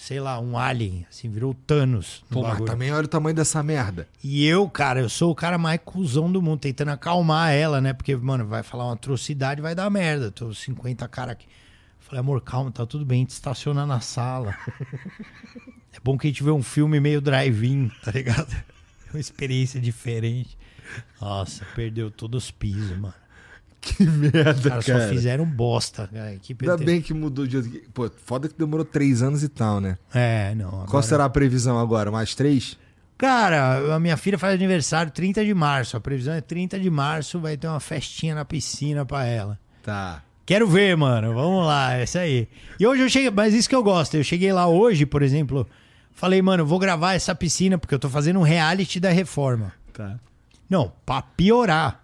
[0.01, 2.25] sei lá, um alien, assim, virou Thanos.
[2.31, 4.09] no Pô, mas também olha o tamanho dessa merda.
[4.25, 7.93] E eu, cara, eu sou o cara mais cuzão do mundo, tentando acalmar ela, né?
[7.93, 10.31] Porque, mano, vai falar uma atrocidade, vai dar merda.
[10.31, 11.47] Tô 50 cara aqui.
[11.99, 14.57] Falei, amor, calma, tá tudo bem, a gente estaciona na sala.
[15.93, 18.51] é bom que a gente vê um filme meio drive-in, tá ligado?
[19.07, 20.57] É uma experiência diferente.
[21.21, 23.15] Nossa, perdeu todos os pisos, mano.
[23.81, 25.03] Que merda, Os caras cara.
[25.05, 26.09] só fizeram bosta.
[26.13, 26.39] cara.
[26.61, 27.61] Ainda bem que mudou de.
[27.95, 29.97] Pô, foda que demorou três anos e tal, né?
[30.13, 30.69] É, não.
[30.69, 30.87] Agora...
[30.89, 32.11] Qual será a previsão agora?
[32.11, 32.77] Mais três?
[33.17, 35.97] Cara, a minha filha faz aniversário 30 de março.
[35.97, 39.59] A previsão é 30 de março, vai ter uma festinha na piscina pra ela.
[39.83, 40.23] Tá.
[40.47, 41.35] Quero ver, mano.
[41.35, 42.49] Vamos lá, é isso aí.
[42.79, 44.17] E hoje eu cheguei, mas isso que eu gosto.
[44.17, 45.67] Eu cheguei lá hoje, por exemplo,
[46.13, 49.73] falei, mano, vou gravar essa piscina porque eu tô fazendo um reality da reforma.
[49.93, 50.19] Tá.
[50.69, 52.03] Não, pra piorar.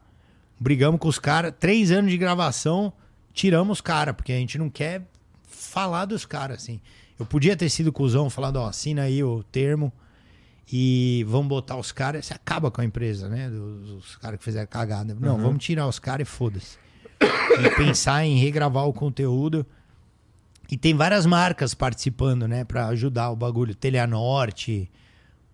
[0.58, 2.92] Brigamos com os caras, três anos de gravação,
[3.32, 5.02] tiramos os caras, porque a gente não quer
[5.46, 6.80] falar dos caras, assim.
[7.18, 9.92] Eu podia ter sido cuzão, falando, ó, assina aí o termo
[10.70, 12.26] e vamos botar os caras.
[12.26, 13.48] Você acaba com a empresa, né?
[13.50, 15.14] Dos, dos caras que fizeram cagada.
[15.18, 16.78] Não, vamos tirar os caras e foda-se.
[17.20, 19.64] E pensar em regravar o conteúdo.
[20.70, 22.64] E tem várias marcas participando, né?
[22.64, 23.74] Pra ajudar o bagulho.
[23.74, 24.90] Teleanorte,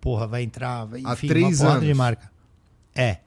[0.01, 0.85] porra, vai entrar.
[0.85, 1.97] vai- Há Enfim, três uma porrada de anos.
[1.97, 2.31] marca.
[2.95, 3.17] É.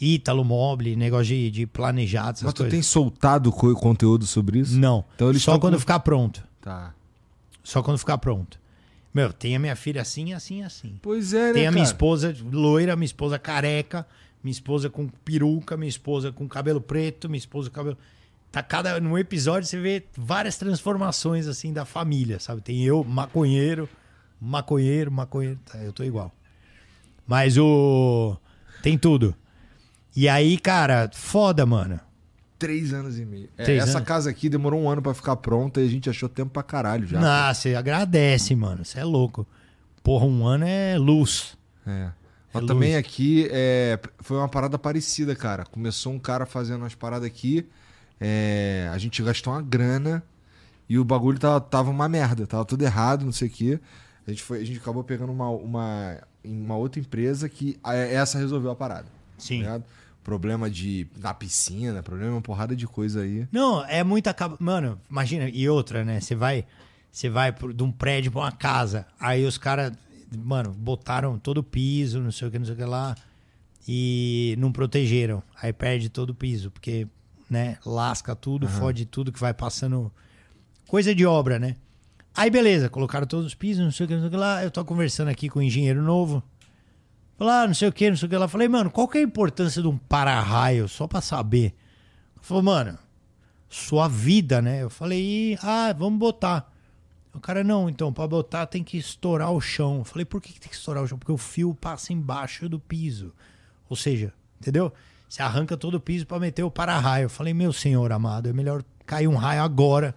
[0.00, 2.72] Ítalo Mobile, negócio de, de planejado, essas Mas tu coisas.
[2.72, 4.78] tem soltado co- conteúdo sobre isso?
[4.78, 5.04] Não.
[5.14, 6.42] Então eles Só quando com- ficar pronto.
[6.60, 6.94] Tá.
[7.62, 8.60] Só quando ficar pronto.
[9.14, 10.98] Meu, tem a minha filha assim, assim, assim.
[11.00, 11.94] Pois é, né, Tem a minha cara?
[11.94, 14.06] esposa loira, minha esposa careca,
[14.44, 17.96] minha esposa com peruca, minha esposa com cabelo preto, minha esposa com cabelo.
[18.52, 19.00] Tá cada.
[19.00, 22.60] No episódio você vê várias transformações assim da família, sabe?
[22.60, 23.88] Tem eu, maconheiro,
[24.38, 25.58] maconheiro, maconheiro.
[25.64, 26.30] Tá, eu tô igual.
[27.26, 28.36] Mas o.
[28.82, 29.34] Tem tudo.
[30.16, 32.00] E aí, cara, foda, mano.
[32.58, 33.50] Três anos e meio.
[33.58, 34.08] É, Três essa anos.
[34.08, 37.06] casa aqui demorou um ano pra ficar pronta e a gente achou tempo pra caralho
[37.06, 37.48] já.
[37.48, 38.82] Ah, você agradece, mano.
[38.84, 39.46] Você é louco.
[40.02, 41.56] Porra, um ano é luz.
[41.86, 42.08] É.
[42.54, 42.66] Mas luz.
[42.66, 45.66] também aqui é, foi uma parada parecida, cara.
[45.66, 47.66] Começou um cara fazendo umas paradas aqui.
[48.18, 50.22] é, a gente gastou uma grana
[50.88, 53.80] e o bagulho tava, tava uma merda, tava tudo errado, não sei o quê.
[54.26, 58.38] A gente, foi, a gente acabou pegando uma, uma, uma outra empresa que a- essa
[58.38, 59.06] resolveu a parada.
[59.36, 59.58] Sim.
[59.58, 59.84] tá ligado?
[60.26, 63.46] Problema de na piscina, problema uma porrada de coisa aí.
[63.52, 64.34] Não, é muita.
[64.58, 65.48] Mano, imagina.
[65.48, 66.18] E outra, né?
[66.20, 66.64] Você vai.
[67.12, 69.06] Você vai pro- de um prédio pra uma casa.
[69.20, 69.92] Aí os caras,
[70.36, 73.14] mano, botaram todo o piso, não sei o que, não sei o que lá.
[73.86, 75.40] E não protegeram.
[75.62, 76.72] Aí perde todo o piso.
[76.72, 77.06] Porque,
[77.48, 80.12] né, lasca tudo, fode tudo que vai passando.
[80.88, 81.76] Coisa de obra, né?
[82.34, 84.64] Aí beleza, colocaram todos os pisos, não sei o que, não sei o que lá.
[84.64, 86.42] Eu tô conversando aqui com um engenheiro novo.
[87.36, 88.48] Falei, ah, não sei o que, não sei o que lá.
[88.48, 90.88] Falei, mano, qual que é a importância de um para-raio?
[90.88, 91.74] Só pra saber.
[92.40, 92.98] Falou, mano,
[93.68, 94.82] sua vida, né?
[94.82, 96.72] Eu falei, ah, vamos botar.
[97.34, 99.98] O cara, não, então, pra botar tem que estourar o chão.
[99.98, 101.18] Eu falei, por que, que tem que estourar o chão?
[101.18, 103.34] Porque o fio passa embaixo do piso.
[103.90, 104.90] Ou seja, entendeu?
[105.28, 107.24] Você arranca todo o piso pra meter o para-raio.
[107.24, 110.14] Eu falei, meu senhor amado, é melhor cair um raio agora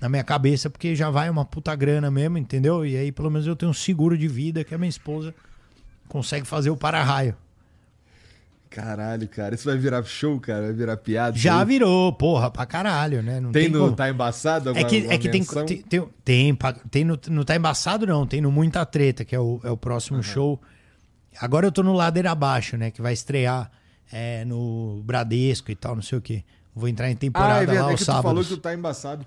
[0.00, 2.86] na minha cabeça, porque já vai uma puta grana mesmo, entendeu?
[2.86, 5.34] E aí, pelo menos, eu tenho um seguro de vida que a minha esposa
[6.08, 7.34] consegue fazer o para-raio.
[8.68, 9.54] Caralho, cara.
[9.54, 10.64] Isso vai virar show, cara?
[10.64, 11.36] Vai virar piada?
[11.36, 11.64] Já aí?
[11.64, 13.40] virou, porra, pra caralho, né?
[13.40, 13.96] Não Tem, tem, no como.
[13.96, 14.68] Tá Embaçado?
[14.68, 16.58] É alguma- que, é que tem, tem, tem,
[16.90, 18.26] tem, no, no Tá Embaçado, não.
[18.26, 20.60] Tem no Muita Treta, que é o, é o próximo show.
[21.40, 22.90] Agora eu tô no Ladeira Abaixo, né?
[22.90, 23.70] Que vai estrear
[24.12, 26.44] é, no Bradesco e tal, não sei o quê.
[26.74, 29.24] Vou entrar em temporada Ah, é lá aos que tu falou que tu tá embaçado.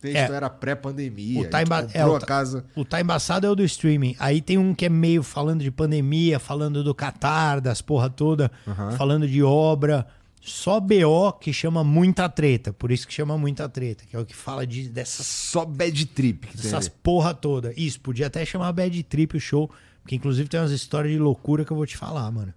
[0.00, 0.36] Texto É.
[0.36, 1.40] era pré-pandemia.
[1.42, 2.64] O tá emba- é, o casa.
[2.74, 4.16] O Tá Embaçado é o do streaming.
[4.18, 8.50] Aí tem um que é meio falando de pandemia, falando do Catar, das porra toda,
[8.96, 10.06] falando de obra.
[10.42, 12.72] Só BO que chama muita treta.
[12.72, 14.04] Por isso que chama muita treta.
[14.08, 16.94] Que é o que fala de, dessas, Só bad trip que tem dessas ali.
[17.02, 17.74] porra toda.
[17.76, 19.70] Isso, podia até chamar Bad Trip o show.
[20.02, 22.54] Porque inclusive tem umas histórias de loucura que eu vou te falar, mano.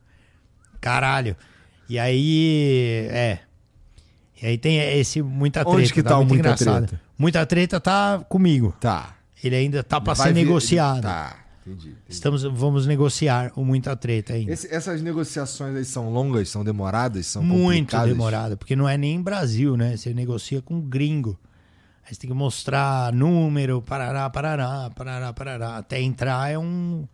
[0.80, 1.36] Caralho.
[1.90, 3.08] E aí.
[3.12, 3.40] É.
[4.42, 5.78] E aí tem esse muita treta.
[5.78, 6.88] Onde que tá o muito Muita engraçado.
[6.88, 7.02] Treta?
[7.18, 8.76] Muita treta tá comigo.
[8.80, 9.16] Tá.
[9.44, 11.02] Ele ainda tá pra Vai ser vir- negociado.
[11.04, 11.36] Tá,
[11.66, 11.90] entendi.
[11.90, 11.98] entendi.
[12.10, 14.52] Estamos, vamos negociar o muita treta ainda.
[14.52, 19.22] Esse- essas negociações aí são longas, são demoradas, são Muito demorado, porque não é nem
[19.22, 19.96] Brasil, né?
[19.98, 21.38] Você negocia com gringo.
[22.06, 25.78] Aí você tem que mostrar número, parará, parará, parará, parará.
[25.78, 27.08] Até entrar é um.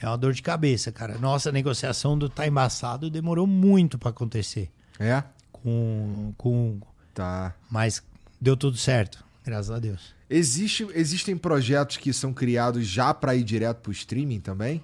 [0.00, 1.16] É uma dor de cabeça, cara.
[1.18, 4.70] Nossa negociação do Tá Embaçado demorou muito pra acontecer.
[4.98, 5.22] É?
[5.64, 6.78] Com, com,
[7.14, 7.54] Tá.
[7.70, 8.02] mas
[8.38, 10.12] deu tudo certo, graças a Deus.
[10.28, 14.82] Existe, existem projetos que são criados já pra ir direto pro streaming também?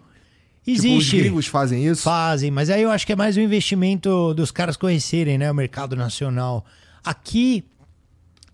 [0.64, 1.18] Tipo, os Existe.
[1.18, 2.02] gringos fazem isso?
[2.02, 5.54] Fazem, mas aí eu acho que é mais um investimento dos caras conhecerem, né, o
[5.54, 6.64] mercado nacional.
[7.04, 7.62] Aqui,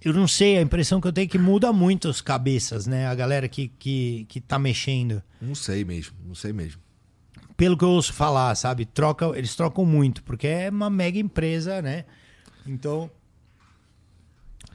[0.05, 3.07] eu não sei, a impressão que eu tenho é que muda muito as cabeças, né,
[3.07, 5.23] a galera que, que, que tá mexendo.
[5.41, 6.81] Não sei mesmo, não sei mesmo.
[7.57, 11.81] Pelo que eu ouço falar, sabe, troca, eles trocam muito, porque é uma mega empresa,
[11.81, 12.05] né,
[12.67, 13.11] então...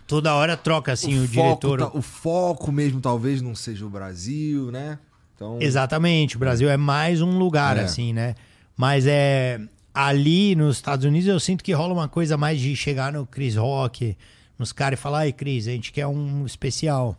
[0.08, 1.80] Toda hora troca, assim, o, foco diretor...
[1.80, 5.00] tá- o foco mesmo talvez não seja o Brasil, né?
[5.36, 7.82] Então, Exatamente, o Brasil é mais um lugar, É.
[7.84, 8.36] assim, né?
[8.76, 9.60] Mas é.
[9.94, 13.56] Ali nos Estados Unidos eu sinto que rola uma coisa mais de chegar no Chris
[13.56, 14.18] Rock,
[14.60, 17.18] nos caras e falar, ai, Chris, a gente quer um especial.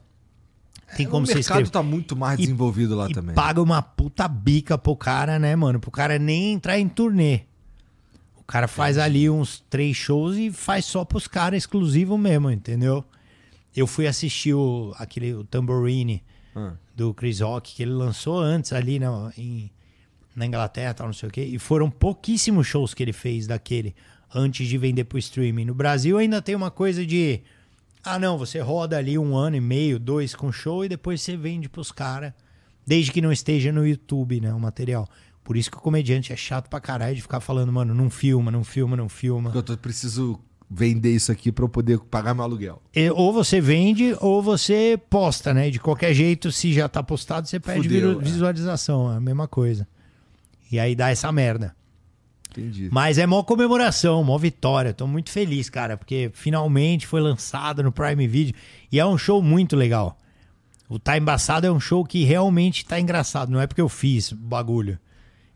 [0.97, 1.71] Tem como o você mercado escrever.
[1.71, 3.35] tá muito mais E- desenvolvido lá também.
[3.35, 5.81] paga uma puta bica pro cara, né, mano?
[5.81, 7.41] Pro cara nem entrar em turnê.
[8.37, 13.05] O cara faz ali uns três shows e faz só pros caras exclusivo mesmo, entendeu?
[13.75, 16.23] Eu fui assistir o, aquele o Tambourine
[16.55, 16.73] Ah.
[16.95, 19.71] do Chris Rock, que ele lançou antes ali na, em,
[20.37, 21.43] na Inglaterra, tal, não sei o quê.
[21.45, 23.95] E foram pouquíssimos shows que ele fez daquele
[24.35, 25.65] antes de vender pro streaming.
[25.65, 27.41] No Brasil ainda tem uma coisa de.
[28.05, 31.37] Ah, não, você roda ali um ano e meio, dois com show e depois você
[31.37, 32.33] vende pros caras.
[32.87, 34.53] Desde que não esteja no YouTube, né?
[34.53, 35.09] O material.
[35.45, 38.51] Por isso que o comediante é chato pra caralho de ficar falando, mano, não filma,
[38.51, 39.53] não filma, não filma.
[39.55, 40.39] Eu tô- preciso
[40.69, 42.81] vender isso aqui pra eu poder pagar meu aluguel.
[42.95, 45.69] E- Ou você vende ou você posta, né?
[45.71, 48.25] De qualquer jeito, se já tá postado, você perde Fudeu, é.
[48.25, 49.87] visualização, é a mesma coisa.
[50.71, 51.75] E aí dá essa merda.
[52.57, 52.89] Entendi.
[52.93, 54.93] Mas é mó comemoração, mó vitória.
[54.93, 58.55] Tô muito feliz, cara, porque finalmente foi lançado no Prime Video.
[58.91, 60.19] E é um show muito legal.
[60.89, 63.51] O Tá Embaçado é um show que realmente tá engraçado.
[63.51, 64.99] Não é porque eu fiz o bagulho.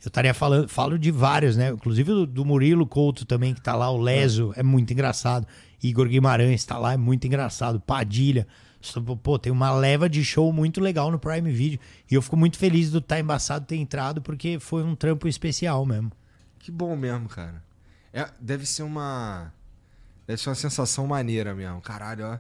[0.03, 1.71] Eu estaria falando, falo de vários, né?
[1.71, 5.47] Inclusive do, do Murilo Couto também, que tá lá, o Leso, é muito engraçado.
[5.83, 7.81] Igor Guimarães tá lá, é muito engraçado.
[7.81, 8.47] Padilha.
[9.23, 11.81] Pô, tem uma leva de show muito legal no Prime Video.
[12.11, 15.85] E eu fico muito feliz do Tá Embaçado ter entrado, porque foi um trampo especial
[15.85, 16.13] mesmo.
[16.67, 17.63] Que bom mesmo, cara.
[18.13, 19.53] É, deve ser uma.
[20.27, 21.81] Deve ser uma sensação maneira mesmo.
[21.81, 22.39] Caralho, ó.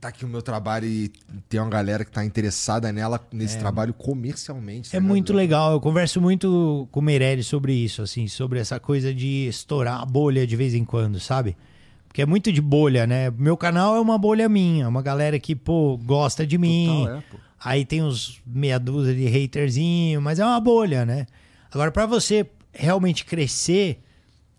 [0.00, 1.12] Tá aqui o meu trabalho e
[1.50, 4.88] tem uma galera que tá interessada nela, nesse trabalho comercialmente.
[4.88, 5.06] É tá ligado?
[5.06, 5.72] muito legal.
[5.72, 10.06] Eu converso muito com o Meirelles sobre isso, assim, sobre essa coisa de estourar a
[10.06, 11.58] bolha de vez em quando, sabe?
[12.06, 13.30] Porque é muito de bolha, né?
[13.32, 17.02] Meu canal é uma bolha minha, uma galera que, pô, gosta de mim.
[17.02, 17.36] Total, é, pô.
[17.62, 21.26] Aí tem uns meia dúzia de haterzinho, mas é uma bolha, né?
[21.70, 22.48] Agora, pra você
[22.78, 24.02] realmente crescer,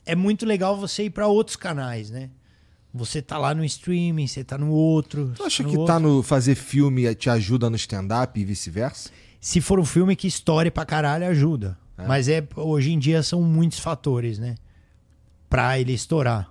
[0.06, 2.30] é muito legal você ir pra outros canais, né?
[2.94, 5.32] Você tá lá no streaming, você tá no outro.
[5.36, 5.94] Tu acha no que outro.
[5.94, 9.12] tá no fazer filme te ajuda no stand-up e vice-versa?
[9.40, 11.78] Se for um filme que estoure pra caralho, ajuda.
[11.98, 12.08] É.
[12.08, 14.56] Mas é, hoje em dia são muitos fatores, né?
[15.50, 16.50] Pra ele estourar.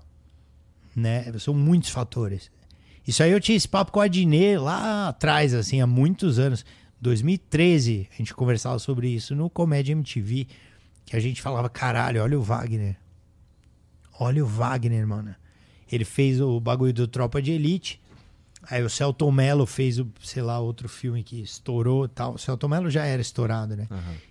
[0.94, 1.32] Né?
[1.38, 2.50] São muitos fatores.
[3.06, 6.64] Isso aí eu tinha esse papo com a Dinê lá atrás, assim, há muitos anos.
[7.00, 10.46] 2013, a gente conversava sobre isso no Comédia MTV,
[11.10, 12.96] que a gente falava, caralho, olha o Wagner.
[14.20, 15.34] Olha o Wagner, mano.
[15.90, 18.00] Ele fez o bagulho do Tropa de Elite.
[18.70, 22.34] Aí o Celton Mello fez o, sei lá, outro filme que estourou e tal.
[22.34, 23.86] O Celton Mello já era estourado, né?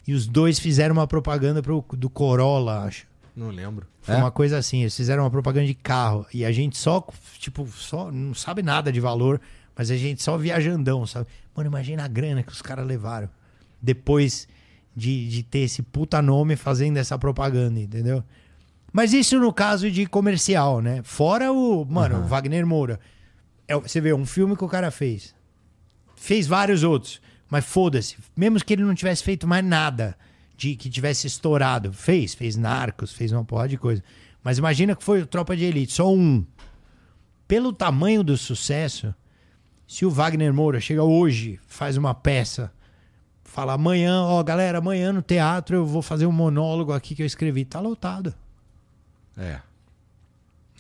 [0.08, 3.08] E os dois fizeram uma propaganda pro, do Corolla, acho.
[3.36, 3.88] Não lembro.
[4.02, 4.18] Foi É?
[4.18, 6.26] uma coisa assim, eles fizeram uma propaganda de carro.
[6.34, 7.08] E a gente só,
[7.40, 9.40] tipo, só não sabe nada de valor,
[9.76, 11.28] mas a gente só viajandão, sabe?
[11.56, 13.30] Mano, imagina a grana que os caras levaram.
[13.82, 14.48] Depois
[14.98, 18.24] de, de ter esse puta nome fazendo essa propaganda, entendeu?
[18.92, 21.02] Mas isso no caso de comercial, né?
[21.04, 23.00] Fora o, mano, o Wagner Moura.
[23.68, 25.36] É, você vê, um filme que o cara fez.
[26.16, 27.22] Fez vários outros.
[27.48, 28.18] Mas foda-se.
[28.36, 30.18] Mesmo que ele não tivesse feito mais nada
[30.58, 31.94] de que tivesse estourado.
[31.94, 34.04] Fez, fez Narcos, fez uma porrada de coisa.
[34.44, 36.44] Mas imagina que foi o Tropa de Elite, só um.
[37.48, 39.14] Pelo tamanho do sucesso,
[39.86, 42.74] Se o Wagner Moura chega hoje, faz uma peça,
[43.48, 47.26] fala amanhã, ó, galera, amanhã no teatro eu vou fazer um monólogo aqui que eu
[47.26, 48.34] escrevi, tá lotado.
[49.36, 49.60] É.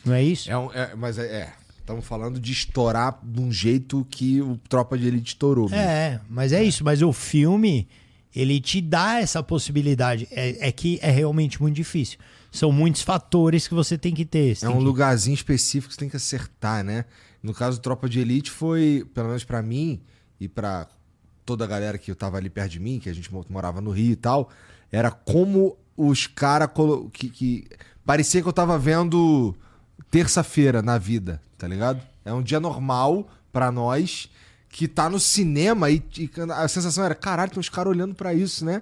[0.05, 0.49] Não é isso?
[0.51, 1.25] é, um- é mas é.
[1.25, 1.53] é.
[1.79, 5.69] Estamos falando de estourar de um jeito que o Tropa de Elite estourou.
[5.69, 5.81] mesmo.
[5.81, 6.83] É, mas é, isso.
[6.83, 7.87] Mas o filme,
[8.35, 10.27] ele te dá essa possibilidade.
[10.29, 12.19] É, é que é realmente muito difícil.
[12.51, 14.53] São muitos fatores que você tem que ter.
[14.57, 17.05] Você É um que- lugarzinho específico que você tem que acertar, né?
[17.41, 20.01] No caso do Tropa de Elite foi, pelo menos pra mim
[20.41, 20.87] e pra
[21.47, 23.79] toda a galera que eu tava ali perto de mim, que a gente mo- morava
[23.79, 24.49] no Rio e tal,
[24.91, 26.69] era como os caras
[27.13, 27.67] que, que
[28.05, 29.55] parecia que eu tava vendo
[30.11, 32.01] terça-feira na vida, tá ligado?
[32.25, 34.29] É um dia normal pra nós
[34.69, 38.33] que tá no cinema e, e a sensação era, caralho, tem uns caras olhando pra
[38.33, 38.81] isso, né?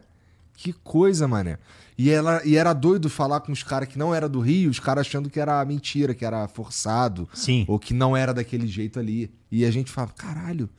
[0.57, 1.57] Que coisa, mané.
[1.97, 4.79] E, ela, e era doido falar com os caras que não era do Rio, os
[4.79, 7.29] caras achando que era mentira, que era forçado.
[7.33, 7.63] Sim.
[7.67, 9.31] Ou que não era daquele jeito ali.
[9.51, 10.69] E a gente fala, caralho,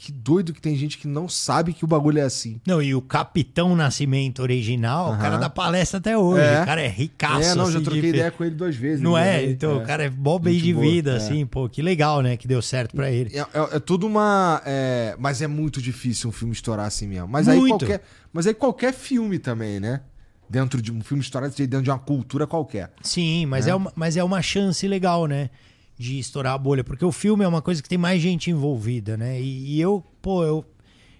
[0.00, 2.60] que doido que tem gente que não sabe que o bagulho é assim.
[2.64, 6.40] Não, e o Capitão Nascimento original, o cara dá palestra até hoje.
[6.40, 6.62] É.
[6.62, 7.48] O cara é ricaço.
[7.50, 9.00] é, não, já assim, troquei de- ideia com ele duas vezes.
[9.02, 9.50] Não ele é?
[9.50, 11.16] Então, o cara é mó bem de boa, vida, é.
[11.16, 12.36] assim, pô, que legal, né?
[12.36, 13.36] Que deu certo pra ele.
[13.36, 14.62] É, é- é tudo uma.
[14.64, 17.26] é, mas é muito difícil um filme estourar assim mesmo.
[17.26, 17.78] Mas aí, Muito.
[17.84, 18.02] qualquer,
[18.32, 20.00] mas aí qualquer filme também, né?
[20.48, 22.92] Dentro de um filme estourar dentro de uma cultura qualquer.
[23.02, 25.50] Sim, mas é, uma, mas é uma chance legal, né?
[25.98, 26.84] De estourar a bolha.
[26.84, 29.40] Porque o filme é uma coisa que tem mais gente envolvida, né?
[29.40, 30.64] E, e eu, pô, eu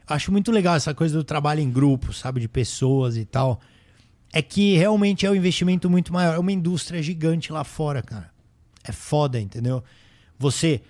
[0.06, 2.40] acho muito legal essa coisa do trabalho em grupo, sabe?
[2.40, 3.60] De pessoas e tal.
[4.32, 6.34] É que realmente é um investimento muito maior.
[6.34, 8.30] É uma indústria gigante lá fora, cara.
[8.84, 9.82] É foda, entendeu?
[10.38, 10.80] Você.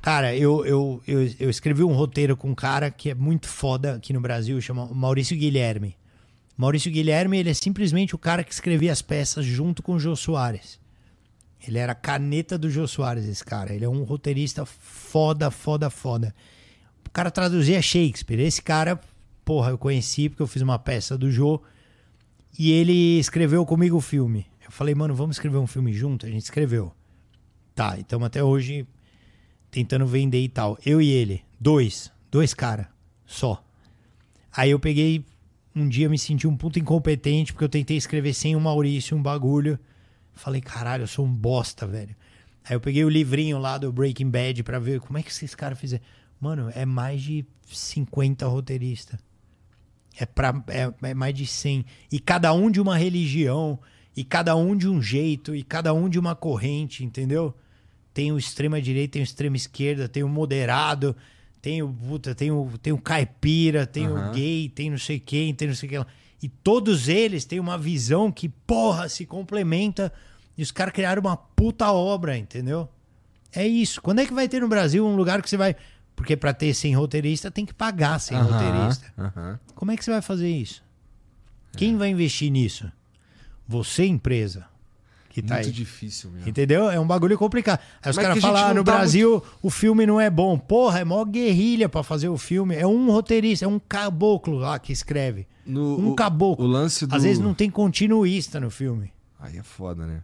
[0.00, 3.94] Cara, eu, eu, eu, eu escrevi um roteiro com um cara que é muito foda
[3.94, 5.96] aqui no Brasil, chama Maurício Guilherme.
[6.56, 10.14] Maurício Guilherme, ele é simplesmente o cara que escrevia as peças junto com o Jô
[10.14, 10.78] Soares.
[11.66, 13.72] Ele era caneta do Jô Soares, esse cara.
[13.72, 16.34] Ele é um roteirista foda, foda, foda.
[17.06, 18.40] O cara traduzia Shakespeare.
[18.40, 19.00] Esse cara,
[19.44, 21.62] porra, eu conheci porque eu fiz uma peça do Jô
[22.58, 24.46] e ele escreveu comigo o filme.
[24.64, 26.26] Eu falei, mano, vamos escrever um filme junto?
[26.26, 26.92] A gente escreveu.
[27.74, 28.86] Tá, então até hoje
[29.70, 30.78] tentando vender e tal.
[30.84, 32.88] Eu e ele, dois, dois cara,
[33.26, 33.62] só.
[34.52, 35.24] Aí eu peguei,
[35.74, 39.22] um dia me senti um puto incompetente porque eu tentei escrever sem o Maurício um
[39.22, 39.78] bagulho.
[40.34, 42.14] Falei, caralho, eu sou um bosta, velho.
[42.64, 45.54] Aí eu peguei o livrinho lá do Breaking Bad pra ver como é que esses
[45.54, 46.02] caras fizeram.
[46.40, 49.18] Mano, é mais de 50 roteiristas.
[50.18, 51.84] É, pra, é, é mais de 100.
[52.10, 53.78] E cada um de uma religião,
[54.16, 57.54] e cada um de um jeito, e cada um de uma corrente, entendeu?
[58.12, 61.16] Tem o extrema direita, tem o extrema esquerda, tem o moderado,
[61.60, 64.32] tem o puta, tem o, tem o caipira, tem o Aham.
[64.32, 66.06] gay, tem não sei quem, tem não sei o que lá.
[66.44, 70.12] E todos eles têm uma visão que, porra, se complementa.
[70.58, 72.86] E os caras criaram uma puta obra, entendeu?
[73.50, 74.02] É isso.
[74.02, 75.74] Quando é que vai ter no Brasil um lugar que você vai.
[76.14, 79.58] Porque pra ter 100 roteirista tem que pagar 100 Aham, roteirista.
[79.74, 80.84] Como é que você vai fazer isso?
[81.78, 82.92] Quem vai investir nisso?
[83.66, 84.66] Você, empresa,
[85.34, 85.72] que tá Muito aí.
[85.72, 86.48] difícil mesmo.
[86.48, 86.88] Entendeu?
[86.88, 87.80] É um bagulho complicado.
[88.00, 90.56] Aí os caras falam, ah, no tá Brasil o filme não é bom.
[90.56, 92.76] Porra, é mó guerrilha pra fazer o filme.
[92.76, 95.44] É um roteirista, é um caboclo lá que escreve.
[95.66, 96.64] No- um o- caboclo.
[96.64, 97.12] O lance do.
[97.16, 99.10] Às vezes não tem continuista no filme.
[99.40, 100.22] Aí é foda, né?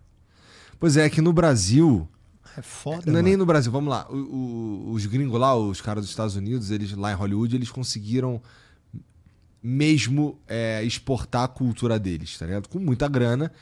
[0.78, 2.08] Pois é, que no Brasil.
[2.56, 3.38] É foda, Não é nem mano.
[3.42, 4.06] no Brasil, vamos lá.
[4.08, 7.70] O- o- os gringos lá, os caras dos Estados Unidos, eles lá em Hollywood, eles
[7.70, 8.40] conseguiram
[9.62, 12.68] mesmo é, exportar a cultura deles, tá ligado?
[12.68, 13.52] Com muita grana.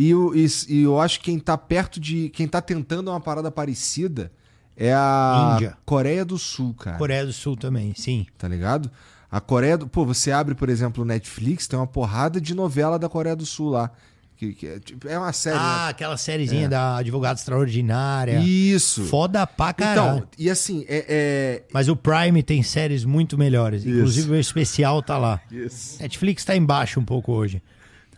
[0.00, 2.28] E, eu- e, e eu acho que quem tá perto de.
[2.28, 4.30] Quem tá tentando uma parada parecida
[4.76, 5.76] é a Índia.
[5.84, 6.96] Coreia do Sul, cara.
[6.96, 8.24] Coreia do Sul também, sim.
[8.38, 8.88] Tá ligado?
[9.28, 9.88] A Coreia do.
[9.88, 13.44] Pô, você abre, por exemplo, o Netflix, tem uma porrada de novela da Coreia do
[13.44, 13.90] Sul lá.
[14.36, 15.58] Que, que é, tipo, é uma série.
[15.58, 18.38] Ah, aquela sériezinha da Advogada Extraordinária.
[18.38, 18.44] né?
[18.44, 19.02] Isso.
[19.06, 20.18] Foda pra caralho.
[20.18, 21.64] Então, e assim, é.
[21.72, 23.84] Mas o Prime tem séries muito melhores.
[23.84, 25.40] Inclusive o especial tá lá.
[25.50, 25.56] é...
[25.56, 26.00] Isso.
[26.00, 27.60] Netflix tá embaixo um pouco hoje.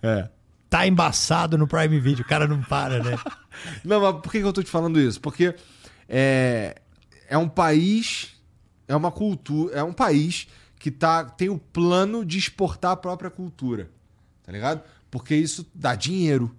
[0.02, 0.28] É.
[0.70, 2.24] Tá embaçado no Prime Video.
[2.24, 3.18] O cara não para, né?
[3.84, 5.20] Não, mas por que eu tô te falando isso?
[5.20, 5.55] Porque
[6.09, 6.80] é,
[7.28, 8.36] é um país,
[8.86, 10.47] é uma cultura, é um país
[10.78, 13.90] que tá, tem o plano de exportar a própria cultura,
[14.42, 14.82] tá ligado?
[15.10, 16.56] Porque isso dá dinheiro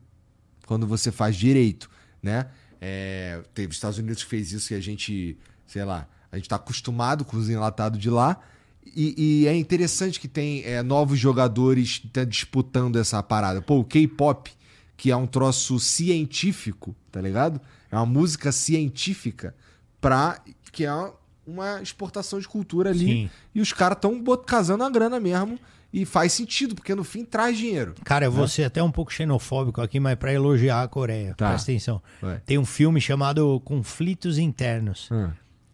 [0.67, 1.89] quando você faz direito,
[2.21, 2.47] né?
[2.79, 6.47] É, teve os Estados Unidos que fez isso e a gente, sei lá, a gente
[6.47, 8.39] tá acostumado com os enlatados de lá.
[8.85, 13.61] E, e é interessante que tem é, novos jogadores tá disputando essa parada.
[13.61, 14.51] Pô, o K-pop,
[14.97, 17.61] que é um troço científico, tá ligado?
[17.91, 19.55] É uma música científica
[19.99, 20.41] pra.
[20.71, 21.11] que é
[21.45, 23.05] uma exportação de cultura ali.
[23.05, 23.29] Sim.
[23.55, 25.59] E os caras estão casando a grana mesmo.
[25.93, 27.93] E faz sentido, porque no fim traz dinheiro.
[28.05, 31.35] Cara, eu vou ser até um pouco xenofóbico aqui, mas pra elogiar a Coreia.
[31.35, 31.49] Tá.
[31.49, 32.01] Presta atenção.
[32.21, 32.39] Vai.
[32.45, 35.09] Tem um filme chamado Conflitos Internos.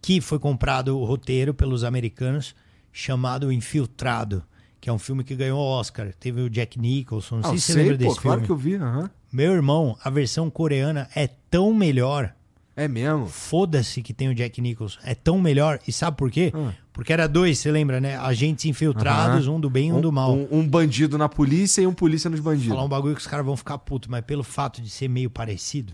[0.01, 2.55] que foi comprado o roteiro pelos americanos,
[2.98, 4.44] chamado Infiltrado,
[4.82, 6.11] que é um filme que ganhou o Oscar.
[6.19, 8.45] Teve o Jack Nicholson, não Ah, sei se você lembra pô, desse claro filme.
[8.48, 8.76] que eu vi.
[8.76, 9.10] aham.
[9.32, 12.34] Meu irmão, a versão coreana é tão melhor.
[12.76, 13.28] É mesmo?
[13.28, 14.99] Foda-se que tem o Jack Nicholson.
[15.03, 15.80] É tão melhor.
[15.88, 16.52] E sabe por quê?
[16.56, 16.72] Ah.
[16.94, 18.18] Porque era dois, você lembra, né?
[18.18, 20.34] Agentes infiltrados, um do bem e um, do mal.
[20.34, 22.69] Um, um bandido na polícia e um polícia nos bandidos.
[22.69, 25.30] Falar um bagulho que os caras vão ficar putos, mas pelo fato de ser meio
[25.30, 25.94] parecido,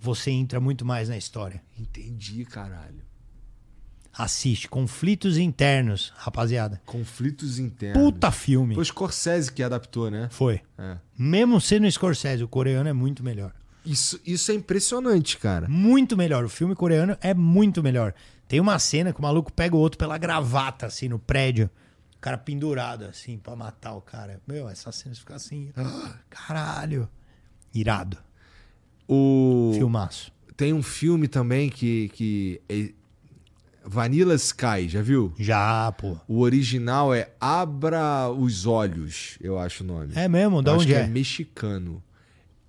[0.00, 1.62] você entra muito mais na história.
[1.78, 3.04] Entendi, caralho.
[4.16, 4.68] Assiste.
[4.68, 6.80] Conflitos internos, rapaziada.
[6.86, 8.02] Conflitos internos.
[8.02, 8.74] Puta filme.
[8.74, 10.28] Foi o Scorsese que adaptou, né?
[10.30, 10.60] Foi.
[10.78, 10.96] É.
[11.18, 13.52] Mesmo sendo Scorsese, o coreano é muito melhor.
[13.84, 15.68] Isso, isso é impressionante, cara.
[15.68, 16.44] Muito melhor.
[16.44, 18.14] O filme coreano é muito melhor.
[18.48, 21.70] Tem uma cena que o maluco pega o outro pela gravata, assim, no prédio.
[22.16, 24.40] O cara pendurado, assim, pra matar o cara.
[24.46, 25.70] Meu, essa cena fica assim.
[25.76, 27.08] ah, Caralho.
[27.72, 28.16] Irado.
[29.06, 29.72] O...
[29.74, 30.32] Filmaço.
[30.56, 32.08] Tem um filme também que.
[32.14, 32.92] que é...
[33.88, 35.32] Vanilla Sky, já viu?
[35.38, 36.16] Já, pô.
[36.26, 40.12] O original é Abra os Olhos, eu acho o nome.
[40.14, 40.60] É mesmo?
[40.62, 41.02] Da onde que é?
[41.02, 42.02] é mexicano.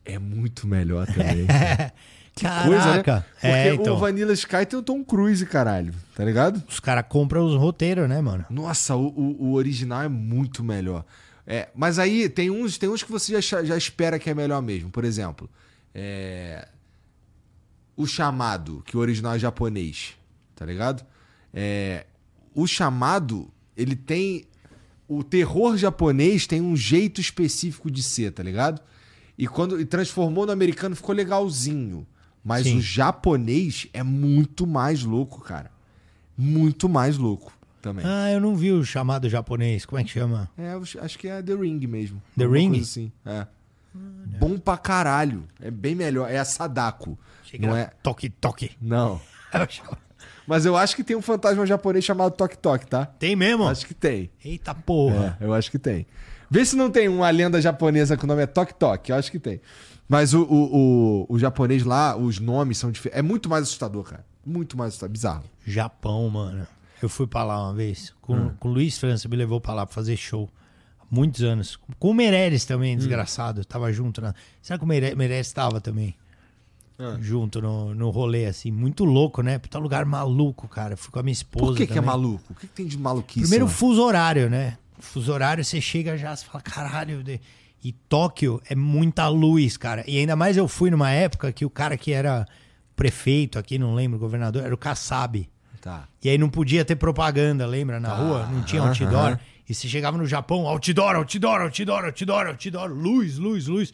[0.06, 1.46] É muito melhor também.
[2.40, 2.68] Caraca.
[2.68, 3.04] Coisa, né?
[3.04, 3.96] Porque É, então.
[3.96, 5.94] o Vanilla Sky tem o Tom Cruise, caralho.
[6.16, 6.64] Tá ligado?
[6.70, 8.46] Os caras compram os roteiros, né, mano?
[8.50, 11.04] Nossa, o, o- o original é muito melhor.
[11.48, 14.62] É, mas aí tem uns, tem uns que você já, já espera que é melhor
[14.62, 14.90] mesmo.
[14.92, 15.50] Por exemplo,
[15.96, 16.68] é,
[17.96, 20.14] o chamado, que o original é japonês,
[20.58, 21.06] tá ligado?
[21.54, 22.06] É,
[22.54, 24.46] o chamado, ele tem.
[25.08, 28.82] O terror japonês tem um jeito específico de ser, tá ligado?
[29.38, 32.06] E quando e transformou no americano ficou legalzinho.
[32.44, 32.78] Mas Sim.
[32.78, 35.72] o japonês é muito mais louco, cara.
[36.38, 38.06] Muito mais louco também.
[38.06, 39.86] Ah, eu não vi o chamado japonês.
[39.86, 40.50] Como é que chama?
[40.58, 42.22] É, acho que é The Ring mesmo.
[42.38, 42.80] The Alguma Ring?
[42.82, 43.12] Assim.
[43.26, 43.48] É.
[44.40, 45.48] Bom pra caralho.
[45.60, 46.30] É bem melhor.
[46.30, 47.18] É a Sadako.
[47.44, 47.92] Que Não é?
[48.04, 48.72] Toque, toque.
[48.82, 49.22] Não.
[50.48, 53.06] Mas eu acho que tem um fantasma japonês chamado Tok Tok, tá?
[53.06, 53.68] Tem mesmo?
[53.68, 54.30] Acho que tem.
[54.44, 55.38] Eita porra.
[55.42, 56.08] É, eu acho que tem.
[56.50, 59.10] Vê se não tem uma lenda japonesa que o nome é Tok Tok.
[59.12, 59.60] Eu acho que tem.
[60.08, 63.20] Mas o, o, o, o japonês lá, os nomes são diferentes.
[63.20, 64.26] É muito mais assustador, cara.
[64.46, 65.12] Muito mais assustador.
[65.12, 65.44] Bizarro.
[65.66, 66.66] Japão, mano.
[67.04, 68.14] Eu fui pra lá uma vez.
[68.22, 68.52] Com, Hum.
[68.58, 70.50] com o Luiz França me levou pra lá pra fazer show.
[71.02, 71.78] Há muitos anos.
[72.00, 72.98] Com o Meirelles também, Hum.
[73.00, 73.66] desgraçado.
[73.66, 74.22] Tava junto.
[74.22, 74.34] Na...
[74.62, 76.16] Será que o Meire- Meirelles tava também?
[77.00, 77.16] Ah.
[77.20, 78.72] Junto no, no rolê, assim.
[78.72, 79.60] Muito louco, né?
[79.60, 80.98] Puta lugar maluco, cara.
[80.98, 81.66] Fui com a minha esposa.
[81.68, 82.44] Por que, que é maluco?
[82.52, 83.42] O que, que tem de maluquice?
[83.42, 84.78] Primeiro fuso horário, né?
[85.00, 87.24] Fuso horário, você chega já, você fala, caralho.
[87.24, 87.40] de-
[87.84, 90.04] E Tóquio é muita luz, cara.
[90.08, 92.48] E ainda mais eu fui numa época que o cara que era
[92.96, 95.48] prefeito aqui, não lembro, governador, era o Kassab.
[95.82, 96.08] Tá.
[96.24, 98.00] E aí não podia ter propaganda, lembra?
[98.00, 99.40] Na rua, não tinha outdoor.
[99.70, 103.94] E você chegava no Japão, outdoor, outdoor, outdoor, outdoor, outdoor, luz, luz, luz.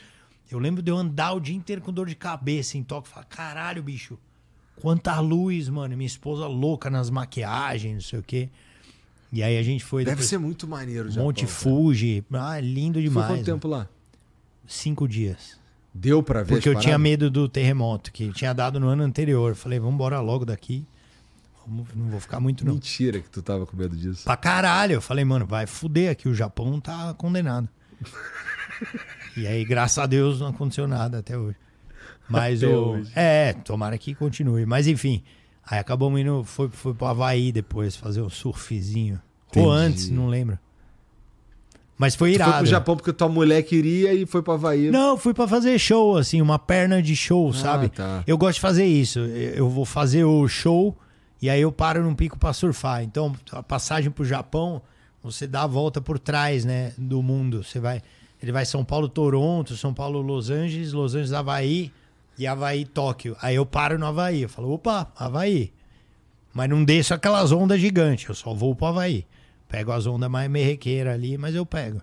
[0.52, 3.11] Eu lembro de eu andar o dia inteiro com dor de cabeça em Tóquio.
[3.11, 4.18] Falar, caralho, bicho,
[4.80, 5.95] quanta luz, mano.
[5.98, 8.49] Minha esposa louca nas maquiagens, não sei o quê.
[9.32, 11.48] E aí a gente foi Deve depois, ser muito maneiro, Japão, Monte.
[11.48, 12.24] Fuji.
[12.34, 13.28] Ah, lindo Foi demais.
[13.28, 13.45] quanto mano.
[13.45, 13.88] tempo lá?
[14.68, 15.57] Cinco dias.
[15.91, 19.56] Deu pra ver Porque eu tinha medo do terremoto, que tinha dado no ano anterior.
[19.56, 20.86] Falei, vamos embora logo daqui.
[21.68, 22.74] Não vou ficar muito, não.
[22.74, 24.24] Mentira que tu tava com medo disso.
[24.24, 24.94] Pra caralho.
[24.94, 26.28] Eu falei, mano, vai fuder aqui.
[26.28, 27.68] O Japão tá condenado.
[29.38, 31.57] e aí, graças a Deus, não aconteceu nada até hoje.
[32.30, 32.80] Mas Até o.
[32.91, 33.11] hoje.
[33.15, 34.65] É, tomara que continue.
[34.65, 35.22] Mas enfim.
[35.65, 36.43] Aí acabamos indo.
[36.43, 39.22] Foi, foi pro Havaí depois fazer um surfzinho.
[39.55, 39.77] Ou Entendi.
[39.88, 40.57] antes, não lembro.
[41.97, 42.51] Mas foi Tu irado.
[42.51, 44.89] foi pro Japão porque tua mulher queria e foi pra Havaí.
[44.89, 47.89] Não, fui pra fazer show, assim, uma perna de show, sabe?
[47.89, 48.23] tá.
[48.26, 49.19] Eu gosto de fazer isso.
[49.19, 50.97] Eu vou fazer o show
[51.41, 53.03] e aí eu paro num pico pra surfar.
[53.03, 54.81] Então, a passagem pro Japão,
[55.22, 57.64] você dá a volta por trás, né, do mundo.
[57.64, 58.01] Você vai,
[58.44, 61.94] ele vai São Paulo, Toronto, São Paulo, Los Angeles, Los Angeles, Havaí
[62.38, 63.38] e Havaí, Tóquio.
[63.41, 64.41] Aí eu paro no Havaí.
[64.41, 65.72] Eu falo, opa, Havaí.
[66.53, 69.26] Mas não desço aquelas ondas gigantes, eu só vou pro Havaí.
[69.70, 72.02] Pego as ondas mais merrequeiras ali, mas eu pego.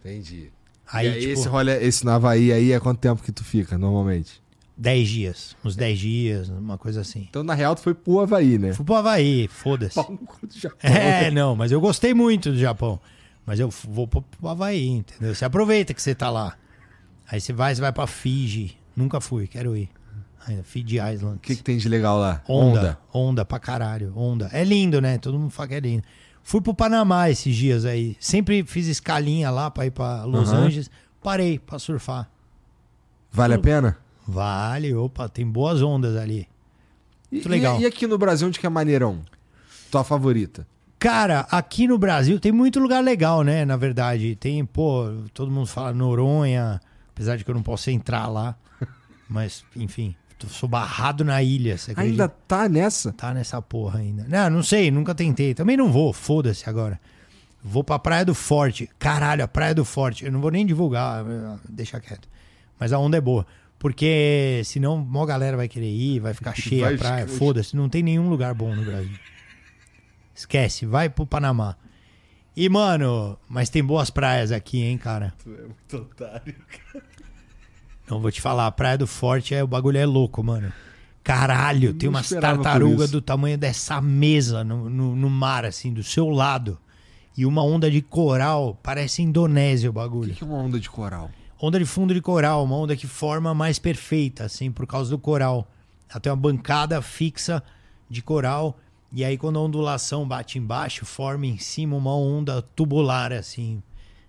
[0.00, 0.50] Entendi.
[0.90, 3.44] Aí, e aí, tipo, esse rolê, esse no Havaí aí é quanto tempo que tu
[3.44, 4.42] fica, normalmente?
[4.78, 7.26] 10 dias, uns 10 dias, uma coisa assim.
[7.28, 8.72] Então, na real, tu foi pro Havaí, né?
[8.72, 10.00] Fui pro Havaí, foda-se.
[10.82, 12.98] É, não, mas eu gostei muito do Japão.
[13.46, 15.34] Mas eu vou pro, Havaí, entendeu?
[15.34, 16.56] Você aproveita que você tá lá.
[17.30, 18.78] Aí você vai, você vai pra Fiji.
[18.96, 19.90] Nunca fui, quero ir.
[20.46, 21.36] Ainda, Fiji Island.
[21.36, 22.42] O que, que tem de legal lá?
[22.48, 24.48] Onda, onda pra caralho, onda.
[24.52, 25.18] É lindo, né?
[25.18, 26.04] Todo mundo fala que é lindo.
[26.42, 28.16] Fui pro Panamá esses dias aí.
[28.20, 30.66] Sempre fiz escalinha lá pra ir pra Los Aham.
[30.66, 30.90] Angeles.
[31.22, 32.30] Parei pra surfar.
[33.32, 33.96] Vale a pena?
[34.26, 36.46] Vale, opa, tem boas ondas ali.
[37.32, 37.80] E, Muito legal.
[37.80, 39.22] E, e aqui no Brasil, onde que é maneirão?
[39.90, 40.66] Tua favorita?
[41.04, 43.62] Cara, aqui no Brasil tem muito lugar legal, né?
[43.66, 45.04] Na verdade, tem, pô,
[45.34, 48.56] todo mundo fala Noronha, apesar de que eu não posso entrar lá.
[49.28, 50.16] Mas, enfim,
[50.48, 51.76] sou barrado na ilha?
[51.94, 53.12] Ainda tá nessa?
[53.12, 54.24] Tá nessa porra ainda.
[54.26, 55.52] Não, não sei, nunca tentei.
[55.52, 56.98] Também não vou, foda-se agora.
[57.62, 58.88] Vou pra Praia do Forte.
[58.98, 60.24] Caralho, a Praia do Forte.
[60.24, 61.22] Eu não vou nem divulgar,
[61.68, 62.26] deixa quieto.
[62.80, 63.46] Mas a onda é boa.
[63.78, 67.28] Porque senão mó galera vai querer ir, vai ficar cheia Vai a praia.
[67.28, 69.18] Foda-se, não tem nenhum lugar bom no Brasil.
[70.34, 71.76] Esquece, vai pro Panamá.
[72.56, 75.34] E, mano, mas tem boas praias aqui, hein, cara?
[75.42, 76.54] Tu é muito otário.
[78.08, 80.72] Não vou te falar, a Praia do Forte, é, o bagulho é louco, mano.
[81.22, 86.28] Caralho, tem umas tartarugas do tamanho dessa mesa no, no, no mar, assim, do seu
[86.28, 86.78] lado.
[87.36, 90.34] E uma onda de coral, parece Indonésia o O bagulho.
[90.34, 91.30] que é uma onda de coral?
[91.60, 95.18] Onda de fundo de coral, uma onda que forma mais perfeita, assim, por causa do
[95.18, 95.66] coral.
[96.10, 97.62] Ela tem uma bancada fixa
[98.08, 98.78] de coral.
[99.16, 103.80] E aí, quando a ondulação bate embaixo, forma em cima uma onda tubular, assim,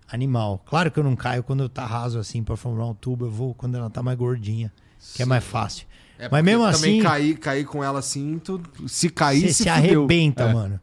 [0.08, 0.64] animal.
[0.64, 3.26] Claro que eu não caio quando tá raso, assim, pra formar um tubo.
[3.26, 4.72] Eu vou quando ela tá mais gordinha,
[5.16, 5.88] que é mais fácil.
[6.20, 9.64] É, Mas mesmo assim, Também cair, cair com ela assim, tu, se cair, você se,
[9.64, 10.54] se arrebenta, É.
[10.54, 10.80] mano.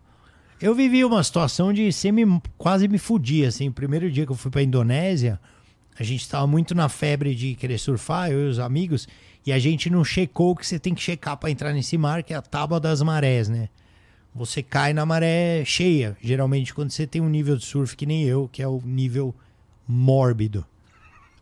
[0.61, 2.24] Eu vivi uma situação de semi,
[2.59, 3.69] quase me fudir, assim.
[3.69, 5.41] O primeiro dia que eu fui pra Indonésia,
[5.99, 9.07] a gente tava muito na febre de querer surfar, eu e os amigos,
[9.47, 12.23] e a gente não checou o que você tem que checar pra entrar nesse mar,
[12.23, 13.69] que é a tábua das marés, né?
[14.35, 18.25] Você cai na maré cheia, geralmente quando você tem um nível de surf que nem
[18.25, 19.35] eu, que é o nível
[19.87, 20.65] mórbido.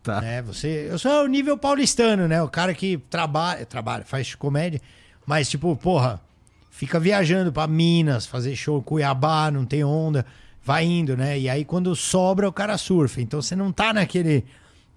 [0.03, 0.19] Tá.
[0.19, 0.41] né?
[0.41, 2.41] Você, eu sou o nível paulistano, né?
[2.41, 4.81] O cara que trabalha, trabalha, faz comédia,
[5.27, 6.19] mas tipo, porra,
[6.71, 10.25] fica viajando pra Minas, fazer show em Cuiabá, não tem onda,
[10.63, 11.37] vai indo, né?
[11.39, 13.21] E aí quando sobra o cara surfa.
[13.21, 14.43] Então você não tá naquele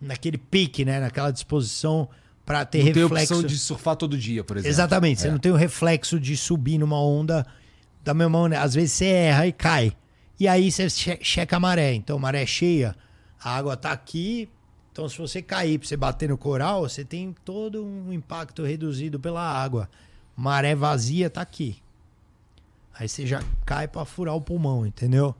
[0.01, 0.99] naquele pique, né?
[1.01, 2.09] Naquela disposição
[2.45, 3.35] pra ter Não tem reflexo.
[3.35, 4.71] opção de surfar todo dia, por exemplo.
[4.71, 5.31] Exatamente, você É.
[5.31, 7.47] não tem o reflexo de subir numa onda
[8.05, 8.61] da mesma onda.
[8.61, 9.93] Às vezes você erra e cai.
[10.39, 11.95] E aí você che- checa a maré.
[11.95, 12.95] Então, maré cheia,
[13.43, 14.49] a água tá aqui.
[14.93, 19.19] Então, se você cair pra você bater no coral, você tem todo um impacto reduzido
[19.19, 19.89] pela água.
[20.37, 21.77] Maré vazia tá aqui.
[22.97, 25.35] Aí você já cai pra furar o pulmão, entendeu?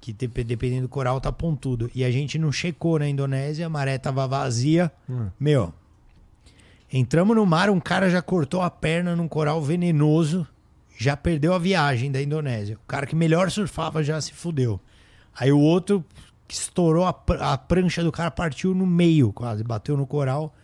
[0.00, 1.90] Que dep- dependendo do coral tá pontudo.
[1.94, 4.90] E a gente não checou na Indonésia, a maré tava vazia.
[5.38, 5.72] Meu,
[6.92, 10.46] Entramos no mar, um cara já cortou a perna num coral venenoso,
[10.96, 12.76] já perdeu a viagem da Indonésia.
[12.76, 14.80] O cara que melhor surfava já se fudeu.
[15.38, 16.04] Aí o outro
[16.48, 20.54] que estourou a, pr- a prancha do cara, partiu no meio quase, bateu no coral.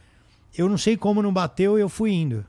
[0.57, 2.45] Eu não sei como não bateu eu fui indo.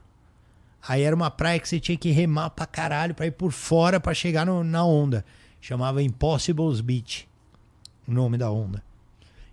[0.85, 3.99] Aí era uma praia que você tinha que remar pra caralho pra ir por fora
[3.99, 5.25] pra chegar no- na onda.
[5.61, 7.27] Chamava Impossibles Beach,
[8.07, 8.83] o nome da onda.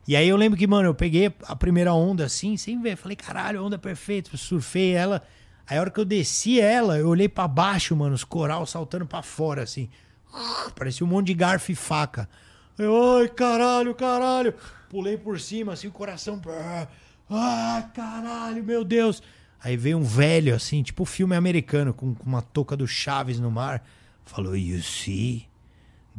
[0.09, 2.97] E aí eu lembro que, mano, eu peguei a primeira onda assim, sem ver.
[2.97, 4.37] Falei, caralho, onda perfeita.
[4.37, 5.23] Surfei ela.
[5.71, 9.07] Aí a hora que eu desci ela, eu olhei pra baixo, mano, os coral saltando
[9.07, 9.89] pra fora, assim.
[10.75, 12.29] Parecia um monte de garfo e faca.
[12.77, 14.53] Eu, ai, caralho, caralho.
[14.89, 16.43] Pulei por cima, assim, o coração.
[17.31, 19.23] Ai, caralho, meu Deus.
[19.63, 23.49] Aí veio um velho, assim, tipo filme americano, com, com uma touca do Chaves no
[23.49, 23.81] mar.
[24.25, 25.47] Falou, you see?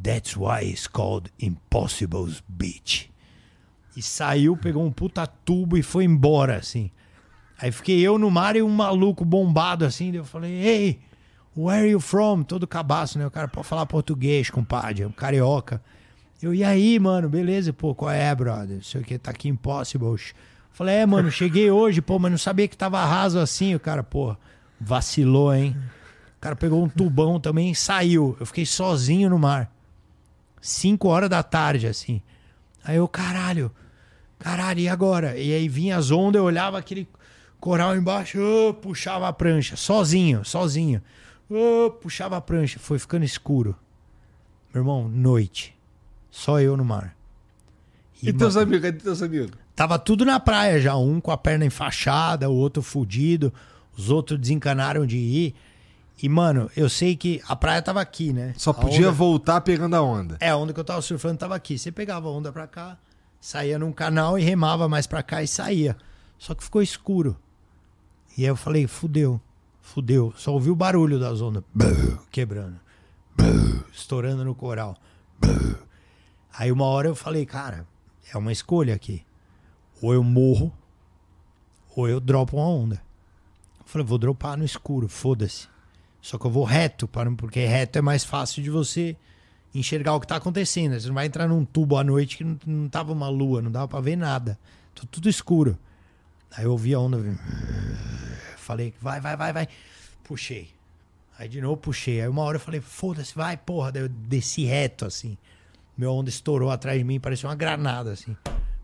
[0.02, 3.11] That's why it's called Impossible's Beach.
[3.98, 6.90] E saiu, pegou um puta tubo e foi embora, assim.
[7.62, 10.12] Aí fiquei eu no mar e um maluco bombado, assim.
[10.16, 11.00] Eu falei, hey,
[11.56, 12.42] where are you from?
[12.42, 13.28] Todo cabaço, né?
[13.28, 15.80] O cara pode falar português, compadre, um carioca.
[16.42, 17.72] Eu, e aí, mano, beleza?
[17.72, 18.78] Pô, qual é, brother?
[18.78, 20.34] Não sei o que, tá aqui Impossibles.
[20.72, 23.76] Falei, é, mano, cheguei hoje, pô, mas não sabia que tava raso assim.
[23.76, 24.36] O cara, pô,
[24.80, 25.76] vacilou, hein?
[26.38, 28.36] O cara pegou um tubão também e saiu.
[28.40, 29.72] Eu fiquei sozinho no mar.
[30.60, 32.24] Cinco horas da tarde, assim.
[32.84, 33.72] Aí eu, caralho,
[34.40, 35.38] caralho, e agora?
[35.38, 37.08] E aí vinha as ondas, eu olhava aquele
[37.62, 41.02] coral embaixo, ah, puxava a prancha, sozinho, sozinho.
[41.50, 43.76] Ah, puxava a prancha, foi ficando escuro.
[44.74, 45.74] Meu irmão, noite.
[46.30, 47.16] Só eu no mar.
[48.22, 48.86] E teus mano, amigos?
[48.86, 49.52] Cadê teus amigos?
[49.76, 53.54] Tava tudo na praia já, um com a perna enfaixada, o outro fudido,
[53.98, 55.56] os outros desencanaram de ir.
[56.22, 58.54] E, mano, eu sei que a praia tava aqui, né?
[58.58, 60.38] Só A podia onda- voltar pegando a onda.
[60.40, 61.78] é, a onda que eu tava surfando tava aqui.
[61.80, 62.98] Você pegava a onda pra cá,
[63.40, 65.98] saía num canal e remava mais pra cá e saía.
[66.38, 67.36] Só que ficou escuro.
[68.38, 69.40] E aí eu falei, fudeu,
[69.82, 70.34] fudeu.
[70.38, 72.80] Só ouvi o barulho ondas Bum, quebrando,
[73.94, 74.95] estourando no coral.
[76.53, 77.88] Aí uma hora eu falei, cara,
[78.34, 79.24] é uma escolha aqui.
[80.02, 80.72] Ou eu morro,
[81.95, 83.02] ou eu dropo uma onda.
[83.80, 85.68] Eu falei, vou dropar no escuro, foda-se.
[86.22, 89.16] Só que eu vou reto, para- porque reto é mais fácil de você
[89.74, 90.99] enxergar o que tá acontecendo.
[90.99, 93.88] Você não vai entrar num tubo à noite que não, tava uma lua, não dava
[93.88, 94.58] pra ver nada.
[94.94, 95.78] Tá tudo escuro.
[96.56, 97.18] Aí eu ouvi a onda.
[98.57, 99.68] Falei, vai, vai, vai, vai.
[100.23, 100.69] Puxei.
[101.38, 102.22] Aí de novo puxei.
[102.22, 103.91] Aí uma hora eu falei, foda-se, vai, porra.
[103.91, 105.38] Daí eu desci reto, assim.
[105.98, 108.36] Meu onda estourou atrás de mim, parecia uma granada, assim.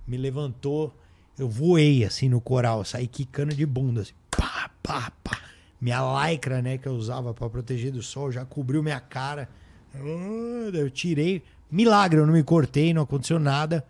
[0.08, 0.96] Me levantou,
[1.38, 2.84] eu voei, assim, no coral.
[2.86, 4.14] Saí quicando de bunda, assim.
[4.32, 5.12] Pá, pá.
[5.24, 5.40] pá.
[5.80, 9.48] Minha lycra, né, que eu usava pra proteger do sol, já cobriu minha cara.
[9.94, 11.44] Ah, Eu tirei.
[11.70, 13.86] Milagre, eu não me cortei, não aconteceu nada.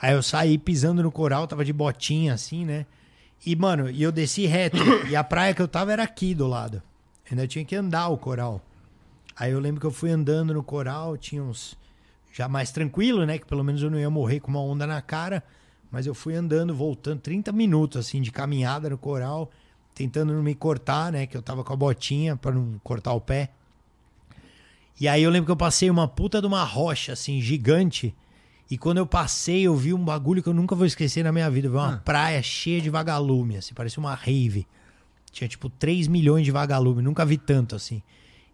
[0.00, 2.86] Aí eu saí pisando no coral, tava de botinha assim, né?
[3.44, 4.78] E, mano, e eu desci reto.
[5.08, 6.82] e a praia que eu tava era aqui do lado.
[7.30, 8.60] Ainda tinha que andar o coral.
[9.36, 11.78] Aí eu lembro que eu fui andando no coral, tinha uns.
[12.32, 13.38] Já mais tranquilo, né?
[13.38, 15.42] Que pelo menos eu não ia morrer com uma onda na cara.
[15.90, 19.50] Mas eu fui andando, voltando 30 minutos, assim, de caminhada no coral,
[19.94, 21.26] tentando não me cortar, né?
[21.26, 23.50] Que eu tava com a botinha pra não cortar o pé.
[25.00, 28.14] E aí eu lembro que eu passei uma puta de uma rocha, assim, gigante.
[28.70, 31.50] E quando eu passei, eu vi um bagulho que eu nunca vou esquecer na minha
[31.50, 31.66] vida.
[31.66, 34.66] Eu vi uma praia cheia de vagalume, assim, parecia uma rave.
[35.32, 38.00] Tinha tipo 3 milhões de vagalume, nunca vi tanto assim.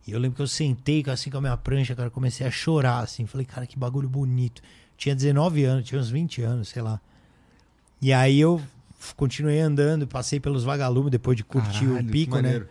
[0.06, 3.00] E eu lembro que eu sentei assim com a minha prancha, cara, comecei a chorar
[3.00, 3.26] assim.
[3.26, 4.62] Falei, cara, que bagulho bonito.
[4.96, 7.00] Tinha 19 anos, tinha uns 20 anos, sei lá.
[8.00, 8.62] E aí eu
[9.16, 12.64] continuei andando, passei pelos vagalumes depois de curtir Caralho, o pico, né?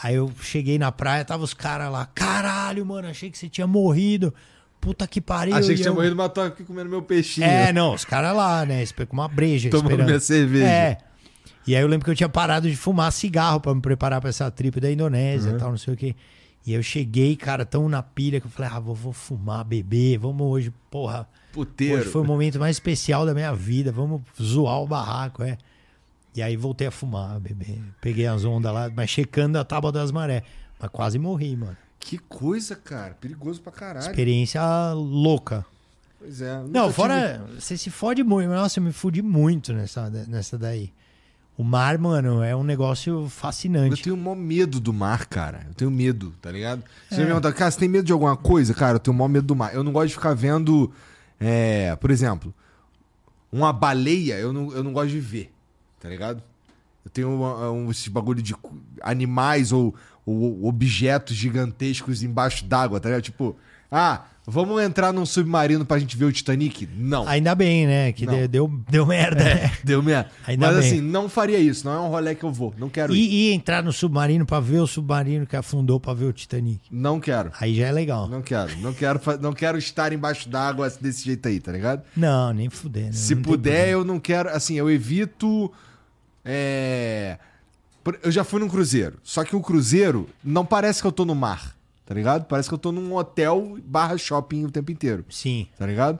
[0.00, 2.06] Aí eu cheguei na praia, tava os caras lá.
[2.06, 4.32] Caralho, mano, achei que você tinha morrido.
[4.80, 5.54] Puta que pariu.
[5.54, 7.46] Achei que tinha eu- morrido, mas tô aqui comendo meu peixinho.
[7.46, 8.84] É, não, os caras lá, né?
[9.08, 9.68] Com uma breja.
[9.70, 10.06] Tomando esperando.
[10.06, 10.64] minha cerveja.
[10.68, 10.98] É.
[11.66, 14.30] E aí eu lembro que eu tinha parado de fumar cigarro pra me preparar pra
[14.30, 15.56] essa trip da Indonésia Uhum.
[15.56, 16.14] e tal, não sei o quê.
[16.66, 20.18] E eu cheguei, cara, tão na pilha que eu falei, ah, vou, vou fumar, beber,
[20.18, 21.26] vamos hoje, porra.
[21.52, 21.96] Puteiro.
[22.00, 25.58] Hoje foi o momento mais especial da minha vida, vamos zoar o barraco, é.
[26.36, 27.80] E aí voltei a fumar, beber.
[28.00, 30.42] Peguei as ondas lá, mas checando a tábua das marés.
[30.80, 31.76] Mas quase morri, mano.
[32.08, 33.12] Que coisa, cara.
[33.20, 34.06] Perigoso pra caralho.
[34.06, 34.62] Experiência
[34.94, 35.66] louca.
[36.18, 36.56] Pois é.
[36.68, 37.44] Não, tive- fora.
[37.58, 38.48] Você se fode muito.
[38.48, 40.90] Nossa, eu me fudi muito nessa, nessa daí.
[41.56, 44.02] O mar, mano, é um negócio Eu fascinante.
[44.02, 45.66] tenho maior medo do mar, cara.
[45.68, 46.82] Eu tenho medo, tá ligado?
[47.10, 47.18] Você É.
[47.18, 48.72] me pergunta, cara, você tem medo de alguma coisa?
[48.72, 49.74] Cara, eu tenho maior medo do mar.
[49.74, 50.90] Eu não gosto de ficar vendo,
[51.38, 52.54] é, por exemplo,
[53.52, 55.52] uma baleia, eu não, eu não gosto de ver,
[56.00, 56.42] tá ligado?
[57.04, 58.54] Eu tenho uma- um, esses bagulho de
[59.02, 59.94] animais ou,
[60.26, 63.22] ou objetos gigantescos embaixo d'água, tá ligado?
[63.22, 63.56] Tipo,
[63.90, 66.86] ah, vamos entrar num submarino pra gente ver o Titanic?
[66.96, 67.26] Não.
[67.26, 68.12] Ainda bem, né?
[68.12, 69.72] Que deu, deu, deu merda, né?
[69.82, 70.30] Deu merda.
[70.46, 70.86] Ainda Mas bem.
[70.86, 71.86] assim, não faria isso.
[71.86, 72.74] Não é um rolê que eu vou.
[72.76, 73.18] Não quero ir.
[73.18, 76.80] E, e entrar no submarino pra ver o submarino que afundou pra ver o Titanic.
[76.90, 77.50] Não quero.
[77.58, 78.28] Aí já é legal.
[78.28, 78.76] Não quero.
[78.80, 82.02] Não quero, não quero estar embaixo d'água desse jeito aí, tá ligado?
[82.14, 83.06] Não, nem fuder.
[83.06, 83.12] Né?
[83.12, 84.50] Se Não puder, eu não quero.
[84.50, 85.72] Assim, eu evito.
[86.50, 87.38] É.
[88.22, 89.18] Eu já fui num cruzeiro.
[89.22, 91.76] Só que o cruzeiro não parece que eu tô no mar,
[92.06, 92.44] tá ligado?
[92.46, 95.66] Parece que eu tô num hotel barra shopping o tempo inteiro, Sim.
[95.78, 96.18] tá ligado?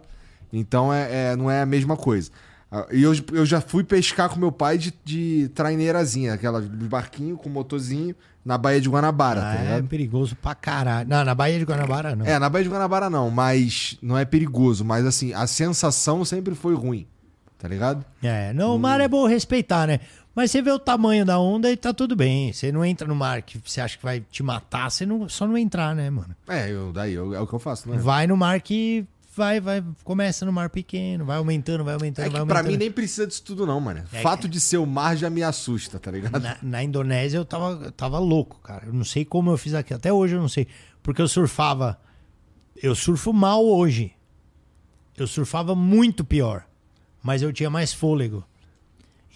[0.52, 2.30] Então é, é- não é a mesma coisa.
[2.70, 6.86] Ah, E eu, eu já fui pescar com meu pai de, de traineirazinha, aquela de
[6.88, 8.14] barquinho com motorzinho
[8.44, 11.08] na Baía de Guanabara, Ah, tá é perigoso pra caralho.
[11.08, 12.26] Não, na Baía de Guanabara não.
[12.26, 14.84] É, na Baía de Guanabara não, mas não é perigoso.
[14.84, 17.06] Mas assim, a sensação sempre foi ruim,
[17.58, 18.04] tá ligado?
[18.22, 20.00] É, não, o mar é bom respeitar, né?
[20.34, 22.52] Mas você vê o tamanho da onda e tá tudo bem.
[22.52, 25.46] Você não entra no mar que você acha que vai te matar, você não, só
[25.46, 26.34] não entrar, né, mano?
[26.48, 27.96] É, eu, daí eu- é o que eu faço, né?
[27.98, 29.04] Vai no mar que
[29.36, 32.72] vai, vai, começa no mar pequeno, vai aumentando, vai aumentando, É vai que pra aumentando.
[32.72, 34.04] mim nem precisa disso tudo não, mano.
[34.12, 36.40] É Fato de ser o mar já me assusta, tá ligado?
[36.40, 38.86] Na, na Indonésia eu tava, eu tava louco, cara.
[38.86, 39.92] Eu não sei como eu fiz aqui.
[39.92, 40.68] Até hoje eu não sei.
[41.02, 41.98] Porque eu surfava.
[42.80, 44.12] Eu surfo mal hoje.
[45.16, 46.64] Eu surfava muito pior.
[47.22, 48.44] Mas eu tinha mais fôlego.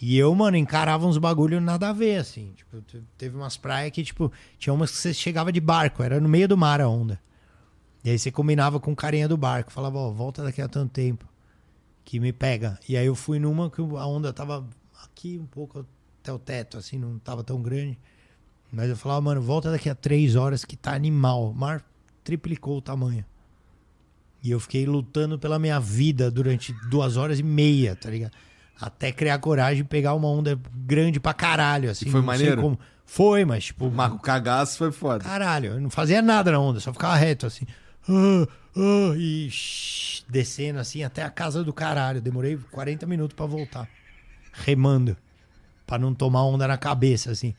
[0.01, 2.53] E eu, mano, encarava uns bagulho nada a ver, assim.
[2.57, 6.21] Tipo, te- teve umas praias que, tipo, tinha umas que você chegava de barco, era
[6.21, 7.21] no meio do mar a onda.
[8.05, 10.91] E aí você combinava com o carinha do barco, falava, ó, volta daqui a tanto
[10.93, 11.25] tempo.
[12.05, 12.79] Que me pega.
[12.89, 14.69] E aí eu fui numa que a onda tava
[15.05, 15.87] aqui um pouco
[16.21, 17.97] até o teto, assim, não tava tão grande.
[18.73, 21.51] Mas eu falava, mano, volta daqui a três horas que tá animal.
[21.51, 21.85] O mar
[22.25, 23.25] triplicou o tamanho.
[24.43, 28.33] E eu fiquei lutando pela minha vida durante duas horas e meia, tá ligado?
[28.81, 32.09] Até criar coragem e pegar uma onda grande pra caralho, assim.
[32.09, 32.61] E foi maneiro?
[32.61, 32.79] como.
[33.07, 35.23] Foi, mas tipo, O Marco Cagaço foi foda.
[35.23, 37.67] caralho, eu não fazia nada na onda, só ficava reto assim.
[38.09, 38.47] Ah,
[38.77, 42.21] ah, e shh, descendo assim até a casa do caralho.
[42.21, 43.89] Demorei 40 minutos pra voltar.
[44.53, 45.17] Remando.
[45.87, 47.55] Pra não tomar onda na cabeça, assim.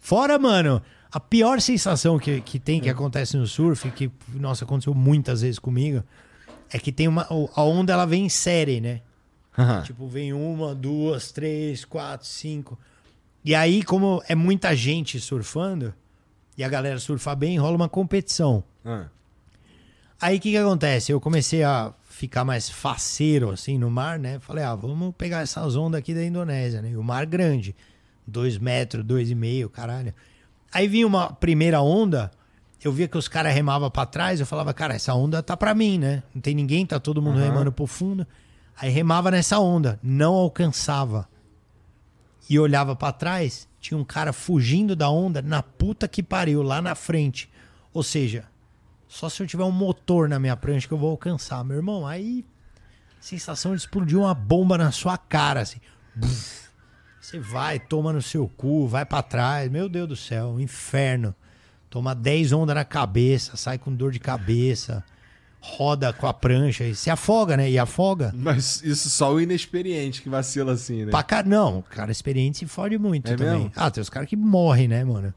[0.00, 0.80] Fora, mano,
[1.10, 5.58] a pior sensação que, que tem, que acontece no surf, que, nossa, aconteceu muitas vezes
[5.58, 6.02] comigo,
[6.70, 7.26] é que tem uma.
[7.54, 9.00] A onda ela vem em série, né?
[9.84, 12.78] Tipo, vem uma, duas, três, quatro, cinco.
[13.44, 15.94] E aí, como é muita gente surfando,
[16.58, 18.62] e a galera surfa bem, rola uma competição.
[18.84, 19.06] Ah.
[20.20, 21.12] Aí o que, que acontece?
[21.12, 24.38] Eu comecei a ficar mais faceiro assim no mar, né?
[24.40, 26.90] Falei, ah, vamos pegar essas ondas aqui da Indonésia, né?
[26.90, 27.76] E o mar grande,
[28.26, 30.14] dois metros, dois e meio, caralho.
[30.72, 32.30] Aí vinha uma primeira onda,
[32.82, 35.74] eu via que os caras remavam pra trás, eu falava, cara, essa onda tá pra
[35.74, 36.22] mim, né?
[36.34, 38.26] Não tem ninguém, tá todo mundo remando pro fundo.
[38.78, 41.28] Aí remava nessa onda, não alcançava.
[42.48, 46.80] e olhava pra trás, tinha um cara fugindo da onda na puta que pariu, lá
[46.80, 47.50] na frente.
[47.92, 48.44] Ou seja,
[49.08, 51.64] só se eu tiver um motor na minha prancha que eu vou alcançar.
[51.64, 52.44] Meu irmão, aí
[53.20, 55.80] sensação de explodir uma bomba na sua cara, assim.
[56.14, 56.65] Buf.
[57.26, 59.68] Você vai, toma no seu cu, vai pra trás.
[59.68, 61.34] Meu Deus do céu, um inferno.
[61.90, 65.02] Toma 10 ondas na cabeça, sai com dor de cabeça,
[65.60, 67.68] roda com a prancha e se afoga, né?
[67.68, 68.32] E afoga.
[68.32, 71.10] Mas isso só o inexperiente que vacila assim, né?
[71.10, 73.54] Pra cá, não, o cara experiente se fode muito É também.
[73.54, 73.72] mesmo?
[73.74, 75.34] Ah, tem os caras que morrem, né, mano?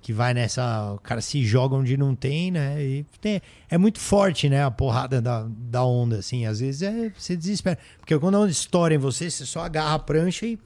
[0.00, 0.92] Que vai nessa.
[0.92, 2.80] O cara se joga onde não tem, né?
[2.80, 4.62] E tem- é muito forte, né?
[4.62, 6.46] A porrada da, da onda, assim.
[6.46, 7.76] Às vezes é, você desespera.
[7.98, 10.56] Porque quando a onda estoura em você, você só agarra a prancha e,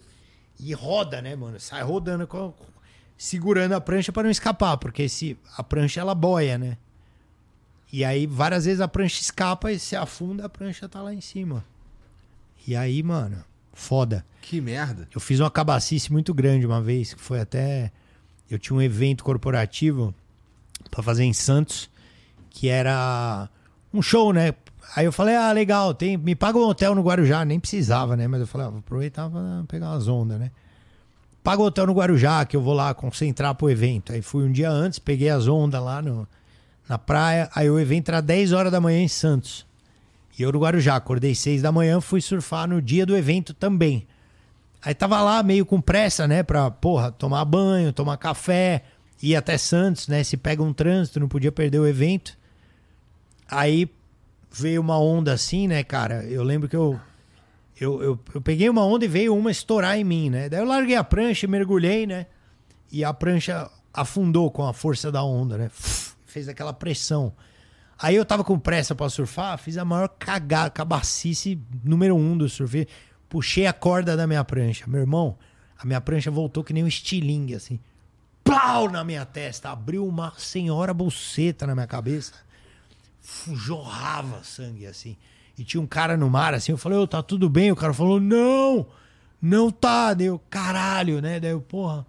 [0.60, 1.58] e roda, né, mano?
[1.60, 2.52] Sai rodando, com-
[3.16, 4.76] segurando a prancha pra não escapar.
[4.76, 6.76] Porque se, a prancha ela boia, né?
[7.92, 11.20] E aí várias vezes a prancha escapa e se afunda, a prancha tá lá em
[11.20, 11.64] cima.
[12.66, 14.24] E aí, mano, foda.
[14.42, 15.08] Que merda.
[15.14, 17.90] Eu fiz uma cabacice muito grande uma vez, que foi até.
[18.50, 20.14] Eu tinha um evento corporativo
[20.90, 21.88] pra fazer em Santos,
[22.50, 23.48] que era
[23.92, 24.54] um show, né?
[24.96, 27.44] Aí eu falei, ah, legal, tem, me paga um hotel no Guarujá.
[27.44, 28.26] Nem precisava, né?
[28.26, 30.50] Mas eu falei, ah, vou aproveitar pra pegar umas ondas, né?
[31.42, 34.12] Paga o hotel no Guarujá, que eu vou lá concentrar pro evento.
[34.12, 36.26] Aí fui um dia antes, peguei as ondas lá no,
[36.88, 37.50] na praia.
[37.54, 39.66] Aí o evento era 10 horas da manhã em Santos.
[40.38, 44.06] E eu no Guarujá, acordei 6 da manhã, fui surfar no dia do evento também.
[44.82, 46.42] Aí tava lá meio com pressa, né?
[46.42, 48.84] Pra, porra, tomar banho, tomar café,
[49.22, 50.22] ir até Santos, né?
[50.22, 52.36] Se pega um trânsito, não podia perder o evento.
[53.50, 53.90] Aí
[54.50, 56.24] veio uma onda assim, né, cara?
[56.24, 56.98] Eu lembro que eu,
[57.80, 60.48] eu, eu, eu peguei uma onda e veio uma estourar em mim, né?
[60.48, 62.26] Daí eu larguei a prancha, e mergulhei, né?
[62.90, 65.70] E a prancha afundou com a força da onda, né?
[66.26, 67.32] Fez aquela pressão.
[67.98, 72.48] Aí eu tava com pressa pra surfar, fiz a maior cagada, cabacice número um do
[72.48, 72.86] surf.
[73.28, 74.84] Puxei a corda da minha prancha.
[74.86, 75.36] Meu irmão,
[75.76, 77.80] a minha prancha voltou que nem um estilingue, assim.
[78.42, 79.70] Plau na minha testa.
[79.70, 82.32] Abriu uma senhora buceta na minha cabeça.
[83.54, 85.16] Jorrava sangue, assim.
[85.56, 86.72] E tinha um cara no mar, assim.
[86.72, 87.70] Eu falei, ô, tá tudo bem?
[87.72, 88.86] O cara falou, não,
[89.40, 90.14] não tá.
[90.14, 91.40] Deu, caralho, né?
[91.40, 92.06] Daí eu, porra.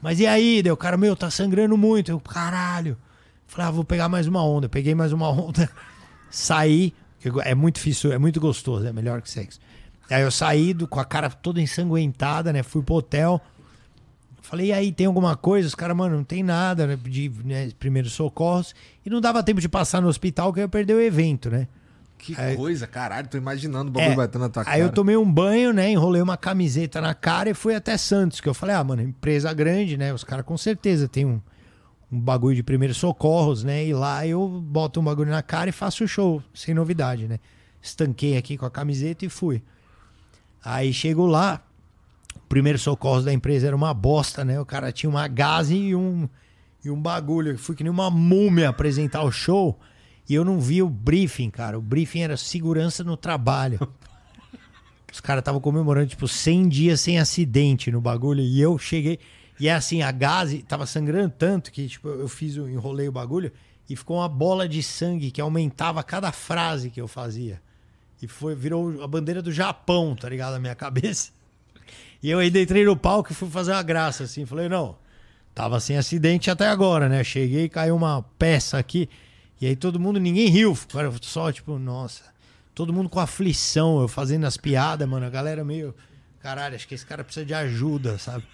[0.00, 0.62] Mas e aí?
[0.62, 2.10] Daí o cara, meu, tá sangrando muito.
[2.10, 2.96] Eu, caralho.
[3.46, 4.68] Falei, ah, vou pegar mais uma onda.
[4.68, 5.68] Peguei mais uma onda.
[6.30, 6.94] Saí.
[7.44, 9.60] É muito difícil, é muito gostoso, é melhor que sexo.
[10.10, 12.62] Aí eu saí do- com a cara toda ensanguentada, né?
[12.64, 13.40] Fui pro hotel.
[14.52, 15.66] Falei, e aí, tem alguma coisa?
[15.66, 16.98] Os caras, mano, não tem nada, né?
[17.02, 18.74] Pedi né, primeiros socorros.
[19.02, 21.66] E não dava tempo de passar no hospital, que eu ia perder o evento, né?
[22.18, 23.26] Que Aí- coisa, caralho.
[23.28, 24.76] Tô imaginando o bagulho É, batendo na tua cara.
[24.76, 25.90] Aí eu tomei um banho, né?
[25.90, 28.42] Enrolei uma camiseta na cara e fui até Santos.
[28.42, 30.12] Que eu falei, ah, mano, empresa grande, né?
[30.12, 31.40] Os caras com certeza tem um,
[32.12, 33.86] um bagulho de primeiros socorros, né?
[33.86, 37.40] E lá eu boto um bagulho na cara e faço o show, sem novidade, né?
[37.80, 39.62] Estanquei aqui com a camiseta e fui.
[40.62, 41.62] Aí chego lá,
[42.52, 44.60] primeiro socorro da empresa era uma bosta, né?
[44.60, 46.28] O cara tinha uma gase e um,
[46.84, 47.52] e um bagulho.
[47.52, 49.80] Eu fui que nem uma múmia apresentar o show
[50.28, 51.78] e eu não vi o briefing, cara.
[51.78, 53.78] O briefing era segurança no trabalho.
[55.10, 58.42] Os caras estavam comemorando, tipo, 100 dias sem acidente no bagulho.
[58.42, 59.18] E eu cheguei.
[59.58, 63.12] E é assim, a gase tava sangrando tanto que, tipo, eu fiz, o enrolei o
[63.12, 63.50] bagulho
[63.88, 67.62] e ficou uma bola de sangue que aumentava cada frase que eu fazia.
[68.20, 70.52] E foi, virou a bandeira do Japão, tá ligado?
[70.52, 71.32] Na minha cabeça.
[72.22, 74.46] E eu ainda entrei no palco e fui fazer uma graça, assim.
[74.46, 74.96] Falei, não,
[75.54, 77.24] tava sem acidente até agora, né?
[77.24, 79.08] Cheguei, caiu uma peça aqui.
[79.60, 80.76] E aí todo mundo, ninguém riu.
[80.92, 82.22] Cara, só, tipo, nossa.
[82.74, 85.26] Todo mundo com aflição, eu fazendo as piadas, mano.
[85.26, 85.94] A galera meio,
[86.40, 88.44] caralho, acho que esse cara precisa de ajuda, sabe?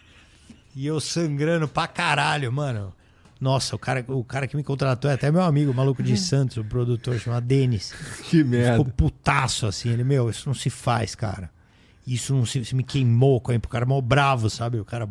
[0.75, 2.95] E eu sangrando pra caralho, mano.
[3.41, 6.17] Nossa, o cara, o cara que me contratou é até meu amigo, o maluco de
[6.17, 7.95] Santos, o produtor, chama Denis.
[8.25, 8.79] Que merda.
[8.79, 9.91] Ficou putaço assim.
[9.91, 11.49] Ele, meu, isso não se faz, cara.
[12.15, 14.81] Isso não se, se me queimou com o cara mó bravo, sabe?
[14.81, 15.09] O cara,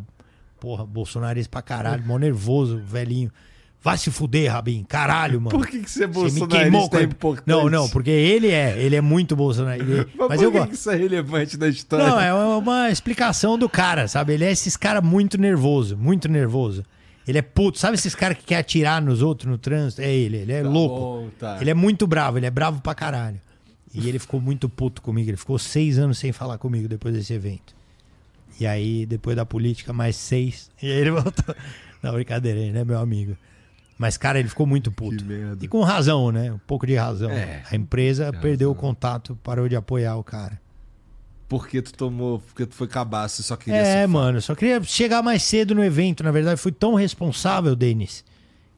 [0.60, 3.32] porra, bolsonarista pra caralho, mó nervoso, velhinho.
[3.80, 4.84] Vai se fuder, Rabin.
[4.84, 5.57] Caralho, mano.
[5.57, 7.48] Por que, que Você me bolsonarista é a- importante?
[7.48, 10.07] Não, não, porque ele é, ele é muito bolsonarista.
[10.18, 12.06] Mas, Mas por eu que, que isso é relevante na história?
[12.07, 14.34] Não, é uma explicação do cara, sabe?
[14.34, 16.84] Ele é esses cara muito nervoso, muito nervoso.
[17.28, 17.78] Ele é puto.
[17.78, 20.02] Sabe esses caras que quer atirar nos outros no trânsito?
[20.02, 20.95] É ele, ele é louco.
[20.95, 21.57] bom, tá.
[21.61, 23.40] Ele é muito bravo, ele é bravo pra caralho.
[23.94, 25.30] E ele ficou muito puto comigo.
[25.30, 27.76] Ele ficou seis anos sem falar comigo depois desse evento.
[28.60, 30.70] E aí, depois da política, mais seis.
[30.82, 31.56] E aí ele voltou.
[32.02, 33.36] Não, brincadeira, ele é meu amigo.
[33.98, 35.24] Mas, cara, ele ficou muito puto.
[35.60, 36.52] E com razão, né?
[36.52, 37.32] Um pouco de razão.
[37.32, 38.90] É, a empresa perdeu o razão.
[38.90, 40.60] contato, parou de apoiar o cara.
[41.50, 45.42] Porque tu tomou, porque tu foi cabaço só queria É, mano, só queria chegar mais
[45.44, 46.24] cedo no evento.
[46.24, 48.24] Na verdade, fui tão responsável, Denis,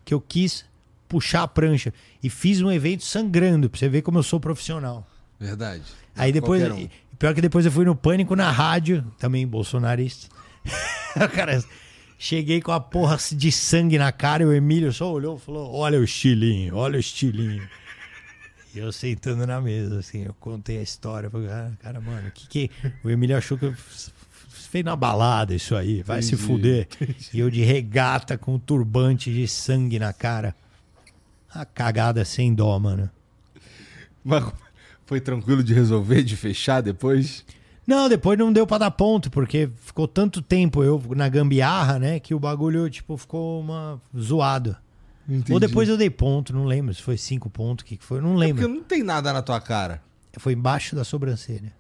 [0.06, 0.64] que eu quis
[1.10, 5.06] puxar a prancha e fiz um evento sangrando, pra você ver como eu sou profissional.
[5.40, 5.84] Verdade.
[6.16, 6.88] Aí depois, um.
[7.18, 10.28] pior que depois eu fui no Pânico na rádio, também bolsonarista.
[11.34, 11.62] cara,
[12.18, 15.74] cheguei com a porra de sangue na cara e o Emílio só olhou e falou:
[15.74, 17.68] Olha o estilinho, olha o estilinho.
[18.76, 21.28] E eu sentando na mesa, assim, eu contei a história.
[21.28, 22.72] Falei, cara, cara, mano, o que que.
[23.04, 23.76] O Emílio achou que eu
[24.70, 26.88] fez na balada isso aí, vai se Entendi, fuder.
[27.34, 30.56] E eu de regata com um turbante de sangue na cara.
[31.54, 33.10] A cagada sem dó, mano.
[34.24, 34.44] Mas
[35.06, 37.44] foi tranquilo de resolver, de fechar depois?
[37.88, 42.20] Não, depois não deu pra dar ponto, porque ficou tanto tempo eu na gambiarra, né,
[42.20, 44.78] que o bagulho, tipo, ficou uma zoado.
[45.28, 45.54] Entendi.
[45.54, 48.22] Ou depois eu dei ponto, não lembro se foi cinco pontos, o que que foi,
[48.22, 48.68] não Porque lembro.
[48.68, 50.02] não tem nada na tua cara.
[50.38, 51.74] Foi embaixo da sobrancelha.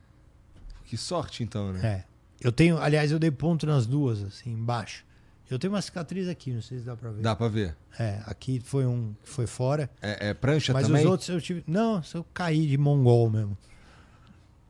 [0.86, 1.86] Que sorte então, né?
[1.86, 2.04] É.
[2.42, 5.04] Eu tenho, aliás, eu dei ponto nas duas, assim, embaixo.
[5.50, 7.22] Eu tenho uma cicatriz aqui, não sei se dá pra ver.
[7.22, 7.76] Dá pra ver.
[7.98, 11.02] É, aqui foi um que foi fora, É, é prancha mas também?
[11.04, 13.58] os outros eu tive, não, eu caí de mongol mesmo.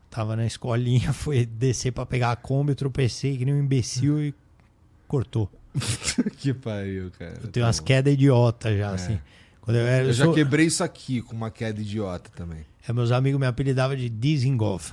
[0.08, 4.34] Tava na escolinha, foi descer pra pegar a Kombi, tropecei que nem um imbecil e
[5.06, 5.50] cortou.
[6.38, 7.38] que pariu, cara.
[7.42, 9.20] Eu tenho umas quedas idiota já, assim.
[9.60, 9.98] Quando eu era.
[9.98, 10.04] É.
[10.04, 12.64] Eu eu já sou- quebrei isso aqui com uma queda idiota também.
[12.88, 14.92] é, meus amigos me apelidavam de Dizengoff.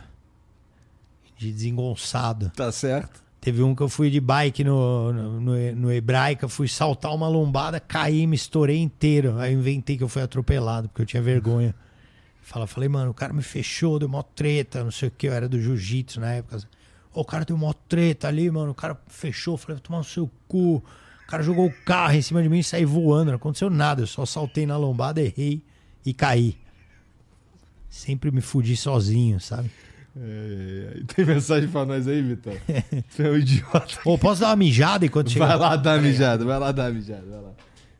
[1.37, 2.51] De desengonçado.
[2.55, 3.23] Tá certo?
[3.47, 7.79] Teve um que eu fui de bike no, no, no, Hebraica, fui saltar uma lombada,
[7.79, 9.39] caí, me estourei inteiro.
[9.39, 11.73] Aí inventei que eu fui atropelado, porque eu tinha vergonha.
[12.41, 15.31] Fala, falei, mano, o cara me fechou, deu mó treta, não sei o que, eu
[15.31, 16.59] era do jiu-jitsu na época.
[17.13, 20.83] O cara deu mó treta ali, mano, o cara fechou, falei, tomar no seu cu.
[21.23, 24.01] O cara jogou o carro em cima de mim e saí voando, não aconteceu nada,
[24.01, 25.63] eu só saltei na lombada, errei
[26.05, 26.57] e caí.
[27.89, 29.71] Sempre me fudi sozinho, sabe?
[30.19, 31.03] É, é, é.
[31.13, 32.53] Tem mensagem pra nós aí, Vitor?
[33.09, 33.99] Você é um idiota.
[34.05, 35.45] Ô, posso dar uma mijada enquanto chega?
[35.45, 37.51] Vai lá dar uma mijada, vai lá dar uma mijada, vai lá.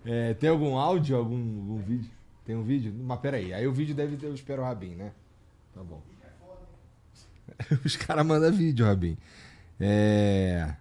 [0.05, 2.09] É, tem algum áudio, algum, algum vídeo?
[2.45, 2.93] Tem um vídeo?
[2.97, 5.11] Mas peraí, aí o vídeo deve ter, eu espero o Rabin, né?
[5.73, 6.01] Tá bom.
[7.83, 9.17] Os caras mandam vídeo, Rabin.
[9.79, 10.73] É...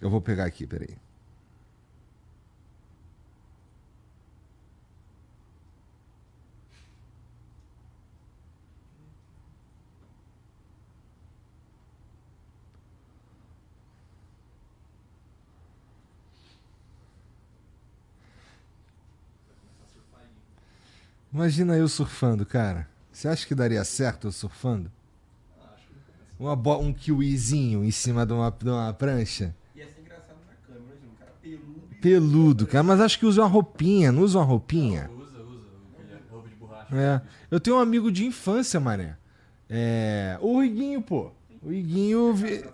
[0.00, 0.96] Eu vou pegar aqui, peraí.
[21.32, 22.88] Imagina eu surfando, cara.
[23.12, 24.90] Você acha que daria certo eu surfando?
[26.38, 29.54] Uma um kiwizinho em cima de uma, de uma prancha?
[29.76, 32.82] Ia ser engraçado na câmera, um cara peludo Peludo, cara.
[32.82, 35.10] Mas acho que usa uma roupinha, não usa uma roupinha?
[35.18, 35.66] Usa, usa.
[36.02, 36.96] Aquele roupa de borracha.
[36.96, 37.20] É.
[37.50, 39.16] Eu tenho um amigo de infância, mané.
[39.68, 40.38] É.
[40.40, 41.30] O Iguinho, pô.
[41.62, 42.64] O Iguinho vi-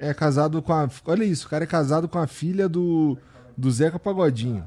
[0.00, 0.90] é casado com a.
[1.04, 3.16] Olha isso, o cara é casado com a filha do,
[3.56, 4.66] do Zeca Pagodinho.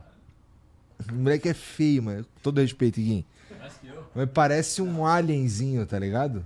[1.10, 2.23] O moleque é feio, mano.
[2.23, 2.99] Com todo respeito.
[4.14, 6.45] Mas parece um alienzinho, tá ligado?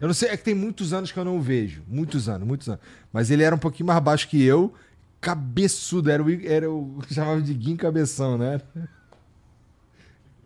[0.00, 1.82] Eu não sei, é que tem muitos anos que eu não o vejo.
[1.88, 2.80] Muitos anos, muitos anos.
[3.12, 4.74] Mas ele era um pouquinho mais baixo que eu.
[5.20, 6.10] Cabeçudo.
[6.10, 8.60] Era o, era o chamava de Guim Cabeção, né?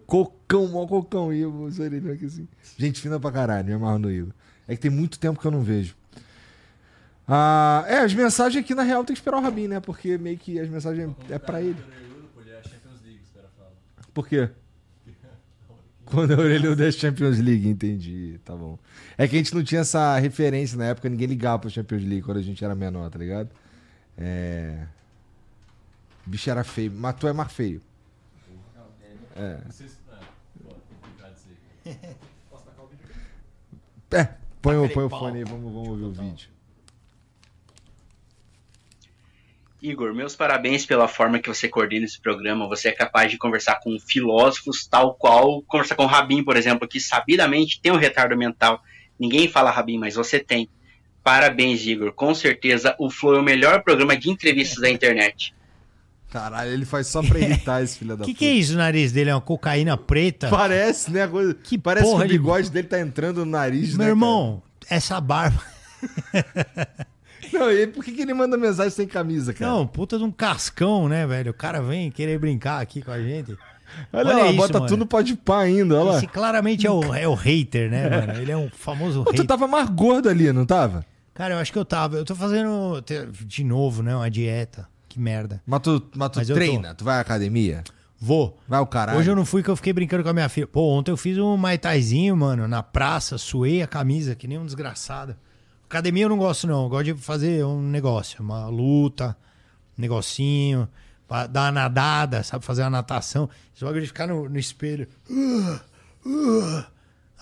[0.07, 1.33] Cocão, mó cocão.
[1.33, 2.49] E eu sou ele aqui assim.
[2.77, 4.33] Gente fina pra caralho, me amarro no Igor.
[4.67, 5.95] É que tem muito tempo que eu não vejo.
[7.27, 9.79] Ah, é, as mensagens aqui na real tem que esperar o Rabin, né?
[9.79, 11.77] Porque meio que as mensagens é pra ele.
[11.81, 13.73] orelhudo, pô, ele é Champions League, os caras falam.
[14.13, 14.51] Por quê?
[16.05, 18.41] Quando a orelha da Champions League, entendi.
[18.45, 18.79] Tá bom.
[19.17, 22.23] É que a gente não tinha essa referência na época, ninguém ligava pra Champions League
[22.23, 23.51] quando a gente era menor, tá ligado?
[24.19, 24.87] É.
[26.27, 27.81] O bicho era feio, mas tu é mais feio.
[29.37, 29.61] É.
[29.65, 30.01] Não sei se.
[34.13, 34.29] É,
[34.61, 36.49] põe, o, Aquele põe o fone aí, vamos, vamos ouvir o vídeo.
[39.83, 42.69] Igor, meus parabéns pela forma que você coordena esse programa.
[42.69, 46.87] Você é capaz de conversar com filósofos, tal qual conversar com o Rabin, por exemplo,
[46.87, 48.83] que sabidamente tem um retardo mental.
[49.19, 50.69] Ninguém fala Rabin, mas você tem.
[51.25, 52.13] Parabéns, Igor.
[52.13, 55.55] Com certeza o Flow é o melhor programa de entrevistas da internet.
[56.31, 58.39] Caralho, ele faz só pra irritar esse filho da O que, puta.
[58.39, 59.31] que é isso, o nariz dele?
[59.31, 60.49] É uma cocaína preta?
[60.49, 61.27] Parece, né?
[61.27, 61.55] Coisa...
[61.55, 64.63] Que Parece que porra o de- bigode dele tá entrando no nariz, Meu né, irmão,
[64.89, 65.61] essa barba.
[67.53, 69.71] Não, e por que, que ele manda mensagem sem camisa, cara?
[69.71, 71.51] Não, puta de um cascão, né, velho?
[71.51, 73.57] O cara vem querer brincar aqui com a gente.
[74.13, 74.87] olha, olha lá, isso, bota mano.
[74.87, 76.17] tudo no pode pá ainda, olha lá.
[76.19, 78.41] Esse claramente é o, é o hater, né, mano?
[78.41, 79.47] Ele é um famoso Pô, tu hater.
[79.47, 81.05] tava mais gordo ali, não tava?
[81.35, 82.17] Cara, eu acho que eu tava.
[82.17, 83.03] Eu tô fazendo
[83.47, 84.15] de novo, né?
[84.15, 84.87] Uma dieta.
[85.09, 85.61] Que merda.
[85.67, 87.83] Mas tu, mas tu Mas treina, tu vai à academia?
[88.21, 88.59] Vou.
[88.69, 89.19] Vai ao caralho.
[89.19, 90.67] Hoje eu não fui que eu fiquei brincando com a minha filha.
[90.67, 94.67] Pô, ontem eu fiz um maitaizinho, mano, na praça, suei a camisa, que nem um
[94.67, 95.35] desgraçado.
[95.91, 96.85] Academia eu não gosto, não.
[96.85, 99.37] Eu gosto de fazer um negócio, uma luta,
[99.99, 100.89] um negocinho,
[101.27, 102.65] pra dar uma nadada, sabe?
[102.65, 103.51] Fazer uma natação.
[103.81, 105.09] Bagulho de ficar no, no espelho.
[105.29, 105.81] Uh,
[106.27, 106.85] uh.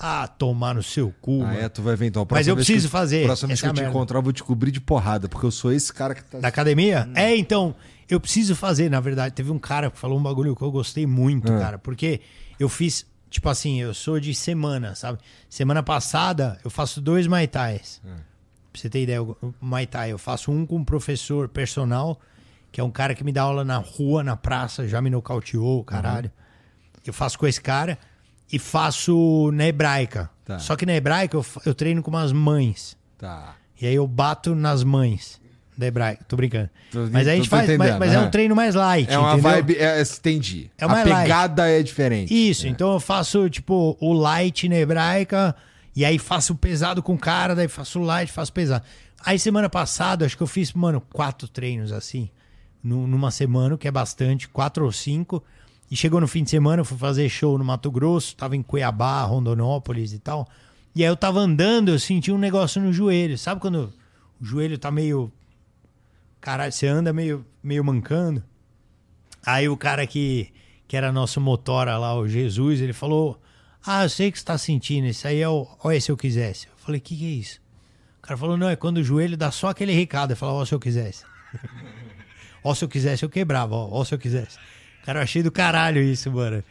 [0.01, 1.59] Ah, tomar no seu cu, Ah, mano.
[1.61, 2.27] é, tu vai ver então.
[2.31, 3.91] Mas eu preciso fazer, Próxima vez que é eu te merda.
[3.91, 6.39] encontrar, eu vou te cobrir de porrada, porque eu sou esse cara que tá.
[6.39, 7.07] Da academia?
[7.16, 7.75] É, então,
[8.09, 9.35] eu preciso fazer, na verdade.
[9.35, 11.59] Teve um cara que falou um bagulho que eu gostei muito, Ah.
[11.59, 11.79] cara.
[11.79, 12.20] Porque
[12.61, 15.19] eu fiz, tipo assim, eu sou de semana, sabe?
[15.51, 18.01] Semana passada eu faço dois Muay Thais.
[18.73, 22.20] Pra você ter ideia, o Muay Thai, eu faço um com um professor personal,
[22.70, 25.82] que é um cara que me dá aula na rua, na praça, já me nocauteou,
[25.85, 26.31] caralho.
[27.05, 27.99] Eu faço com esse cara
[28.53, 30.31] e faço na hebraica.
[30.45, 30.59] Tá.
[30.59, 32.97] Só que na hebraica eu, eu treino com umas mães.
[33.16, 33.55] Tá.
[33.81, 35.40] E aí eu bato nas mães
[35.77, 36.24] da hebraica.
[36.27, 36.69] Tô brincando.
[36.90, 37.69] Tô- mas a gente faz.
[37.78, 38.19] Mas, mas é é.
[38.19, 39.11] um treino mais light.
[39.11, 39.51] É uma entendeu?
[39.51, 39.77] vibe.
[39.77, 40.70] É, entendi.
[40.77, 41.23] É a mais light.
[41.23, 42.51] pegada é diferente.
[42.51, 45.55] Isso, então eu faço, tipo, o light na hebraica,
[45.99, 48.85] e aí faço pesado com o cara, daí faço light, faço pesado.
[49.25, 52.31] Aí semana passada, acho que eu fiz, mano, quatro treinos assim,
[52.81, 55.43] nu- numa semana, que é bastante, quatro ou cinco.
[55.91, 58.62] E chegou no fim de semana, eu fui fazer show no Mato Grosso, tava em
[58.62, 60.47] Cuiabá, Rondonópolis e tal.
[60.95, 63.37] E aí eu tava andando, eu senti um negócio no joelho.
[63.37, 63.93] Sabe quando
[64.41, 65.33] o joelho tá meio.
[66.41, 68.41] Caralho, você anda meio, meio mancando?
[69.45, 70.53] Aí o cara que,
[70.87, 73.41] que era nosso motora lá, o Jesus, ele falou:
[73.87, 75.67] Ah, eu sei que você tá sentindo, isso aí é o.
[75.83, 76.67] Olha se eu quisesse.
[76.67, 77.61] Eu falei: Que que é isso?
[78.19, 80.33] O cara falou: Não, é quando o joelho dá só aquele recado.
[80.33, 81.25] Eu falava: Ó, se eu quisesse.
[82.63, 83.75] ó, se eu quisesse, eu quebrava.
[83.75, 84.59] Ó, ó, se eu quisesse.
[85.05, 86.63] Cara, eu achei do caralho isso, mano.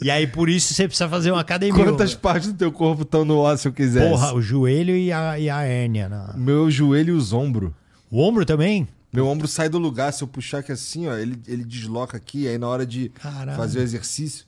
[0.00, 1.84] E aí por isso você precisa fazer uma academia.
[1.84, 4.08] Quantas partes do teu corpo estão no osso se eu quiser?
[4.08, 6.08] Porra, o joelho e a, e a hérnia.
[6.08, 7.70] na- Meu joelho e os ombros.
[8.10, 8.88] O ombro também?
[9.12, 10.12] Meu ombro sai do lugar.
[10.12, 12.48] Se eu puxar aqui assim, ó, ele, ele desloca aqui.
[12.48, 13.56] Aí na hora de Caralho.
[13.56, 14.46] fazer o exercício.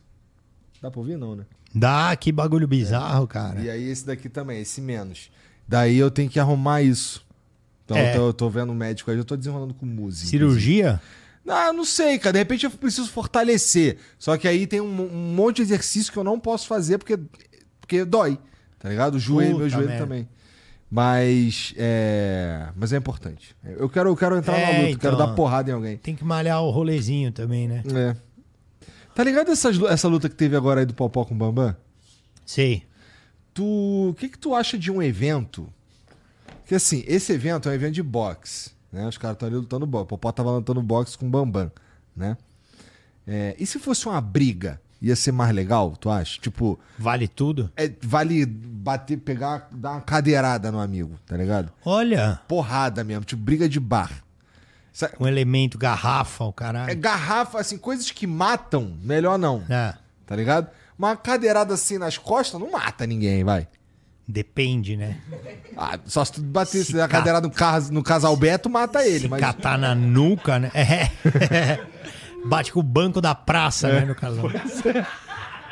[0.83, 1.45] Dá pra ouvir, não, né?
[1.75, 3.61] Dá, que bagulho bizarro, cara.
[3.61, 5.31] E aí esse daqui também, esse menos.
[5.67, 7.25] Daí eu tenho que arrumar isso.
[7.85, 8.11] Então É.
[8.15, 10.29] eu, tô, eu tô vendo um médico aí, eu tô desenrolando com música.
[10.31, 11.01] Cirurgia?
[11.47, 12.33] Ah, não sei, cara.
[12.35, 13.99] De repente eu preciso fortalecer.
[14.19, 17.19] Só que aí tem um, um monte de exercício que eu não posso fazer porque,
[17.81, 18.39] porque dói.
[18.79, 19.17] Tá ligado?
[19.17, 20.05] O joelho, meu Puta joelho merda.
[20.05, 20.29] também.
[20.91, 22.69] Mas é.
[22.77, 23.57] Mas é importante.
[23.65, 25.27] Eu quero, eu quero entrar É, na luta, eu quero então.
[25.27, 25.97] dar porrada em alguém.
[25.97, 27.83] Tem que malhar o rolezinho também, né?
[27.95, 28.17] É.
[29.15, 31.75] Tá ligado essas essa luta que teve agora aí do Popó com o Bambam?
[32.45, 32.83] Sei.
[33.53, 33.65] Tu.
[34.11, 35.69] O que, que tu acha de um evento?
[36.67, 38.71] Que assim, esse evento é um evento de boxe.
[38.93, 39.07] Né?
[39.07, 40.05] Os caras estão ali lutando boxe.
[40.05, 41.71] O Popó tava lutando boxe com o Bambam,
[42.17, 42.37] né?
[43.27, 44.81] É, e se fosse uma briga?
[45.01, 46.41] Ia ser mais legal, tu acha?
[46.41, 47.71] Tipo, Vale tudo?
[47.77, 51.71] é, vale bater, pegar, dar uma cadeirada no amigo, tá ligado?
[51.85, 54.24] Olha, Porrada mesmo, tipo briga de bar.
[55.19, 56.97] Um elemento garrafa, o É caralho.
[56.99, 59.95] garrafa, assim, coisas que matam, melhor não, É,
[60.25, 60.69] tá ligado?
[60.99, 63.67] Uma cadeirada assim nas costas não mata ninguém, vai.
[64.27, 65.19] depende, né?
[65.77, 69.21] Ah, só se tu bater Se ca- cadeirada no, cas- no casal Beto, mata ele.
[69.21, 69.41] Se Mas...
[69.41, 70.71] catar na nuca, né?
[70.75, 71.11] É.
[72.47, 74.01] Bate com o banco da praça, É.
[74.01, 74.45] né, no casal.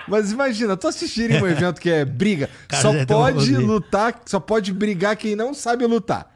[0.09, 4.41] mas imagina, tu assistirem um evento que é briga, Cara, só é pode lutar, só
[4.41, 6.31] pode brigar quem não sabe lutar.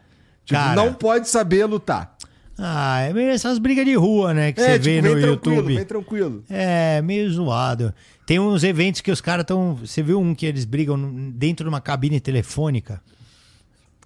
[0.45, 0.75] Tipo, Cara.
[0.77, 2.17] não pode saber lutar.
[2.59, 5.75] Ah, é meio essas brigas de rua, né, que é, você tipo, vê no YouTube.
[5.75, 6.43] vem tranquilo.
[6.49, 7.93] É, meio zoado.
[8.25, 9.75] Tem uns eventos que os caras estão.
[9.75, 13.01] Você viu um que eles brigam dentro de uma cabine telefônica?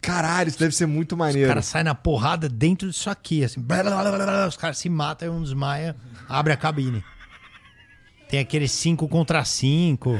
[0.00, 1.48] Caralho, isso deve ser muito maneiro.
[1.48, 3.60] cara sai na porrada dentro disso aqui, assim.
[3.60, 5.94] blá, blá, blá, os caras se matam, aí um desmaia,
[6.28, 7.04] abre a cabine.
[8.28, 10.18] Tem aqueles 5 contra 5.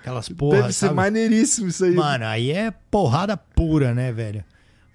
[0.00, 0.62] Aquelas porra.
[0.62, 0.94] deve ser sabe?
[0.94, 1.94] maneiríssimo isso aí.
[1.94, 4.44] Mano, aí é porrada pura, né, velho?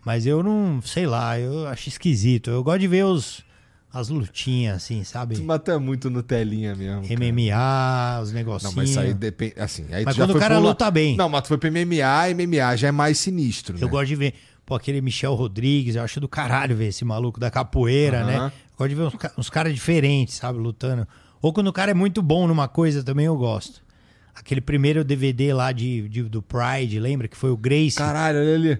[0.06, 2.50] Mas eu não, sei lá, eu acho esquisito.
[2.50, 3.44] Eu gosto de ver os,
[3.92, 5.38] as lutinhas, assim, sabe?
[5.42, 7.02] Mas tu é muito Nutelinha mesmo.
[7.08, 7.14] cara.
[7.20, 8.76] MMA, os Não, negocinhos.
[8.76, 9.54] mas isso aí depende.
[9.60, 11.16] Assim, aí Mas quando o cara luta bem.
[11.18, 13.76] Não, mas tu foi pro MMA, MMA já é mais sinistro.
[13.78, 13.88] Eu né?
[13.88, 14.34] gosto de ver,
[14.66, 18.36] pô, aquele Michel Rodrigues, eu acho do caralho ver esse maluco da capoeira, né?
[18.38, 21.08] Eu gosto de ver uns, uns caras diferentes, sabe, lutando.
[21.42, 23.82] Ou quando o cara é muito bom numa coisa também eu gosto.
[24.36, 27.28] Aquele primeiro DVD lá de, de- do Pride, lembra?
[27.28, 27.98] Que foi o Grace.
[27.98, 28.80] Caralho, olha ali.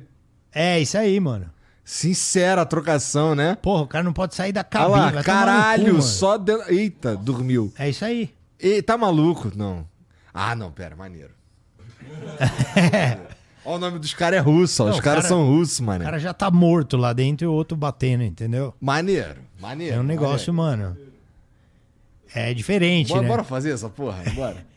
[0.54, 1.50] É, isso aí, mano.
[1.84, 3.56] Sincera a trocação, né?
[3.62, 4.92] Porra, o cara não pode sair da Olha cabine.
[5.00, 6.02] lá, no cu, caralho, mano.
[6.02, 6.72] só dentro.
[6.72, 7.74] Eita, dormiu.
[7.78, 8.30] É isso aí.
[8.60, 9.52] E tá maluco?
[9.56, 9.88] Não.
[10.34, 11.32] Ah, não, pera, maneiro.
[13.66, 14.86] Ó, o nome dos caras é russo, ó.
[14.88, 16.06] Não, Os o caras cara- são russos, O mané.
[16.06, 18.74] cara já tá morto lá dentro e o outro batendo, entendeu?
[18.80, 19.96] Maneiro, maneiro.
[19.96, 20.96] É um negócio, mano.
[22.34, 23.28] É diferente, Bora, né?
[23.28, 24.24] bora fazer essa porra?
[24.36, 24.66] Bora.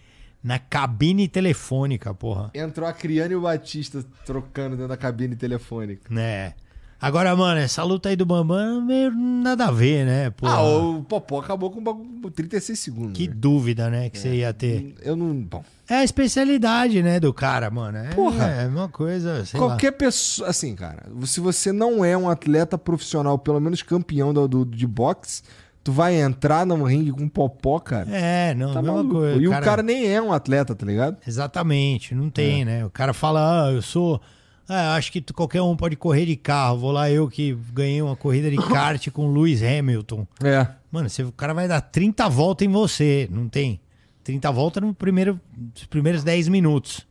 [0.43, 2.51] Na cabine telefônica, porra.
[2.55, 6.13] Entrou a Criane e o Batista trocando dentro da cabine telefônica.
[6.13, 6.55] Né?
[7.01, 10.31] Agora, mano, essa luta aí do Bambam meio nada a ver, né?
[10.31, 10.53] Porra.
[10.55, 13.13] Ah, o Popó acabou com o bagulho 36 segundos.
[13.19, 13.35] Que né?
[13.37, 14.95] dúvida, né, que você ia ter.
[15.03, 15.35] Eu não.
[15.35, 15.65] Bom.
[15.89, 17.99] É a especialidade, né, do cara, mano.
[17.99, 18.47] É, Porra.
[18.47, 19.67] é uma coisa, sei lá.
[19.67, 20.49] Qualquer pessoa.
[20.49, 24.87] Assim, cara, se você não é um atleta profissional, pelo menos campeão do, do- de
[24.87, 25.43] boxe,
[25.85, 28.09] Tu vai entrar no ringue com popó, cara?
[28.11, 29.15] É, não, Tá mesma maluco.
[29.17, 29.41] coisa.
[29.43, 31.17] E o cara nem é um atleta, tá ligado?
[31.27, 32.31] Exatamente, não É.
[32.31, 32.85] tem, né?
[32.87, 34.21] O cara fala, ah, eu sou.
[34.69, 36.79] Ah, acho que tu- qualquer um pode correr de carro.
[36.79, 40.25] Vou lá eu que ganhei uma corrida de kart com o Lewis Hamilton.
[40.43, 40.67] É.
[40.91, 43.81] Mano, você, o cara vai dar 30 voltas em você, não tem?
[44.23, 45.41] 30 voltas no primeiro,
[45.75, 47.05] nos primeiros 10 minutos.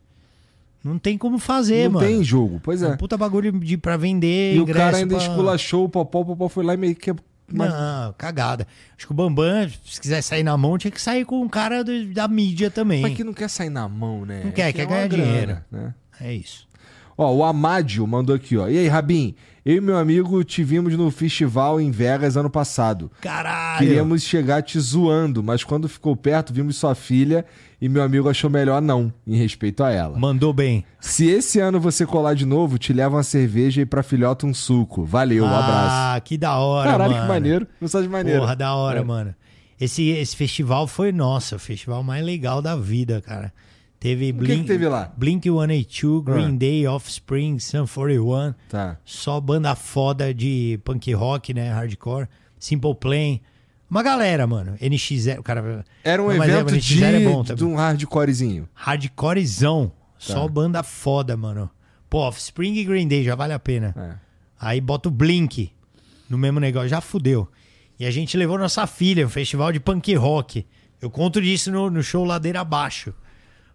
[0.82, 2.06] Não tem como fazer, não mano.
[2.06, 2.58] tem jogo.
[2.64, 2.88] Pois É é.
[2.88, 4.56] um puta bagulho de, pra vender.
[4.56, 5.24] E o cara ainda pra...
[5.24, 7.14] esculachou o popó, o popó foi lá e meio que.
[7.50, 8.66] Mas- Não, cagada.
[8.96, 11.82] Acho que o Bambam, se quiser sair na mão, tinha que sair com um cara
[11.84, 13.02] do- da mídia também.
[13.02, 14.42] Mas que não quer sair na mão, né?
[14.44, 15.58] Não quer, Que quer é ganhar grana, dinheiro.
[15.70, 15.94] Né?
[16.20, 16.66] É isso.
[17.16, 18.68] Ó, o Amádio mandou aqui, ó.
[18.68, 19.34] E aí, Rabin?
[19.64, 23.12] Eu e meu amigo te vimos no festival em Vegas ano passado.
[23.20, 23.78] Caralho!
[23.78, 27.44] Queríamos chegar te zoando, mas quando ficou perto, vimos sua filha
[27.80, 30.18] e meu amigo achou melhor não, em respeito a ela.
[30.18, 30.84] Mandou bem.
[31.00, 34.52] Se esse ano você colar de novo, te leva uma cerveja e pra filhota um
[34.54, 35.04] suco.
[35.04, 35.94] Valeu, um abraço.
[36.16, 37.22] Ah, que da hora, Caralho, mano.
[37.22, 37.66] que maneiro.
[37.80, 38.40] Mensagem maneira.
[38.40, 39.04] Porra, da hora, É.
[39.04, 39.32] mano.
[39.80, 43.52] Esse, esse festival foi, nossa, o festival mais legal da vida, cara.
[44.02, 45.12] Teve O que que teve lá?
[45.16, 46.58] Blink 182, Green Ah.
[46.58, 48.52] Day, Offspring, Sun 41.
[48.68, 48.96] Tá.
[49.04, 51.70] Só banda foda de punk rock, né?
[51.70, 52.26] Hardcore.
[52.58, 53.38] Simple Plan.
[53.88, 54.76] Uma galera, mano.
[54.80, 55.84] NX0, o cara.
[56.02, 57.56] Era um Não, mas é, evento o de, NX0 é bom também.
[57.56, 58.68] de um hardcorezinho.
[58.74, 59.92] Hardcorezão.
[60.18, 60.48] Só Tá.
[60.48, 61.70] banda foda, mano.
[62.10, 63.94] Pô, Offspring e Green Day já vale a pena.
[63.96, 64.14] É.
[64.60, 65.70] Aí bota o Blink
[66.28, 67.48] no mesmo negócio, já fudeu.
[68.00, 70.66] E a gente levou nossa filha, um festival de punk rock.
[71.00, 73.12] Eu conto disso no, no show Ladeira Abaixo.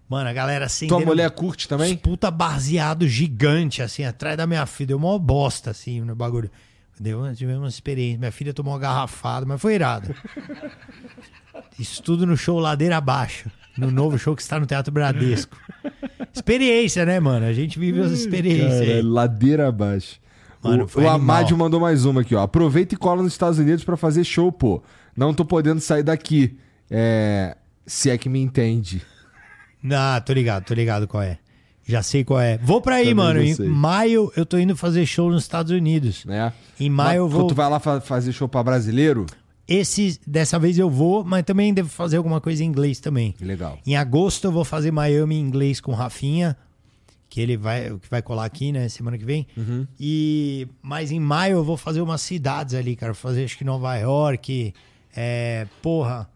[0.09, 0.87] Mano, a galera assim.
[0.87, 1.95] Tua mulher curte também?
[1.97, 4.87] Puta baseado gigante, assim, atrás da minha filha.
[4.87, 6.49] Deu uma bosta, assim, no bagulho.
[6.99, 8.17] Deu, uma- tivemos uma experiência.
[8.17, 10.15] Minha filha tomou uma garrafada, mas foi irado.
[11.77, 13.49] Isso tudo no show Ladeira Abaixo.
[13.77, 15.55] No novo show que está no Teatro Bradesco.
[16.33, 17.45] Experiência, né, mano?
[17.45, 18.87] A gente vive as experiências aí.
[18.87, 20.19] Caralho, ladeira abaixo.
[20.63, 21.15] Mano, o o animal.
[21.15, 22.41] Amádio mandou mais uma aqui, ó.
[22.41, 24.81] Aproveita e cola nos Estados Unidos pra fazer show, pô.
[25.15, 26.57] Não tô podendo sair daqui.
[26.89, 27.55] É...
[27.85, 29.03] Se é que me entende.
[29.91, 31.37] Ah, tô ligado, tô ligado qual é.
[31.85, 32.57] Já sei qual é.
[32.57, 33.41] Vou pra aí, Também mano.
[33.41, 33.67] Em sei.
[33.69, 36.25] maio eu tô indo fazer show nos Estados Unidos.
[36.25, 36.51] Né?
[36.79, 37.47] Em maio eu Mas, vou.
[37.47, 39.25] Tu vai lá fa- fazer show pra brasileiro?
[39.67, 43.35] Esse, dessa vez eu vou, mas também devo fazer alguma coisa em inglês também.
[43.39, 43.79] Legal.
[43.85, 46.55] Em agosto eu vou fazer Miami em inglês com o Rafinha,
[47.29, 49.45] que ele vai, que vai colar aqui, né, semana que vem.
[49.57, 49.85] Uhum.
[49.99, 53.65] E mas em maio eu vou fazer umas cidades ali, cara, Vou fazer acho que
[53.65, 54.73] Nova York,
[55.15, 56.29] é, porra,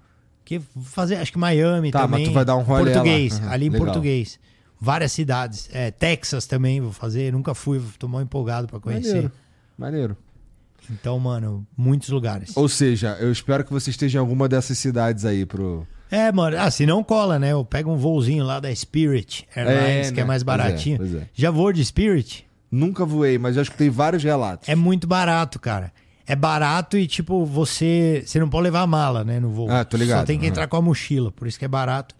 [0.60, 2.22] que vou fazer acho que Miami Tá, também.
[2.22, 3.86] mas tu vai dar um rolê português, Uhum, ali em legal.
[3.86, 4.40] português.
[4.80, 9.14] Várias cidades, é, Texas também vou fazer, nunca fui, tô mal empolgado pra conhecer.
[9.14, 9.32] Maneiro.
[9.78, 10.18] Maneiro.
[10.90, 12.52] Então, mano, muitos lugares.
[12.58, 15.88] Ou seja, eu espero que você esteja em alguma dessas cidades aí pro.
[16.10, 16.58] É, mano.
[16.60, 17.54] Ah, se não cola, né?
[17.54, 20.28] Eu pego um voozinho lá da Spirit Airlines, É, que é né?
[20.28, 20.98] mais Pois é, baratinho.
[20.98, 21.28] pois é.
[21.34, 22.46] Já voou de Spirit?
[22.70, 24.68] Nunca voei, mas já escutei vários relatos.
[24.68, 25.94] É muito barato, cara.
[26.28, 28.24] É barato e, tipo, você.
[28.26, 29.40] Você não pode levar a mala, né?
[29.40, 29.70] No voo.
[29.70, 30.20] Ah, tô ligado.
[30.20, 30.52] Só tem que Uhum.
[30.52, 32.16] entrar com a mochila, por isso que é barato.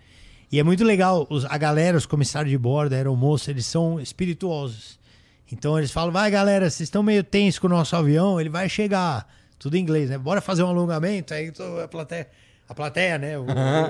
[0.52, 1.26] E é muito legal.
[1.30, 5.00] os- a galera, os comissários de bordo, a aeromoça, eles são espirituosos.
[5.52, 8.68] Então eles falam: vai, galera, vocês estão meio tensos com o nosso avião, ele vai
[8.70, 9.28] chegar.
[9.60, 10.18] Tudo em inglês, né?
[10.18, 11.34] Bora fazer um alongamento.
[11.34, 11.52] Aí
[11.84, 12.28] a plateia,
[12.68, 13.38] a plateia né?
[13.38, 13.46] O,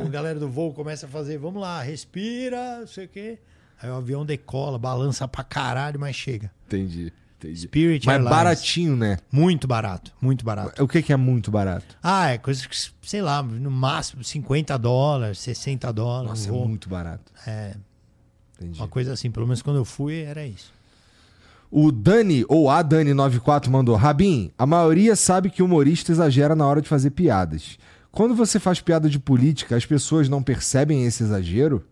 [0.06, 3.40] o galera do voo começa a fazer: vamos lá, respira, não sei o quê.
[3.82, 6.52] Aí o avião decola, balança pra caralho, mas chega.
[6.68, 7.12] Entendi,
[7.48, 7.62] entendi.
[7.62, 8.38] Spirit mas Airlines.
[8.38, 9.18] baratinho, né?
[9.32, 10.84] Muito barato, muito barato.
[10.84, 11.98] O que, que é muito barato?
[12.02, 16.30] Ah, é coisa que, sei lá, no máximo 50 dólares, 60 dólares.
[16.48, 17.32] Nossa, um é muito barato.
[17.46, 17.76] É,
[18.60, 18.80] Entendi.
[18.80, 20.72] uma coisa assim, pelo menos quando eu fui, era isso.
[21.70, 26.68] O Dani, ou a Dani94, mandou: Rabin, a maioria sabe que o humorista exagera na
[26.68, 27.78] hora de fazer piadas.
[28.12, 31.86] Quando você faz piada de política, as pessoas não percebem esse exagero?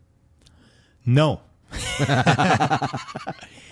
[1.05, 1.39] Não.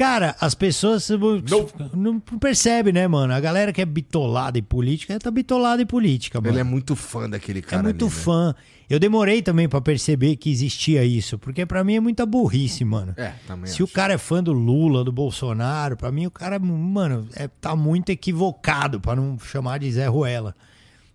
[0.00, 3.34] Cara, as pessoas não, não percebem, né, mano?
[3.34, 6.54] A galera que é bitolada em política, tá bitolada em política, mano.
[6.54, 7.82] Ele é muito fã daquele É cara.
[7.82, 8.20] muito ali, né?
[8.22, 8.54] fã.
[8.88, 13.12] Eu demorei também pra perceber que existia isso, porque pra mim é muita burrice, mano.
[13.14, 13.70] É, também.
[13.70, 13.92] Se o acho.
[13.92, 18.08] cara é fã do Lula, do Bolsonaro, pra mim o cara, mano, é, tá muito
[18.08, 20.54] equivocado, pra não chamar de Zé Ruela.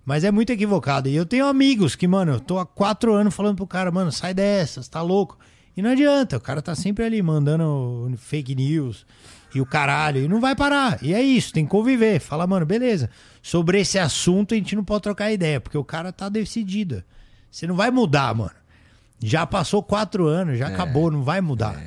[0.06, 1.10] Mas é muito equivocado.
[1.10, 4.12] E eu tenho amigos que, mano, eu tô há quatro anos falando pro cara, mano,
[4.12, 5.40] sai dessas, tá louco.
[5.76, 9.06] E não adianta, o cara tá sempre ali mandando fake news
[9.53, 10.99] e o caralho, e não vai parar.
[11.02, 12.19] E é isso, tem que conviver.
[12.19, 13.10] Fala, mano, beleza.
[13.41, 17.03] Sobre esse assunto a gente não pode trocar ideia, porque o cara tá decidido.
[17.49, 18.52] Você não vai mudar, mano.
[19.19, 21.81] Já passou quatro anos, já acabou, não vai mudar.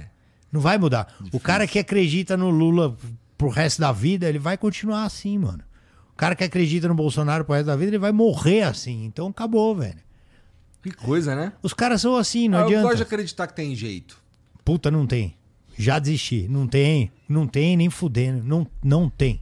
[0.50, 1.14] Não vai mudar.
[1.30, 2.96] O cara que acredita no Lula
[3.36, 5.62] pro resto da vida, ele vai continuar assim, mano.
[6.12, 9.04] O cara que acredita no Bolsonaro pro resto da vida, ele vai morrer assim.
[9.04, 10.07] Então acabou, velho.
[10.82, 11.52] Que coisa, né?
[11.62, 12.82] Os caras são assim, não Ah, eu adianta.
[12.84, 14.18] gosto de acreditar que tem jeito.
[14.64, 15.34] Puta, não tem.
[15.76, 16.46] Já desisti.
[16.48, 18.42] Não tem, não tem nem fudendo.
[18.44, 19.40] Não, não tem.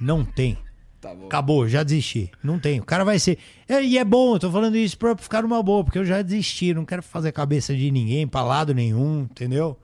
[0.00, 0.58] Não tem.
[1.00, 1.26] Tá bom.
[1.26, 2.30] Acabou, já desisti.
[2.42, 2.80] Não tem.
[2.80, 3.38] O cara vai ser.
[3.68, 6.22] É, e é bom, eu tô falando isso pra ficar numa boa, porque eu já
[6.22, 6.72] desisti.
[6.74, 9.78] Não quero fazer cabeça de ninguém, pra lado nenhum, entendeu?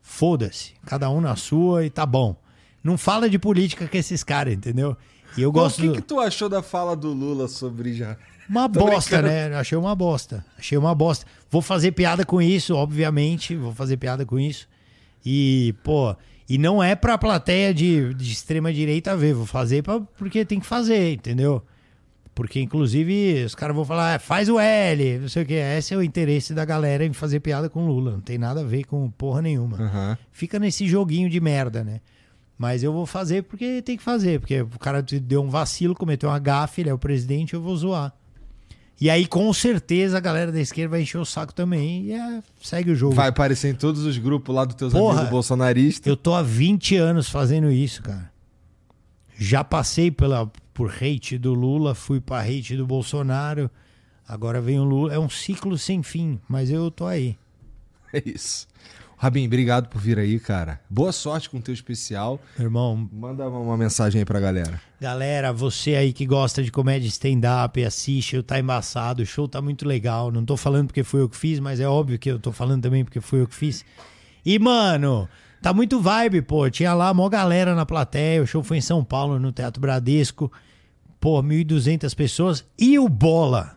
[0.00, 0.72] Foda-se.
[0.86, 2.36] Cada um na sua e tá bom.
[2.82, 4.96] Não fala de política com esses caras, entendeu?
[5.36, 5.80] E eu o gosto.
[5.80, 8.16] que, do- que tu achou da fala do Lula sobre já?
[8.52, 9.50] Uma Tô bosta, brincando.
[9.50, 9.56] né?
[9.56, 10.44] Achei uma bosta.
[10.58, 11.24] Achei uma bosta.
[11.50, 13.56] Vou fazer piada com isso, obviamente.
[13.56, 14.68] Vou fazer piada com isso.
[15.24, 16.14] E, pô,
[16.46, 19.32] e não é pra plateia de, de extrema direita ver.
[19.32, 21.62] Vou fazer pra, porque tem que fazer, entendeu?
[22.34, 25.54] Porque, inclusive, os caras vão falar, "Ah, faz o L, não sei o que.
[25.54, 28.12] Esse é o interesse da galera em fazer piada com Lula.
[28.12, 29.78] Não tem nada a ver com porra nenhuma.
[29.78, 30.18] Aham.
[30.30, 32.00] Fica nesse joguinho de merda, né?
[32.58, 34.40] Mas eu vou fazer porque tem que fazer.
[34.40, 37.74] Porque o cara deu um vacilo, cometeu uma gafe, ele é o presidente, eu vou
[37.76, 38.12] zoar.
[39.00, 42.04] E aí, com certeza, a galera da esquerda vai encher o saco também.
[42.06, 43.14] E é, segue o jogo.
[43.14, 45.14] Vai aparecer em todos os grupos lá dos teus Porra.
[45.14, 46.06] amigos bolsonaristas.
[46.06, 48.30] Eu tô há 20 anos fazendo isso, cara.
[49.36, 53.68] Já passei pela, por hate do Lula, fui pra hate do Bolsonaro.
[54.26, 55.12] Agora vem o Lula.
[55.12, 57.36] É um ciclo sem fim, mas eu tô aí.
[58.14, 58.68] É isso.
[59.22, 60.80] Rabin, obrigado por vir aí, cara.
[60.90, 62.40] Boa sorte com o teu especial.
[62.58, 64.80] Irmão, Manda uma- uma mensagem aí pra galera.
[65.00, 69.62] Galera, você aí que gosta de comédia stand-up, assiste, o Tá Embaçado, o show tá
[69.62, 70.32] muito legal.
[70.32, 72.82] Não tô falando porque fui eu que fiz, mas é óbvio que eu tô falando
[72.82, 73.84] também porque fui eu que fiz.
[74.44, 75.28] E, mano,
[75.62, 76.68] tá muito vibe, pô.
[76.68, 80.50] Tinha lá mó galera na plateia, o show foi em São Paulo, no Teatro Bradesco.
[81.20, 82.64] Pô, 1.200 pessoas.
[82.76, 83.76] E o Bola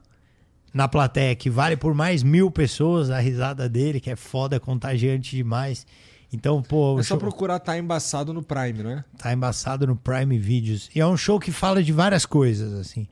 [0.75, 5.33] na plateia, que vale por mais mil pessoas a risada dele, que é foda, contagiante
[5.33, 5.87] demais.
[6.33, 6.99] Então, pô...
[6.99, 9.05] É só show- procurar Tá Embaçado no Prime, não é?
[9.17, 10.89] Tá embaçado no Prime Videos.
[10.93, 13.07] E é um show que fala de várias coisas, assim.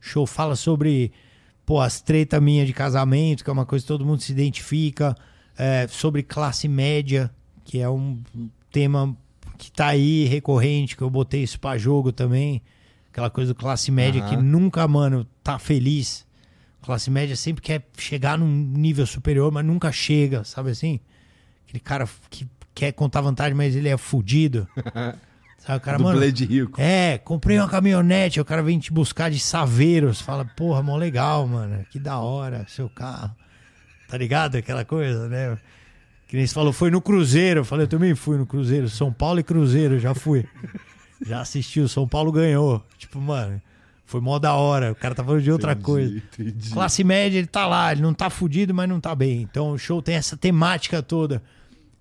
[0.00, 1.10] Show fala sobre,
[1.66, 5.16] pô, as treta minha de casamento, que é uma coisa que todo mundo se identifica.
[5.58, 7.28] é, sobre classe média,
[7.64, 8.22] que é um
[8.70, 9.16] tema
[9.56, 12.62] que tá aí recorrente, que eu botei isso pra jogo também.
[13.10, 14.30] Aquela coisa do classe média Aham.
[14.30, 16.24] que nunca, mano, tá feliz.
[16.82, 21.00] Classe média sempre quer chegar num nível superior, mas nunca chega, sabe assim?
[21.66, 24.66] Aquele cara que quer contar vantagem, mas ele é fudido.
[25.58, 26.32] Sabe, o cara, mano.
[26.32, 26.80] De rico.
[26.80, 30.20] É, comprei uma caminhonete, o cara vem te buscar de Saveiros.
[30.20, 31.84] Fala, porra, mó legal, mano.
[31.90, 33.34] Que da hora, seu carro.
[34.08, 34.56] Tá ligado?
[34.56, 35.58] Aquela coisa, né?
[36.28, 37.60] Que nem você falou, foi no Cruzeiro.
[37.60, 38.88] Eu falei, eu também fui no Cruzeiro.
[38.88, 40.46] São Paulo e Cruzeiro, já fui.
[41.26, 42.84] Já assisti, o São Paulo ganhou.
[42.96, 43.60] Tipo, mano,
[44.08, 44.92] foi mó da hora.
[44.92, 46.16] O cara tá falando de outra Entendi, coisa.
[46.16, 46.70] entendi.
[46.70, 49.42] Classe média, ele tá lá, ele não tá fudido, mas não tá bem.
[49.42, 51.42] Então o show tem essa temática toda.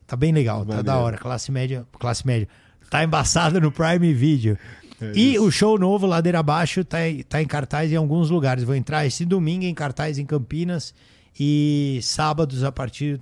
[0.07, 0.83] Tá bem legal, tá Maneiro.
[0.85, 1.17] da hora.
[1.17, 2.47] Classe média, classe média.
[2.89, 4.57] Tá embaçado no Prime Video.
[5.01, 8.63] É e o show novo, Ladeira Abaixo, tá, em- tá em cartaz em alguns lugares.
[8.63, 10.93] Vou entrar esse domingo em cartaz em Campinas
[11.39, 13.19] e sábados a partir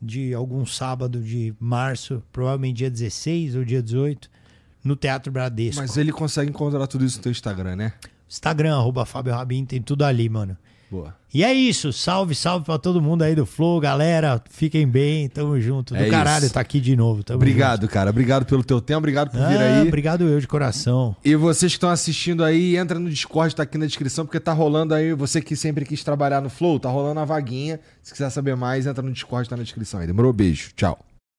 [0.00, 4.28] de algum sábado de março, provavelmente dia 16 ou dia 18,
[4.82, 5.80] no Teatro Bradesco.
[5.80, 7.92] Mas ele consegue encontrar tudo isso no teu Instagram, né?
[8.32, 10.56] Instagram, arroba Fábio Rabin, tem tudo ali, mano.
[10.90, 11.14] Boa.
[11.32, 14.42] E é isso, salve, salve pra todo mundo aí do Flow, galera.
[14.50, 15.94] Fiquem bem, tamo junto.
[15.94, 16.52] Do É caralho, isso.
[16.54, 17.22] tá aqui de novo.
[17.24, 18.10] Tamo Obrigado, cara.
[18.10, 19.48] Obrigado pelo teu tempo, obrigado por junto.
[19.48, 19.88] vir Ah, aí.
[19.88, 21.16] Obrigado eu de coração.
[21.24, 24.52] E vocês que estão assistindo aí, entra no Discord, tá aqui na descrição, porque tá
[24.52, 27.80] rolando aí, você que sempre quis trabalhar no Flow, tá rolando a vaguinha.
[28.02, 30.06] Se quiser saber mais, entra no Discord, tá na descrição aí.
[30.06, 30.32] Demorou?
[30.32, 30.72] Beijo.
[30.76, 30.98] Tchau.